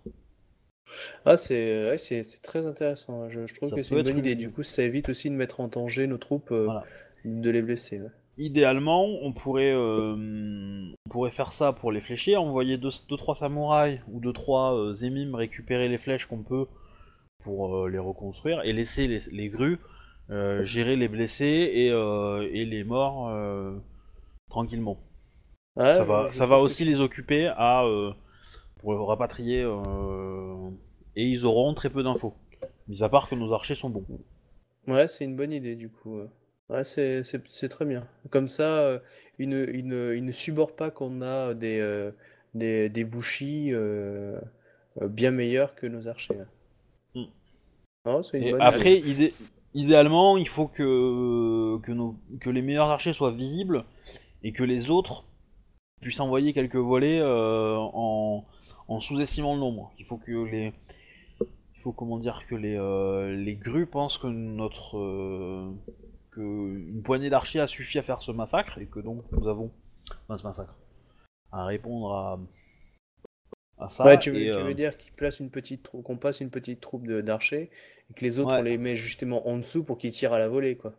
[1.25, 3.29] Ah, c'est ouais, c'est c'est très intéressant.
[3.31, 4.33] Je, je trouve Ça que c'est peut une être bonne idée.
[4.33, 6.85] une- Du coup, ça évite aussi de mettre en danger nos troupes, euh, Voilà.
[7.25, 8.01] de les blesser.
[8.01, 8.09] ouais.
[8.37, 10.15] Idéalement, on pourrait euh,
[11.07, 15.99] on pourrait faire ça pour les fléchir, envoyer 2-3 samouraïs ou 2-3 zémimes récupérer les
[15.99, 16.67] flèches qu'on peut
[17.45, 19.79] pour euh, les reconstruire et laisser les, les grues
[20.31, 23.77] euh, gérer les blessés et, euh, et les morts euh,
[24.51, 24.99] tranquillement.
[25.77, 28.13] Ça va, je ça trouve va que aussi les occuper à euh,
[28.79, 30.71] pour rapatrier euh,
[31.17, 32.35] et ils auront très peu d'infos.
[32.89, 34.05] Mis à part que nos archers sont bons.
[34.87, 36.21] Ouais, c'est une bonne idée du coup.
[36.69, 36.85] ouais.
[36.85, 38.07] C'est c'est- c'est très bien.
[38.31, 38.99] Comme ça, euh,
[39.39, 42.11] ils ne, ils ne, ils ne pas qu'on a des, euh,
[42.55, 44.39] des, des bouchis euh,
[45.03, 46.45] euh, bien meilleurs que nos archers.
[47.15, 47.25] Mm.
[48.07, 49.11] Non, c'est une bonne après, idée.
[49.11, 49.35] idé-
[49.75, 53.85] idéalement, il faut que que, nos- que les meilleurs archers soient visibles
[54.43, 55.25] et que les autres
[56.01, 58.45] puissent envoyer quelques volets euh, en,
[58.89, 59.93] en sous-estimant le nombre.
[59.99, 60.73] Il faut que les
[61.85, 65.71] faut comment dire que les euh, les grues pensent que notre euh,
[66.33, 69.71] que une poignée d'archers a suffi à faire ce massacre et que donc nous avons
[70.25, 70.75] enfin, ce massacre
[71.53, 72.41] à répondre à
[73.79, 76.17] à ça Ouais, tu veux, et, tu euh, veux dire qu'ils placent une petite qu'on
[76.17, 77.71] passe une petite troupe de- d'archers
[78.11, 78.59] et que les autres Ouais.
[78.61, 80.93] on les met justement en dessous pour qu'ils tirent à la volée quoi.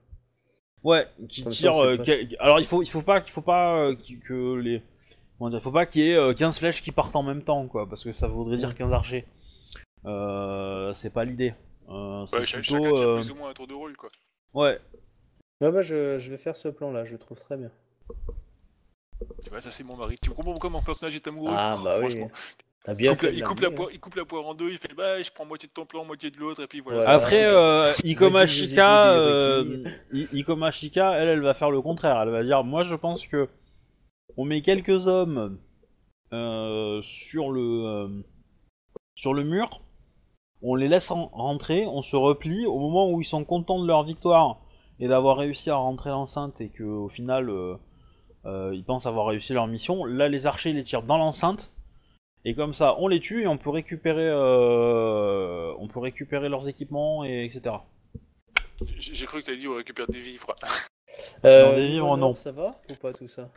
[0.84, 1.72] Ouais, qui Comme ça, tire.
[1.72, 3.96] on sait euh, pas quel- Alors il faut, il faut pas, qu'il faut pas euh,
[4.28, 4.84] que les.
[5.40, 7.42] Comment dire, il faut pas qu'il y ait euh, 15 flèches qui partent en même
[7.42, 9.26] temps, quoi, parce que ça voudrait dire 15 archers.
[10.06, 11.54] Euh, c'est pas l'idée.
[11.90, 12.62] Euh, c'est Ouais, plutôt.
[12.84, 14.10] chacun euh, plus ou moins un tour de rôle, quoi.
[14.54, 14.80] Ouais.
[15.62, 17.72] Ouais, bah, je, je vais faire ce plan là, je le trouve très bien.
[19.44, 20.16] Tu vois, ça c'est mon mari.
[20.22, 21.54] Tu comprends pourquoi mon personnage est amoureux?
[21.56, 22.20] Ah bah oui.
[23.00, 25.20] Il coupe, la, il, coupe poire, il coupe la poire en deux, il fait bah
[25.20, 27.10] je prends moitié de ton plan, moitié de l'autre, et puis voilà.
[27.10, 32.22] Après, euh, Ikoma Shika, euh, Ikoma Shika, elle, elle va faire le contraire.
[32.22, 33.50] Elle va dire, moi je pense que
[34.38, 35.58] on met quelques hommes
[36.32, 38.08] euh, sur le euh,
[39.16, 39.82] sur le mur,
[40.62, 42.66] on les laisse en- rentrer, on se replie.
[42.66, 44.60] Au moment où ils sont contents de leur victoire
[45.00, 47.76] et d'avoir réussi à rentrer l'enceinte et que au final euh,
[48.46, 51.72] euh, ils pensent avoir réussi leur mission, là les archers les tirent dans l'enceinte.
[52.48, 56.68] Et comme ça, on les tue et on peut récupérer, euh, on peut récupérer leurs
[56.68, 57.76] équipements et etc.
[59.00, 60.56] J'ai cru que t'avais dit on récupère des vivres.
[61.46, 62.34] Euh, Dans des nord, non.
[62.34, 63.50] Ça va ou pas tout ça?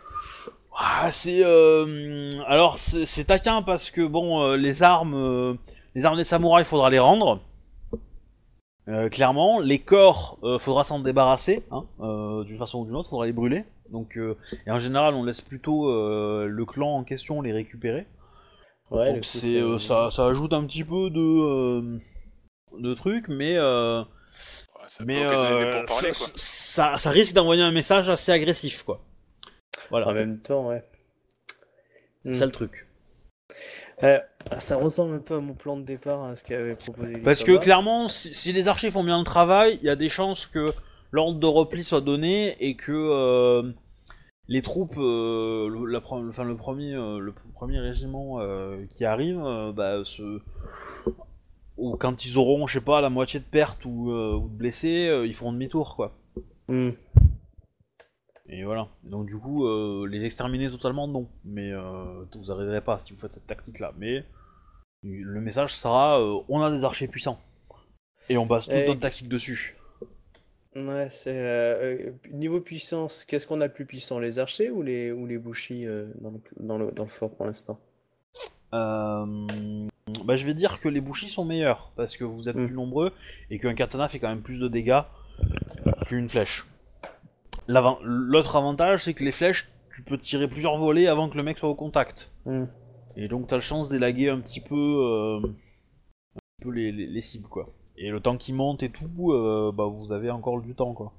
[0.77, 5.55] Ah, c'est euh, alors c'est c'est taquin parce que bon euh, les armes euh,
[5.99, 7.41] les armes des samouraïs faudra les rendre.
[8.87, 13.11] Euh, clairement les corps euh, faudra s'en débarrasser hein, euh, d'une façon ou d'une autre
[13.11, 13.65] faudra les brûler.
[13.91, 18.07] Donc euh, et en général on laisse plutôt euh, le clan en question les récupérer.
[18.93, 21.99] Ouais, donc c'est euh, ça ça ajoute un petit peu de euh,
[22.79, 28.09] de trucs mais euh, Ouais, ça mais euh, ça, ça, ça risque d'envoyer un message
[28.09, 29.01] assez agressif quoi.
[29.91, 30.07] Voilà.
[30.07, 30.85] En même temps, ouais.
[32.25, 32.87] c'est ça le truc
[34.05, 34.19] Euh,
[34.59, 37.57] ça ressemble un peu à mon plan de départ, à ce qu'avait proposé Parce que
[37.57, 40.73] clairement, si, si les archers font bien le travail, il y a des chances que
[41.11, 43.73] l'ordre de repli soit donné et que euh,
[44.47, 48.39] les troupes, euh, le, la pre- enfin, le premier, le premier régiment
[48.95, 49.43] qui arrive,
[49.75, 50.41] bah, se-
[51.77, 55.23] ou quand ils auront, je sais pas, la moitié de pertes ou, ou de blessés,
[55.27, 56.13] ils feront demi-tour, quoi.
[56.69, 56.91] Hmm.
[58.49, 58.89] Et voilà.
[59.05, 61.29] Donc du coup, euh, les exterminer totalement, non.
[61.45, 63.93] Mais euh, vous arriverez pas si vous faites cette tactique-là.
[63.99, 64.25] Mais
[65.03, 67.41] le message sera, euh, on a des archers puissants.
[68.29, 69.77] Et on base toute notre tactique dessus.
[70.77, 75.11] Ouais, c'est euh, niveau puissance, qu'est-ce qu'on a le plus puissant, les archers ou les
[75.11, 75.41] ou les
[75.87, 77.81] euh, dans le, dans le dans le fort pour l'instant?
[78.75, 79.47] Euh,
[80.25, 82.67] bah, je vais dire que les bouchis sont meilleurs parce que vous êtes Mm.
[82.67, 83.13] plus nombreux
[83.51, 85.03] et qu'un katana fait quand même plus de dégâts
[86.07, 86.67] qu'une flèche.
[87.69, 91.59] L'autre avantage, c'est que les flèches, tu peux tirer plusieurs volets avant que le mec
[91.59, 92.33] soit au contact.
[92.47, 92.65] Hmm.
[93.17, 95.41] Et donc t'as le chance d'élaguer un petit peu, euh,
[96.37, 97.69] un peu les, les- les cibles quoi.
[97.97, 101.13] Et le temps qui monte et tout, euh, bah vous avez encore du temps quoi.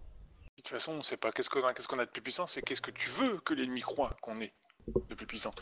[0.58, 2.62] De toute façon, c'est pas qu'est-ce qu'on a, qu'est-ce qu'on a de plus puissant, c'est
[2.62, 4.54] qu'est-ce que tu veux que l'ennemi croit qu'on est
[5.10, 5.54] de plus puissant.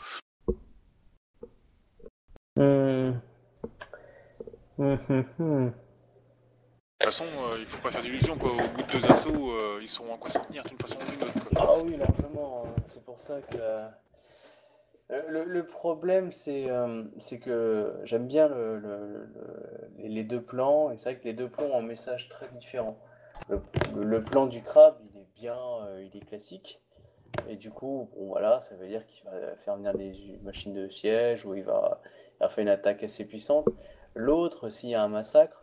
[2.56, 3.12] Hmm,
[4.78, 5.68] hmm,
[7.00, 7.04] hmm.
[7.04, 8.50] façon, euh, il faut pas faire d'illusions, quoi.
[8.52, 11.10] Au bout de deux assauts, euh, ils sauront à quoi s'en tenir d'une façon ou
[11.10, 11.32] d'une autre.
[11.56, 12.64] Ah oui, largement.
[12.66, 12.74] hein.
[12.86, 13.56] C'est pour ça que.
[13.58, 13.88] euh,
[15.28, 20.90] Le, le problème, c'est euh, c'est que j'aime bien le, le- le- les- deux plans,
[20.90, 22.98] et c'est vrai que les deux plans ont un message très différent.
[23.94, 25.56] Le, plan du crabe, il est bien,
[26.00, 26.82] il est classique,
[27.48, 30.88] et du coup, bon voilà, ça veut dire qu'il va faire venir des machines de
[30.90, 32.00] siège, ou il va
[32.40, 33.66] faire une attaque assez puissante.
[34.14, 35.60] L'autre, s'il y a un massacre,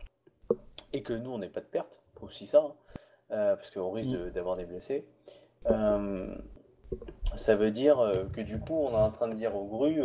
[0.92, 2.74] et que nous, on n'ait pas de perte, aussi ça, hein,
[3.32, 5.06] euh, parce qu'on risque de- d'avoir des blessés.
[5.66, 6.34] Euh,
[7.34, 10.02] ça veut dire euh, que du coup, on est en train de dire aux grues,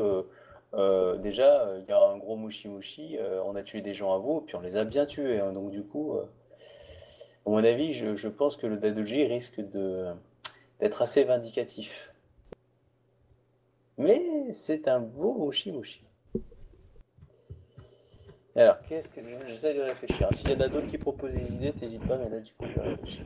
[0.74, 4.14] euh, déjà, il y a un gros mouchi mouchi, euh, on a tué des gens
[4.14, 5.40] à vous, puis on les a bien tués.
[5.40, 5.52] hein.
[5.54, 10.12] donc du coup, à mon avis, je, je pense que le Dadoji risque de
[10.80, 12.12] d'être assez vindicatif.
[13.98, 16.04] Mais c'est un beau mouchi mouchi.
[18.56, 20.28] Alors, qu'est-ce que j'essaie de réfléchir.
[20.34, 22.66] S'il y en a d'autres qui proposent des idées, t'hésites pas, mais là, du coup,
[22.68, 23.24] je vais réfléchir.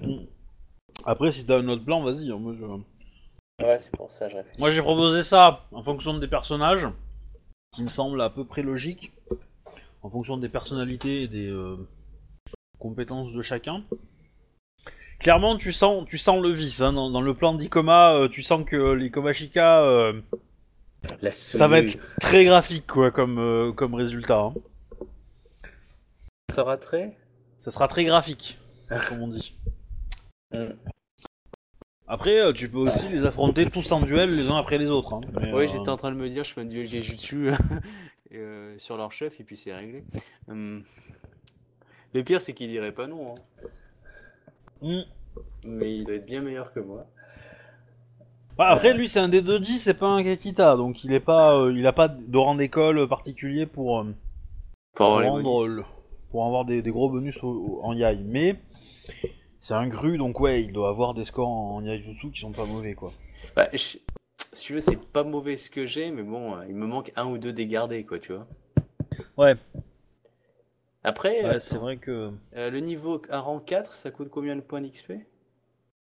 [1.05, 2.31] Après, si t'as un autre plan, vas-y.
[2.31, 4.59] hein, moi, je- Ouais, c'est pour ça, je réfléchis.
[4.59, 6.87] Moi, j'ai proposé ça en fonction des personnages,
[7.73, 9.11] qui me semble à peu près logique,
[10.03, 11.77] en fonction des personnalités et des euh,
[12.79, 13.83] compétences de chacun.
[15.19, 16.81] Clairement, tu sens, tu sens le vice.
[16.81, 20.21] hein, dans, dans le plan d'Ikoma, euh, tu sens que les Komashika, euh,
[21.31, 24.39] ça va être très graphique, quoi, comme, euh, comme résultat.
[24.39, 24.53] hein.
[26.49, 27.17] Ça raterait
[27.61, 28.57] Ça sera très graphique,
[29.09, 29.55] comme on dit.
[30.53, 30.65] Mm.
[32.07, 35.13] Après, euh, tu peux aussi les affronter tous en duel les uns après les autres.
[35.15, 37.49] hein, mais, Oui, euh, j'étais en train de me dire, je fais un duel Jujutsu
[38.35, 40.03] euh, sur leur chef et puis c'est réglé.
[40.47, 40.83] Hum.
[42.13, 43.33] Le pire, c'est qu'il dirait pas non.
[43.33, 43.67] hein.
[44.83, 45.01] hmm.
[45.65, 47.07] Mais il doit être bien meilleur que moi.
[48.55, 51.73] Bah, après, lui, c'est un D2J, c'est pas un Kakita, donc il est pas, euh,
[51.75, 54.13] il a pas de rang d'école particulier pour, euh,
[54.93, 55.83] Pour rendre le-
[56.31, 58.23] pour avoir des, des gros bonus au- au- en Yai.
[58.25, 58.55] Mais
[59.59, 62.65] c'est un gru, donc ouais, il doit avoir des scores en Yaijutsu qui sont pas
[62.65, 63.13] mauvais, quoi.
[63.55, 63.97] Bah, je-
[64.53, 67.11] Si tu veux, c'est pas mauvais ce que j'ai, mais bon, euh, il me manque
[67.17, 68.47] un ou deux dégardés, quoi, tu vois.
[69.37, 69.55] Ouais,
[71.05, 74.55] Après, ouais attends, c'est vrai que euh, le niveau à rang 4, ça coûte combien
[74.57, 75.25] de points d'XP?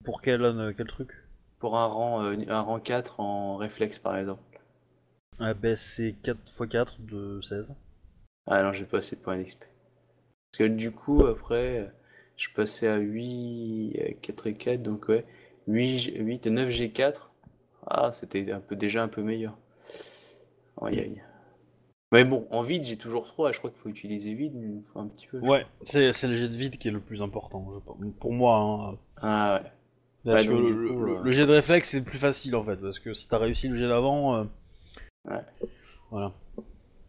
[0.04, 1.10] pour quel, euh, quel truc?
[1.60, 4.42] Pour un rang, euh, un rang 4 en réflexe, par exemple.
[5.40, 7.74] Ah, bah, c'est 4 x 4 de 16.
[8.46, 9.64] Ah non, j'ai pas assez de points d'XP.
[10.52, 11.92] Parce que du coup, après,
[12.36, 15.24] je passais à 8, euh, 4 et 4, donc ouais,
[15.68, 17.30] 8, G- 8 et 9 G4.
[17.86, 19.56] Ah, c'était un peu, déjà un peu meilleur.
[20.82, 21.22] Aïe aïe.
[22.12, 24.82] Mais bon, en vide, j'ai toujours 3, je crois qu'il faut utiliser vide, mais il
[24.82, 25.38] faut un petit peu.
[25.38, 27.96] Ouais, c'est le jet de vide qui est le plus important, je pense.
[28.18, 28.56] pour moi.
[28.56, 28.98] Hein.
[29.22, 29.70] Ah ouais.
[30.24, 32.04] Parce Ouais, que donc, du le, coup, le- euh, le jet de réflexe c'est le
[32.04, 34.44] plus facile en fait, parce que si t'as réussi le jet d'avant, euh,
[35.28, 35.40] Ouais.
[36.10, 36.32] voilà.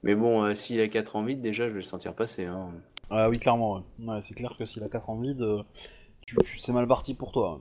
[0.03, 2.45] Mais bon, euh, s'il a 4 en vide, déjà, je vais le sentir passer.
[2.45, 2.69] Hein.
[3.11, 3.81] Ah oui, clairement, ouais.
[4.07, 5.45] Ouais, c'est clair que s'il a 4 en vide,
[6.25, 7.59] tu- tu- c'est mal parti pour toi.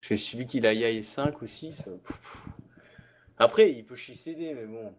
[0.00, 1.82] Parce que celui qui a Yai 5 ou 6.
[1.88, 1.96] euh.
[3.38, 4.92] Après, il peut chécéder, mais bon.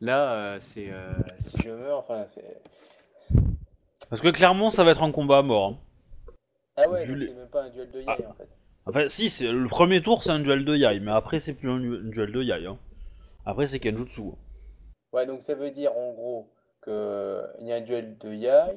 [0.00, 0.90] Là, euh, c'est.
[0.90, 2.60] euh, si je meurs, enfin, c'est.
[4.10, 5.68] Parce que clairement, ça va être un combat à mort.
[5.72, 5.78] hein.
[6.76, 8.16] Ah ouais, c'est même pas un duel de yai Ah.
[8.28, 8.48] en fait.
[8.86, 11.68] Enfin, si, c'est le premier tour, c'est un duel de yai, mais après, c'est plus
[11.70, 12.66] un, du- un duel de yai.
[12.66, 12.78] Hein.
[13.44, 14.22] Après, c'est Kenjutsu.
[15.12, 16.50] Ouais, donc ça veut dire en gros
[17.60, 18.76] il y a un duel de yai,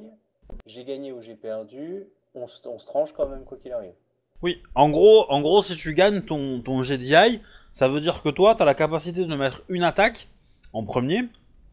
[0.66, 2.04] j'ai gagné ou j'ai perdu,
[2.36, 3.94] on se, on se tranche quand même quoi qu'il arrive.
[4.42, 7.42] Oui, en gros, en gros, si tu gagnes ton, ton jet de yai,
[7.74, 10.28] ça veut dire que toi, t'as la capacité de mettre une attaque
[10.74, 11.24] en premier,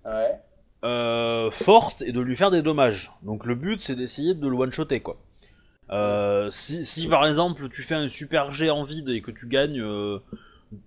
[0.05, 0.39] Ouais.
[0.85, 3.10] euh, forte et de lui faire des dommages.
[3.23, 5.16] Donc le but c'est d'essayer de le one-shotter quoi.
[5.90, 9.47] Euh, si, si par exemple tu fais un super jet en vide et que tu
[9.48, 9.82] gagnes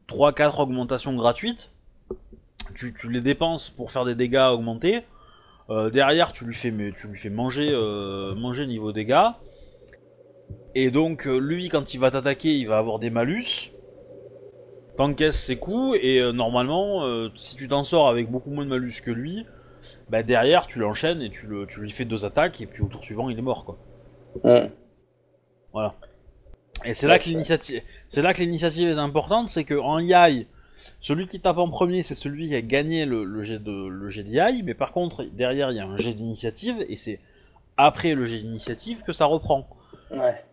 [0.08, 1.72] 3-4 augmentations gratuites,
[2.76, 5.04] tu, tu les dépenses pour faire des dégâts augmentés.
[5.70, 9.30] Euh, derrière tu lui fais, mais, tu lui fais manger, euh, manger niveau dégâts.
[10.76, 13.72] Et donc euh, lui quand il va t'attaquer il va avoir des malus.
[14.98, 19.02] T'encaisses ses coups et euh, normalement si tu t'en sors avec beaucoup moins de malus
[19.04, 19.46] que lui,
[20.10, 22.88] bah derrière tu l'enchaînes et tu, le, tu lui fais deux attaques et puis au
[22.88, 23.78] tour suivant il est mort quoi.
[26.84, 30.00] Et c'est Ouais, là que l'initiative, c'est là que l'initiative est importante, c'est que en
[30.00, 30.48] Yai,
[31.00, 34.10] celui qui tape en premier c'est celui qui a gagné le, le jet de le
[34.10, 34.26] jet
[34.64, 37.20] mais par contre derrière il y a un jet d'initiative et c'est
[37.78, 39.68] après le jet d'initiative que ça reprend.
[40.12, 40.44] Ouais.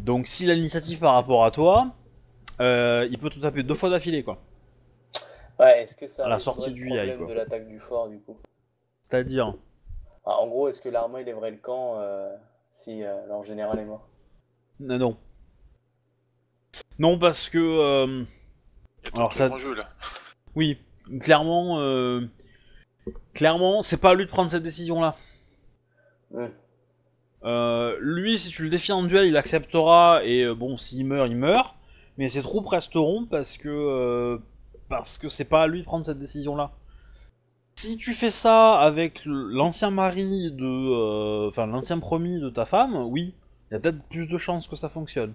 [0.00, 1.88] Donc s'il a l'initiative par rapport à toi,
[2.60, 4.38] euh, il peut te taper deux fois d'affilée quoi.
[5.58, 7.26] Ouais, est-ce que ça À la sortie du problème quoi.
[7.28, 8.36] de l'attaque du fort du coup?
[9.02, 9.54] C'est-à-dire,
[10.24, 12.34] Ah, en gros, est-ce que l'armée lèverait le camp euh,
[12.72, 14.06] si euh, leur général est mort?
[14.80, 15.16] non, non.
[16.98, 18.26] Non parce que
[19.14, 19.88] Alors, ça- en jeu là.
[20.54, 20.78] Oui,
[21.20, 22.22] clairement, euh,
[23.34, 25.16] clairement, c'est pas à lui de prendre cette décision-là.
[26.32, 26.46] Hmm.
[27.44, 31.28] Euh, lui, si tu le défies en duel, il acceptera et euh, bon, s'il meurt,
[31.28, 31.76] il meurt.
[32.18, 34.38] Mais ses troupes resteront parce que euh,
[34.88, 36.72] parce que c'est pas à lui de prendre cette décision-là.
[37.76, 42.96] Si tu fais ça avec l'ancien mari de, euh, enfin l'ancien promis de ta femme,
[42.96, 43.34] oui,
[43.70, 45.34] il y a peut-être plus de chances que ça fonctionne.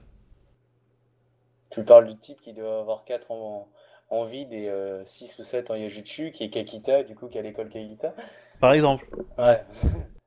[1.72, 3.68] Tu parles du type qui doit avoir 4 en,
[4.10, 4.70] en vide et
[5.06, 8.14] 6 ou 7 en Yajutsu, qui est Kakita, du coup, qui a l'école Kakita.
[8.60, 9.08] Par exemple.
[9.38, 9.64] Ouais.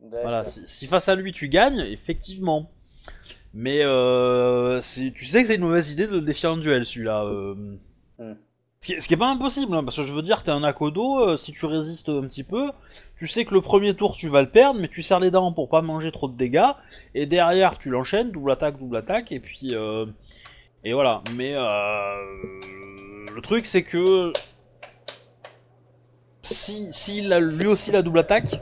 [0.00, 2.70] Voilà, si, si face à lui tu gagnes, effectivement.
[3.52, 7.24] Mais euh, tu sais que c'est une mauvaise idée de le défier en duel celui-là.
[7.24, 7.78] euh.
[8.18, 8.34] Hmm.
[8.80, 11.36] Ce, qui est, pas impossible, hein, parce que je veux dire, t'es un Akodo, euh,
[11.36, 12.70] si tu résistes un petit peu,
[13.18, 15.52] tu sais que le premier tour tu vas le perdre, mais tu serres les dents
[15.52, 16.70] pour pas manger trop de dégâts,
[17.14, 19.74] et derrière tu l'enchaînes, double attaque, double attaque, et puis.
[19.74, 20.04] euh,
[20.84, 21.22] et voilà.
[21.36, 22.14] Mais euh,
[23.34, 24.32] le truc c'est que.
[26.42, 28.60] Si, si a lui aussi la double attaque,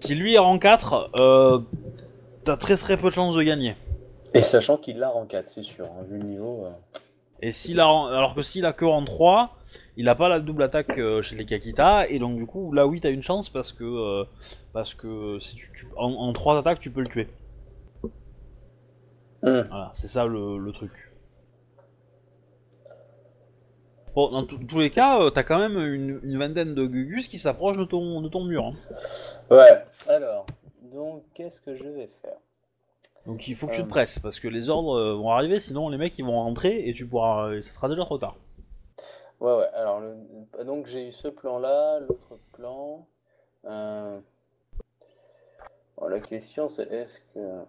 [0.00, 1.58] si lui est rang 4, euh,
[2.44, 3.76] t'as très très peu de chances de gagner.
[4.32, 6.66] Et sachant qu'il l'a en 4, c'est sûr, hein, vu le niveau.
[7.44, 9.46] Et s'il a, alors que s'il a que rang 3,
[9.96, 12.86] il a pas la double attaque euh, chez les Kakita, et donc du coup là
[12.86, 14.24] oui t'as une chance parce que euh,
[14.72, 17.28] parce que si tu, tu- en, en 3 attaques tu peux le tuer.
[19.42, 19.62] Hmm.
[19.68, 20.92] Voilà, c'est ça le, le truc.
[24.14, 27.28] Bon, dans tous- tous les cas, euh, t'as quand même une, une vingtaine de Gugus
[27.28, 28.66] qui s'approchent de ton, de ton mur.
[28.66, 28.74] hein.
[29.50, 29.84] Ouais.
[30.06, 30.46] Alors,
[30.92, 32.36] donc, qu'est-ce que je vais faire?
[33.26, 33.84] Donc il faut que tu Euh.
[33.84, 36.88] te presses, parce que les ordres euh, vont arriver, sinon les mecs ils vont rentrer
[36.88, 38.36] et tu pourras, et ça sera déjà trop tard.
[39.40, 39.68] Ouais, ouais.
[39.74, 43.06] Alors, le- donc, j'ai eu ce plan-là, l'autre plan.
[43.64, 44.18] euh,
[45.96, 47.64] bon, la question, c'est est-ce que.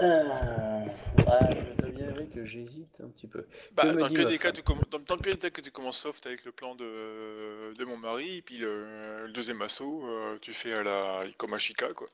[0.00, 0.84] Euh,
[1.26, 3.46] Ah, je avouer que j'hésite un petit peu.
[3.74, 5.70] Bah, Que dans, des cas, tu comm- dans, dans le pire des cas que tu
[5.70, 10.04] commences soft avec le plan de, de mon mari, et puis le, le deuxième assaut,
[10.06, 12.08] euh, tu fais à la Ikomashika, quoi.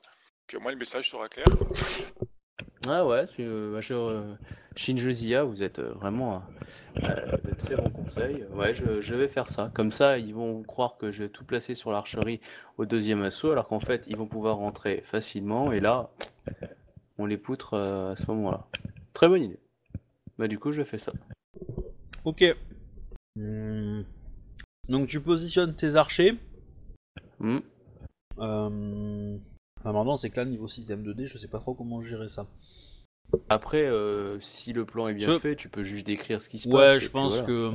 [0.47, 1.45] Puis au moins le message sera clair.
[1.45, 1.67] quoi.
[2.87, 4.35] Ah ouais, euh, bah, euh,
[4.75, 6.43] Shinjo Zia, vous êtes euh, vraiment
[6.95, 8.45] de très bons conseils.
[8.53, 9.69] Ouais, je, je vais faire ça.
[9.73, 12.39] Comme ça, ils vont croire que je vais tout placer sur l'archerie
[12.77, 15.71] au deuxième assaut, alors qu'en fait, ils vont pouvoir rentrer facilement.
[15.71, 16.09] Et là,
[17.17, 18.65] on les poutre à ce moment-là.
[19.19, 19.59] Très bonne idée.
[20.37, 21.11] Bah du coup, je fais ça.
[22.23, 22.41] Ok.
[23.35, 24.03] Hmm.
[24.87, 26.37] Donc tu positionnes tes archers.
[27.41, 27.57] Hmm.
[28.37, 29.37] Euh...
[29.81, 32.47] Enfin, maintenant c'est que là niveau système 2D, je sais pas trop comment gérer ça.
[33.49, 36.57] Après, euh, si le plan est bien Je- fait, tu peux juste décrire ce qui
[36.57, 36.77] se passe.
[36.77, 37.47] Ouais, je pense voilà.
[37.47, 37.71] que.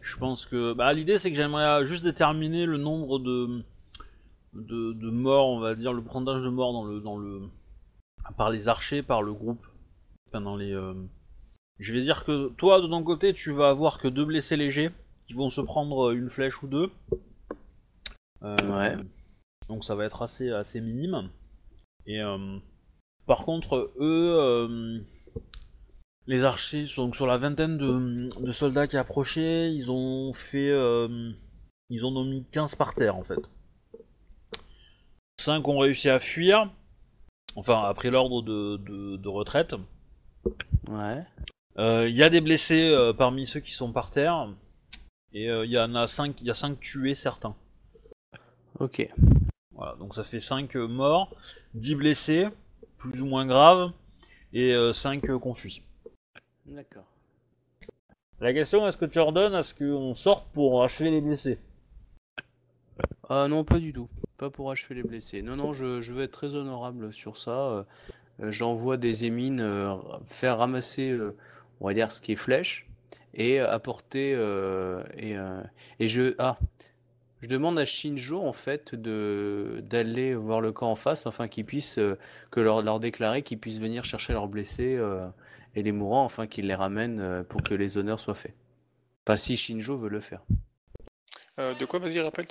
[0.00, 0.72] Je pense que.
[0.72, 3.62] Bah, l'idée c'est que j'aimerais juste déterminer le nombre de...
[4.54, 4.94] de.
[4.94, 7.00] de morts, on va dire, le pourcentage de morts dans le.
[7.00, 7.42] dans le.
[8.38, 9.66] par les archers, par le groupe.
[10.30, 10.72] Enfin, dans les.
[10.72, 10.94] euh,
[11.78, 14.90] Je vais dire que toi, de ton côté, tu vas avoir que deux blessés légers
[15.26, 16.90] qui vont se prendre une flèche ou deux.
[18.42, 18.96] Euh, Ouais.
[19.68, 21.30] Donc ça va être assez, assez minime.
[22.06, 22.58] Et euh,
[23.26, 24.98] par contre, eux, euh,
[26.26, 30.70] les archers sont donc sur la vingtaine de, de soldats qui approchaient, ils ont fait,
[30.70, 31.30] euh,
[31.90, 33.40] ils en ont mis 15 par terre en fait.
[35.38, 36.70] 5 ont réussi à fuir,
[37.56, 39.74] enfin après l'ordre de, de- de retraite.
[40.88, 41.20] Ouais.
[41.78, 44.48] Euh, Il y a des blessés euh, parmi ceux qui sont par terre,
[45.32, 47.54] et euh, il y en a 5, il y a 5 tués certains.
[48.78, 49.08] Ok.
[49.72, 51.34] Voilà, donc ça fait 5 morts,
[51.74, 52.48] 10 blessés,
[52.98, 53.92] plus ou moins graves,
[54.52, 55.82] et 5 qu'on fuit.
[56.66, 57.06] D'accord.
[58.40, 61.58] La question, est-ce que tu ordonnes à ce qu'on sorte pour achever les blessés?
[63.28, 64.08] Ah non, pas du tout.
[64.38, 65.40] Pas pour achever les blessés.
[65.42, 67.86] Non, non, je, je vais être très honorable sur ça.
[68.42, 69.94] Euh, J'envoie des émines euh,
[70.26, 71.36] faire ramasser, euh,
[71.80, 72.86] on va dire, ce qui est flèche
[73.34, 74.32] et apporter.
[75.16, 75.36] et,
[76.00, 76.34] et je.
[76.38, 76.56] Ah,
[77.40, 81.64] je demande à Shinjo, en fait, de d'aller voir le camp en face afin qu'ils
[81.64, 82.00] puissent.
[82.50, 85.00] que leur, déclarer qu'ils puissent venir chercher leurs blessés
[85.76, 88.56] et les mourants afin qu'ils les ramènent pour que les honneurs soient faits.
[89.24, 90.42] Pas si Shinjo veut le faire.
[91.58, 92.46] Euh, de quoi, vas-y, rappelle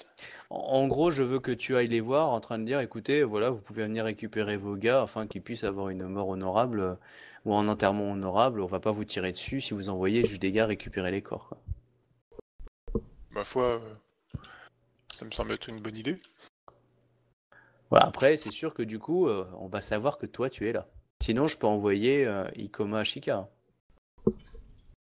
[0.49, 3.23] En en gros, je veux que tu ailles les voir en train de dire, écoutez,
[3.23, 6.95] voilà, vous pouvez venir récupérer vos gars afin qu'ils puissent avoir une mort honorable euh,
[7.45, 8.61] ou un enterrement honorable.
[8.61, 11.47] On va pas vous tirer dessus si vous envoyez juste des gars récupérer les corps.
[11.47, 11.57] quoi.
[13.31, 14.39] Ma foi, euh,
[15.13, 16.21] ça me semble être une bonne idée.
[17.89, 20.73] Voilà, après, c'est sûr que du coup, euh, on va savoir que toi, tu es
[20.73, 20.87] là.
[21.21, 23.49] Sinon, je peux envoyer euh, Ikoma Ashika.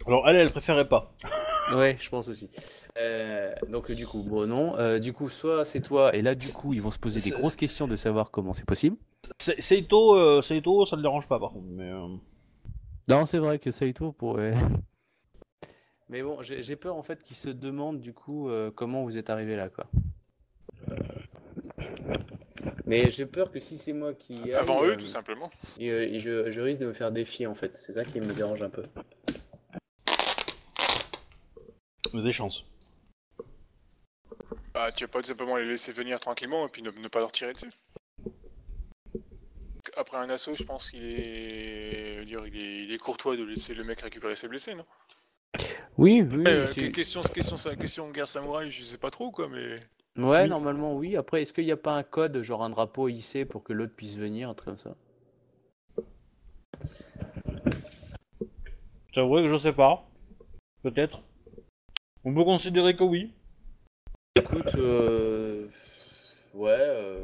[0.08, 1.14] Alors elle, elle préférait pas.
[1.72, 2.50] Ouais, je pense aussi.
[2.98, 4.78] Euh, donc, du coup, bon, non.
[4.78, 7.30] Euh, du coup, soit c'est toi, et là, du coup, ils vont se poser des
[7.32, 8.98] C'est- grosses questions de savoir comment c'est possible.
[9.42, 11.90] Se- Seito, euh, Seito, ça ne dérange pas par contre, mais...
[11.90, 12.08] euh,
[13.10, 14.54] Non, c'est vrai que Saito pourrait.
[16.10, 19.18] Mais bon, j'ai j'ai peur en fait qu'ils se demandent du coup euh, comment vous
[19.18, 19.86] êtes arrivé là, quoi.
[22.86, 25.50] Mais j'ai peur que si c'est moi qui aille, Avant euh, eux, tout simplement.
[25.80, 27.76] et, euh, et je, je risque de me faire défier en fait.
[27.76, 28.84] C'est ça qui me dérange un peu.
[32.24, 32.66] Des chances.
[34.74, 37.20] Bah, tu vas pas tout simplement les laisser venir tranquillement et puis ne, ne pas
[37.20, 37.72] leur tirer dessus.
[39.98, 42.24] Après un assaut, je pense qu'il est...
[42.24, 42.84] il est...
[42.84, 44.86] il est courtois de laisser le mec récupérer ses blessés, non?
[45.98, 46.44] Oui, oui.
[46.48, 49.76] Euh, c'est- question, question, question, question guerre samouraï, je sais pas trop quoi, mais.
[50.18, 50.50] Ouais, Oui.
[50.50, 51.18] normalement oui.
[51.18, 53.94] Après, est-ce qu'il n'y a pas un code, genre un drapeau hissé pour que l'autre
[53.96, 54.96] puisse venir, un truc comme ça?
[59.10, 60.06] Je t'avouerai que je sais pas.
[60.82, 61.22] Peut-être.
[62.26, 63.32] On peut considérer que oui.
[64.38, 65.68] Écoute, euh,
[66.54, 67.22] ouais, euh,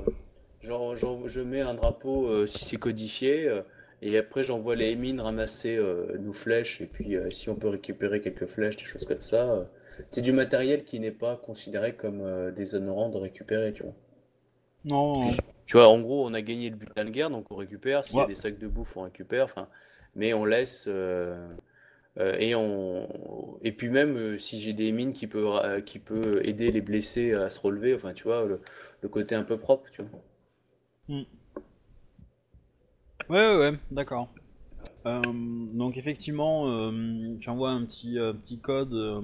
[0.61, 3.63] genre, genre, je mets un drapeau euh, si c'est codifié, euh,
[4.01, 7.69] et après j'envoie les mines ramasser euh, nos flèches, et puis euh, si on peut
[7.69, 9.51] récupérer quelques flèches, des choses comme ça.
[9.51, 9.63] euh,
[10.11, 13.93] c'est du matériel qui n'est pas considéré comme euh, déshonorant de récupérer, tu vois.
[14.85, 15.13] Non.
[15.65, 18.03] Tu vois, en gros, on a gagné le butin de guerre, donc on récupère.
[18.03, 19.45] S'il y a des sacs de bouffe, on récupère.
[19.45, 19.67] Enfin,
[20.15, 20.85] mais on laisse.
[20.87, 21.47] euh,
[22.19, 25.99] euh, et on et puis même euh, si j'ai des mines qui peut ra- qui
[25.99, 27.95] peut aider les blessés à se relever.
[27.95, 30.11] Enfin, tu vois, le, côté un peu propre, tu vois.
[33.29, 34.29] Ouais, ouais, ouais, d'accord.
[35.05, 35.21] Euh,
[35.73, 39.21] donc effectivement, euh, tu envoies un petit, euh, petit code euh,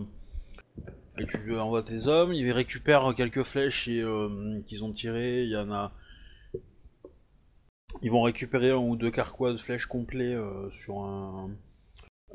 [1.19, 2.33] et tu envoies tes hommes.
[2.33, 5.43] Ils récupèrent quelques flèches euh, qu'ils ont tirées.
[5.43, 5.93] Il y en a.
[8.01, 11.51] Ils vont récupérer un ou deux carquois de flèches complets euh, sur un,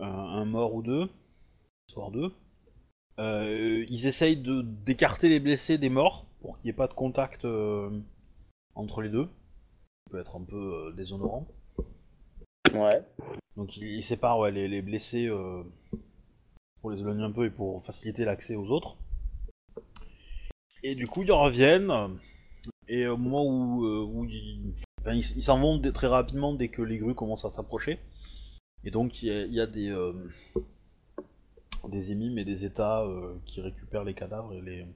[0.01, 1.09] un, mort ou deux,
[1.95, 2.33] voire deux.
[3.19, 6.95] Euh, ils essayent de d'écarter les blessés des morts pour qu'il n'y ait pas de
[6.95, 7.91] contact euh,
[8.75, 9.27] entre les deux.
[9.27, 10.57] Ça peut être un peu
[10.89, 11.47] euh, déshonorant.
[12.75, 13.05] Ouais.
[13.57, 15.63] Donc ils, séparent ouais, les, les blessés euh,
[16.81, 18.97] pour les éloigner un peu et pour faciliter l'accès aux autres.
[20.83, 22.19] Et du coup ils reviennent
[22.89, 27.15] et au moment où, euh, où ils s'en vont très rapidement dès que les grues
[27.15, 27.99] commencent à s'approcher.
[28.85, 30.13] Et donc il y a, il y a des euh,
[31.89, 34.87] des émimes et des états euh, qui récupèrent les cadavres et les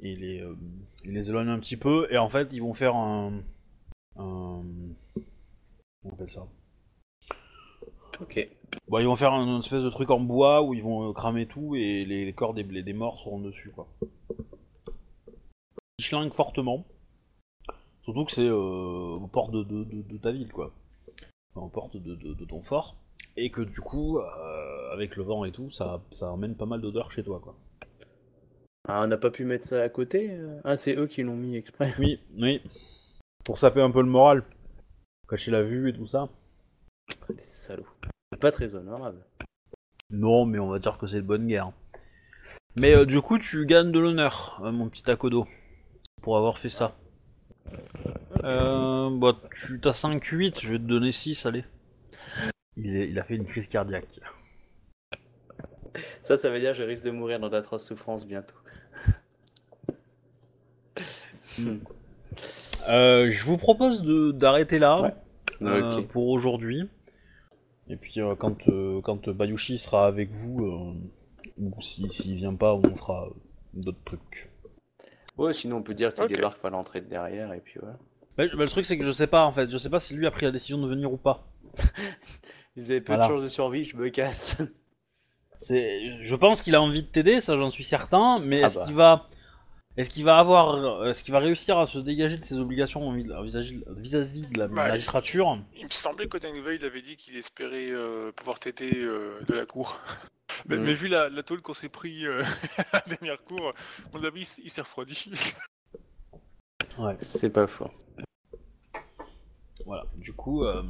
[0.00, 0.56] et les, euh,
[1.04, 3.42] ils les éloignent un petit peu et en fait ils vont faire un,
[4.16, 4.62] un
[5.14, 5.24] comment
[6.04, 6.46] on appelle ça?
[8.20, 8.48] Ok.
[8.88, 11.12] Bon, ils vont faire un, une espèce de truc en bois où ils vont euh,
[11.12, 13.88] cramer tout et les, les corps des, des morts seront dessus, quoi.
[15.98, 16.84] Ils schlinguent fortement.
[18.04, 20.72] Surtout que c'est aux portes de, de, de- de ta ville, quoi.
[21.54, 22.96] Enfin, aux portes de ton fort.
[23.36, 26.80] Et que du coup, euh, avec le vent et tout, ça, ça emmène pas mal
[26.80, 27.56] d'odeurs chez toi, quoi.
[28.88, 30.30] Ah, on n'a pas pu mettre ça à côté?
[30.32, 31.94] euh Ah, c'est eux qui l'ont mis exprès.
[31.98, 32.60] Oui, oui.
[33.44, 34.42] Pour saper un peu le moral.
[35.28, 36.28] Cacher la vue et tout ça.
[37.28, 37.86] Les salauds.
[38.40, 39.24] Pas très honorable.
[40.10, 41.72] Non, mais on va dire que c'est de bonne guerre.
[42.76, 45.46] Mais euh, du coup, tu gagnes de l'honneur, euh, mon petit Akodo,
[46.20, 46.96] pour avoir fait ça.
[48.44, 51.64] Euh, bah, tu t'as 5-8, je vais te donner 6, allez.
[52.76, 54.08] Il, est- il a fait une crise cardiaque.
[56.22, 58.54] Ça, ça veut dire que je risque de mourir dans d'atroces souffrances bientôt.
[62.88, 65.14] Euh, je vous propose de d'arrêter là Ouais.
[65.62, 66.88] euh, pour aujourd'hui.
[67.88, 70.94] Et puis euh, quand, euh, quand Bayushi sera avec vous, euh,
[71.58, 73.28] ou si- s'il vient pas, on fera
[73.74, 74.50] d'autres trucs.
[75.36, 77.98] Ouais, sinon on peut dire qu'il débarque par l'entrée de derrière et puis voilà.
[78.36, 80.14] Bah, bah, le truc c'est que je sais pas en fait, je sais pas si
[80.14, 81.46] lui a pris la décision de venir ou pas.
[82.76, 83.26] Vous avez peu Voilà.
[83.28, 84.56] de chances de survie, je me casse.
[85.58, 88.78] C'est, je pense qu'il a envie de t'aider, ça j'en suis certain, mais Ah est-ce
[88.78, 88.86] bah.
[88.86, 89.28] qu'il va,
[89.96, 93.28] est-ce qu'il va avoir, est-ce qu'il va réussir à se dégager de ses obligations vis-
[93.96, 95.58] vis-à-vis de la Bah, magistrature?
[95.76, 99.54] Il me semblait qu'au dernier il avait dit qu'il espérait euh, pouvoir t'aider euh, de
[99.54, 100.00] la cour.
[100.66, 100.84] Mais, Mhm.
[100.84, 102.42] mais vu la, la tôle qu'on s'est pris euh,
[102.92, 103.70] à la dernière cour,
[104.12, 105.30] mon avis, il il s'est refroidi.
[106.98, 107.16] Ouais.
[107.20, 107.90] C'est pas faux.
[109.86, 110.04] Voilà.
[110.16, 110.82] Du coup, euh,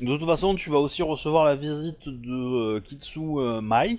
[0.00, 3.98] de toute façon, tu vas aussi recevoir la visite de euh, Kitsu euh, Mai,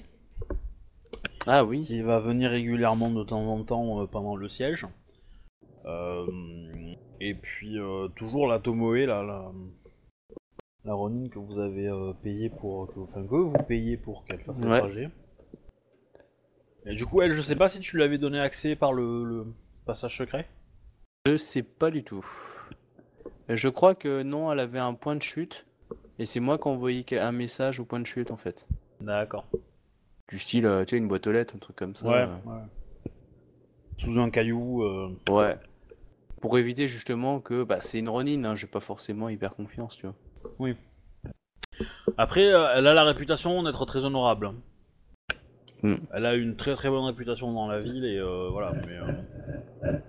[1.47, 1.81] Ah oui.
[1.81, 4.85] qui va venir régulièrement de temps en temps euh, pendant le siège.
[7.19, 7.77] Et puis
[8.15, 9.51] toujours la Tomoe, là, la,
[10.83, 14.41] la Ronin que vous avez euh, payé pour, que, enfin que vous payez pour qu'elle
[14.41, 14.79] fasse le Ouais.
[14.79, 15.09] trajet.
[16.85, 19.23] Et du coup, elle, je sais pas si tu lui avais donné accès par le,
[19.23, 19.45] le
[19.85, 20.47] passage secret.
[21.25, 22.25] Je sais pas du tout.
[23.47, 25.65] Je crois que non, elle avait un point de chute.
[26.19, 28.67] Et c'est moi qui ai envoyé un message au point de chute en fait.
[29.01, 29.45] D'accord.
[30.29, 32.07] Du style, euh, tu sais, une boîte aux lettres, un truc comme ça.
[32.07, 33.11] Ouais, ouais.
[33.97, 34.83] Sous un caillou.
[34.83, 35.57] euh, Ouais.
[36.41, 40.07] Pour éviter justement que bah, c'est une Ronin, hein, j'ai pas forcément hyper confiance, tu
[40.07, 40.69] vois.
[42.17, 44.51] Après, euh, elle a la réputation d'être très honorable.
[45.81, 45.95] Hmm.
[46.13, 48.73] Elle a une très très bonne réputation dans la ville et euh, voilà.
[48.87, 49.99] Mais, euh,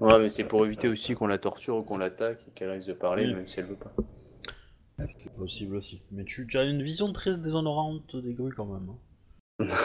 [0.00, 2.88] Ouais, mais c'est pour éviter aussi qu'on la torture ou qu'on l'attaque et qu'elle risque
[2.88, 3.34] de parler, Oui.
[3.34, 3.92] même si elle veut pas.
[5.18, 6.02] C'est possible aussi.
[6.10, 8.88] Mais tu, tu as une vision très déshonorante des grues quand même.
[8.90, 9.66] hein.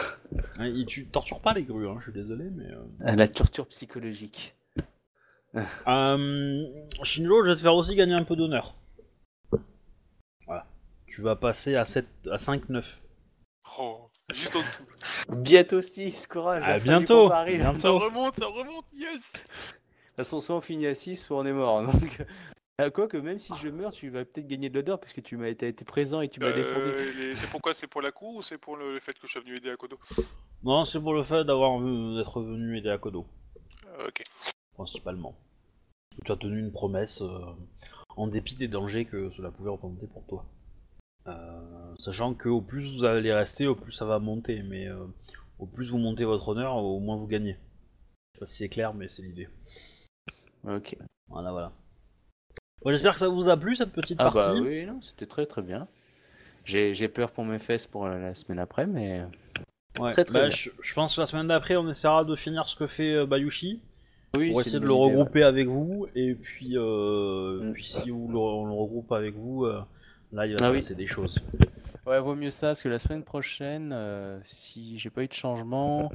[0.58, 2.66] Hein, et tu tortures pas les grues, hein, je suis désolé, mais.
[2.70, 4.54] euh, La torture psychologique.
[5.86, 6.64] Euh,
[7.02, 8.74] Shinjo, je vais te faire aussi gagner un peu d'honneur.
[10.46, 10.66] Voilà.
[11.06, 12.84] Tu vas passer à 7, à 5-9.
[13.78, 14.82] Oh, juste en dessous.
[15.38, 16.62] Bientôt 6, courage.
[16.64, 17.28] À du bientôt.
[17.28, 17.98] De Ça bientôt.
[17.98, 21.82] remonte, ça remonte, yes toute façon, soit on finit à 6, soit on est mort.
[21.92, 22.18] Donc,
[22.78, 25.20] à quoi que même si je meurs, tu vas peut-être gagner de l'odeur parce que
[25.20, 26.86] tu m'as été, été présent et tu m'as défendu.
[26.86, 29.26] Euh, les- C'est pourquoi C'est pour la cour ou c'est pour le, le fait que
[29.26, 29.98] je suis venu aider à Kodo
[30.62, 33.26] Non, c'est pour le fait d'avoir vu- d'être venu aider à Kodo,
[33.86, 34.22] Euh, Ok.
[34.74, 35.36] principalement.
[36.24, 37.38] Tu as tenu une promesse euh,
[38.16, 40.44] en dépit des dangers que cela pouvait représenter pour toi.
[41.26, 45.04] Euh, sachant que au plus vous allez rester, au plus ça va monter, mais euh,
[45.58, 47.54] au plus vous montez votre honneur, au moins vous gagnez.
[47.54, 49.48] Je sais pas si c'est clair, mais c'est l'idée.
[50.64, 50.96] Ok.
[51.28, 51.72] Voilà, voilà.
[52.82, 54.38] Bon, J'espère que ça vous a plu cette petite Ah partie.
[54.38, 55.86] bah oui, non, c'était très très bien.
[56.64, 59.22] J'ai j'ai peur pour mes fesses pour la, la semaine après, mais.
[59.98, 60.12] Ouais.
[60.12, 60.56] Très, très Bah, bien.
[60.56, 63.26] je, je pense que la semaine d'après, on essaiera de finir ce que fait euh,
[63.26, 63.80] Bayushi
[64.36, 65.20] Oui, pour c'est essayer une de le bonne idée, ouais.
[65.20, 66.06] regrouper avec vous.
[66.14, 67.72] Et puis, euh, Mm.
[67.72, 69.80] puis si vous le- on le regroupe avec vous, euh,
[70.32, 70.78] là il va Ah se oui.
[70.78, 71.40] passer des choses.
[72.06, 75.32] Ouais, vaut mieux ça, parce que la semaine prochaine, euh, si j'ai pas eu de
[75.32, 76.10] changement,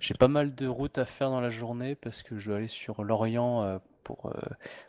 [0.00, 2.68] j'ai pas mal de routes à faire dans la journée, parce que je dois aller
[2.68, 4.38] sur Lorient euh, pour, euh,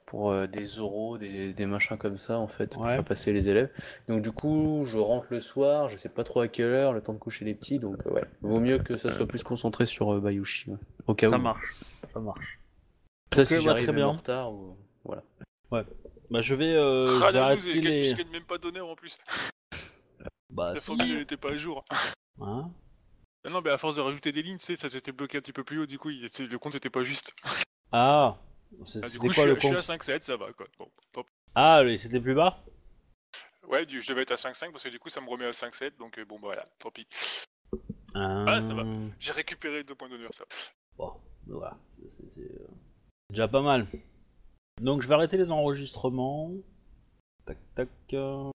[0.06, 2.94] pour euh, des oraux, des, des machins comme ça, en fait, pour Ouais.
[2.96, 3.72] faire passer les élèves.
[4.08, 7.02] Donc du coup, je rentre le soir, je sais pas trop à quelle heure, le
[7.02, 10.14] temps de coucher les petits, donc ouais, vaut mieux que ça soit plus concentré sur
[10.14, 10.78] euh, Bayushi, ouais.
[11.08, 11.42] au cas Ça où.
[11.42, 11.74] marche,
[12.14, 12.60] ça marche.
[13.34, 14.18] Ça, Ok, si bah, j'arrive très même en bien.
[14.20, 14.78] retard, ou...
[15.04, 15.24] voilà.
[16.30, 17.84] Bah je vais, euh, je Ah, vais arrêter je gagne-
[18.18, 18.26] les.
[18.32, 19.18] même pas d'honneur en plus.
[20.50, 20.86] Bah La si.
[20.86, 21.84] formule elle était pas à jour.
[22.42, 22.70] Hein?
[23.46, 25.42] Ah non, mais à force de rajouter des lignes, tu sais, ça s'était bloqué un
[25.42, 27.34] petit peu plus haut, du coup, il- le compte était pas juste.
[27.92, 28.38] ah,
[29.04, 30.68] Ah, du coup, je quoi suis, le je suis à 5-7, ça va quoi.
[30.80, 31.28] Bon, top.
[31.56, 32.64] Ah, le- c'était plus bas?
[33.68, 35.52] Ouais, du- je devais être à 5-5 parce que du coup, ça me remet à
[35.54, 37.08] 5-7, donc euh, bon, bah voilà, tant pis.
[38.14, 38.84] Ah, ça va.
[39.20, 40.46] J'ai récupéré deux points d'honneur, ça.
[40.98, 41.14] Bon,
[41.48, 41.78] voilà.
[42.12, 42.68] C'est- C'est euh,
[43.30, 43.88] déjà pas mal.
[44.82, 46.52] Donc je vais arrêter les enregistrements.
[47.46, 47.90] Tac tac.
[48.14, 48.50] euh,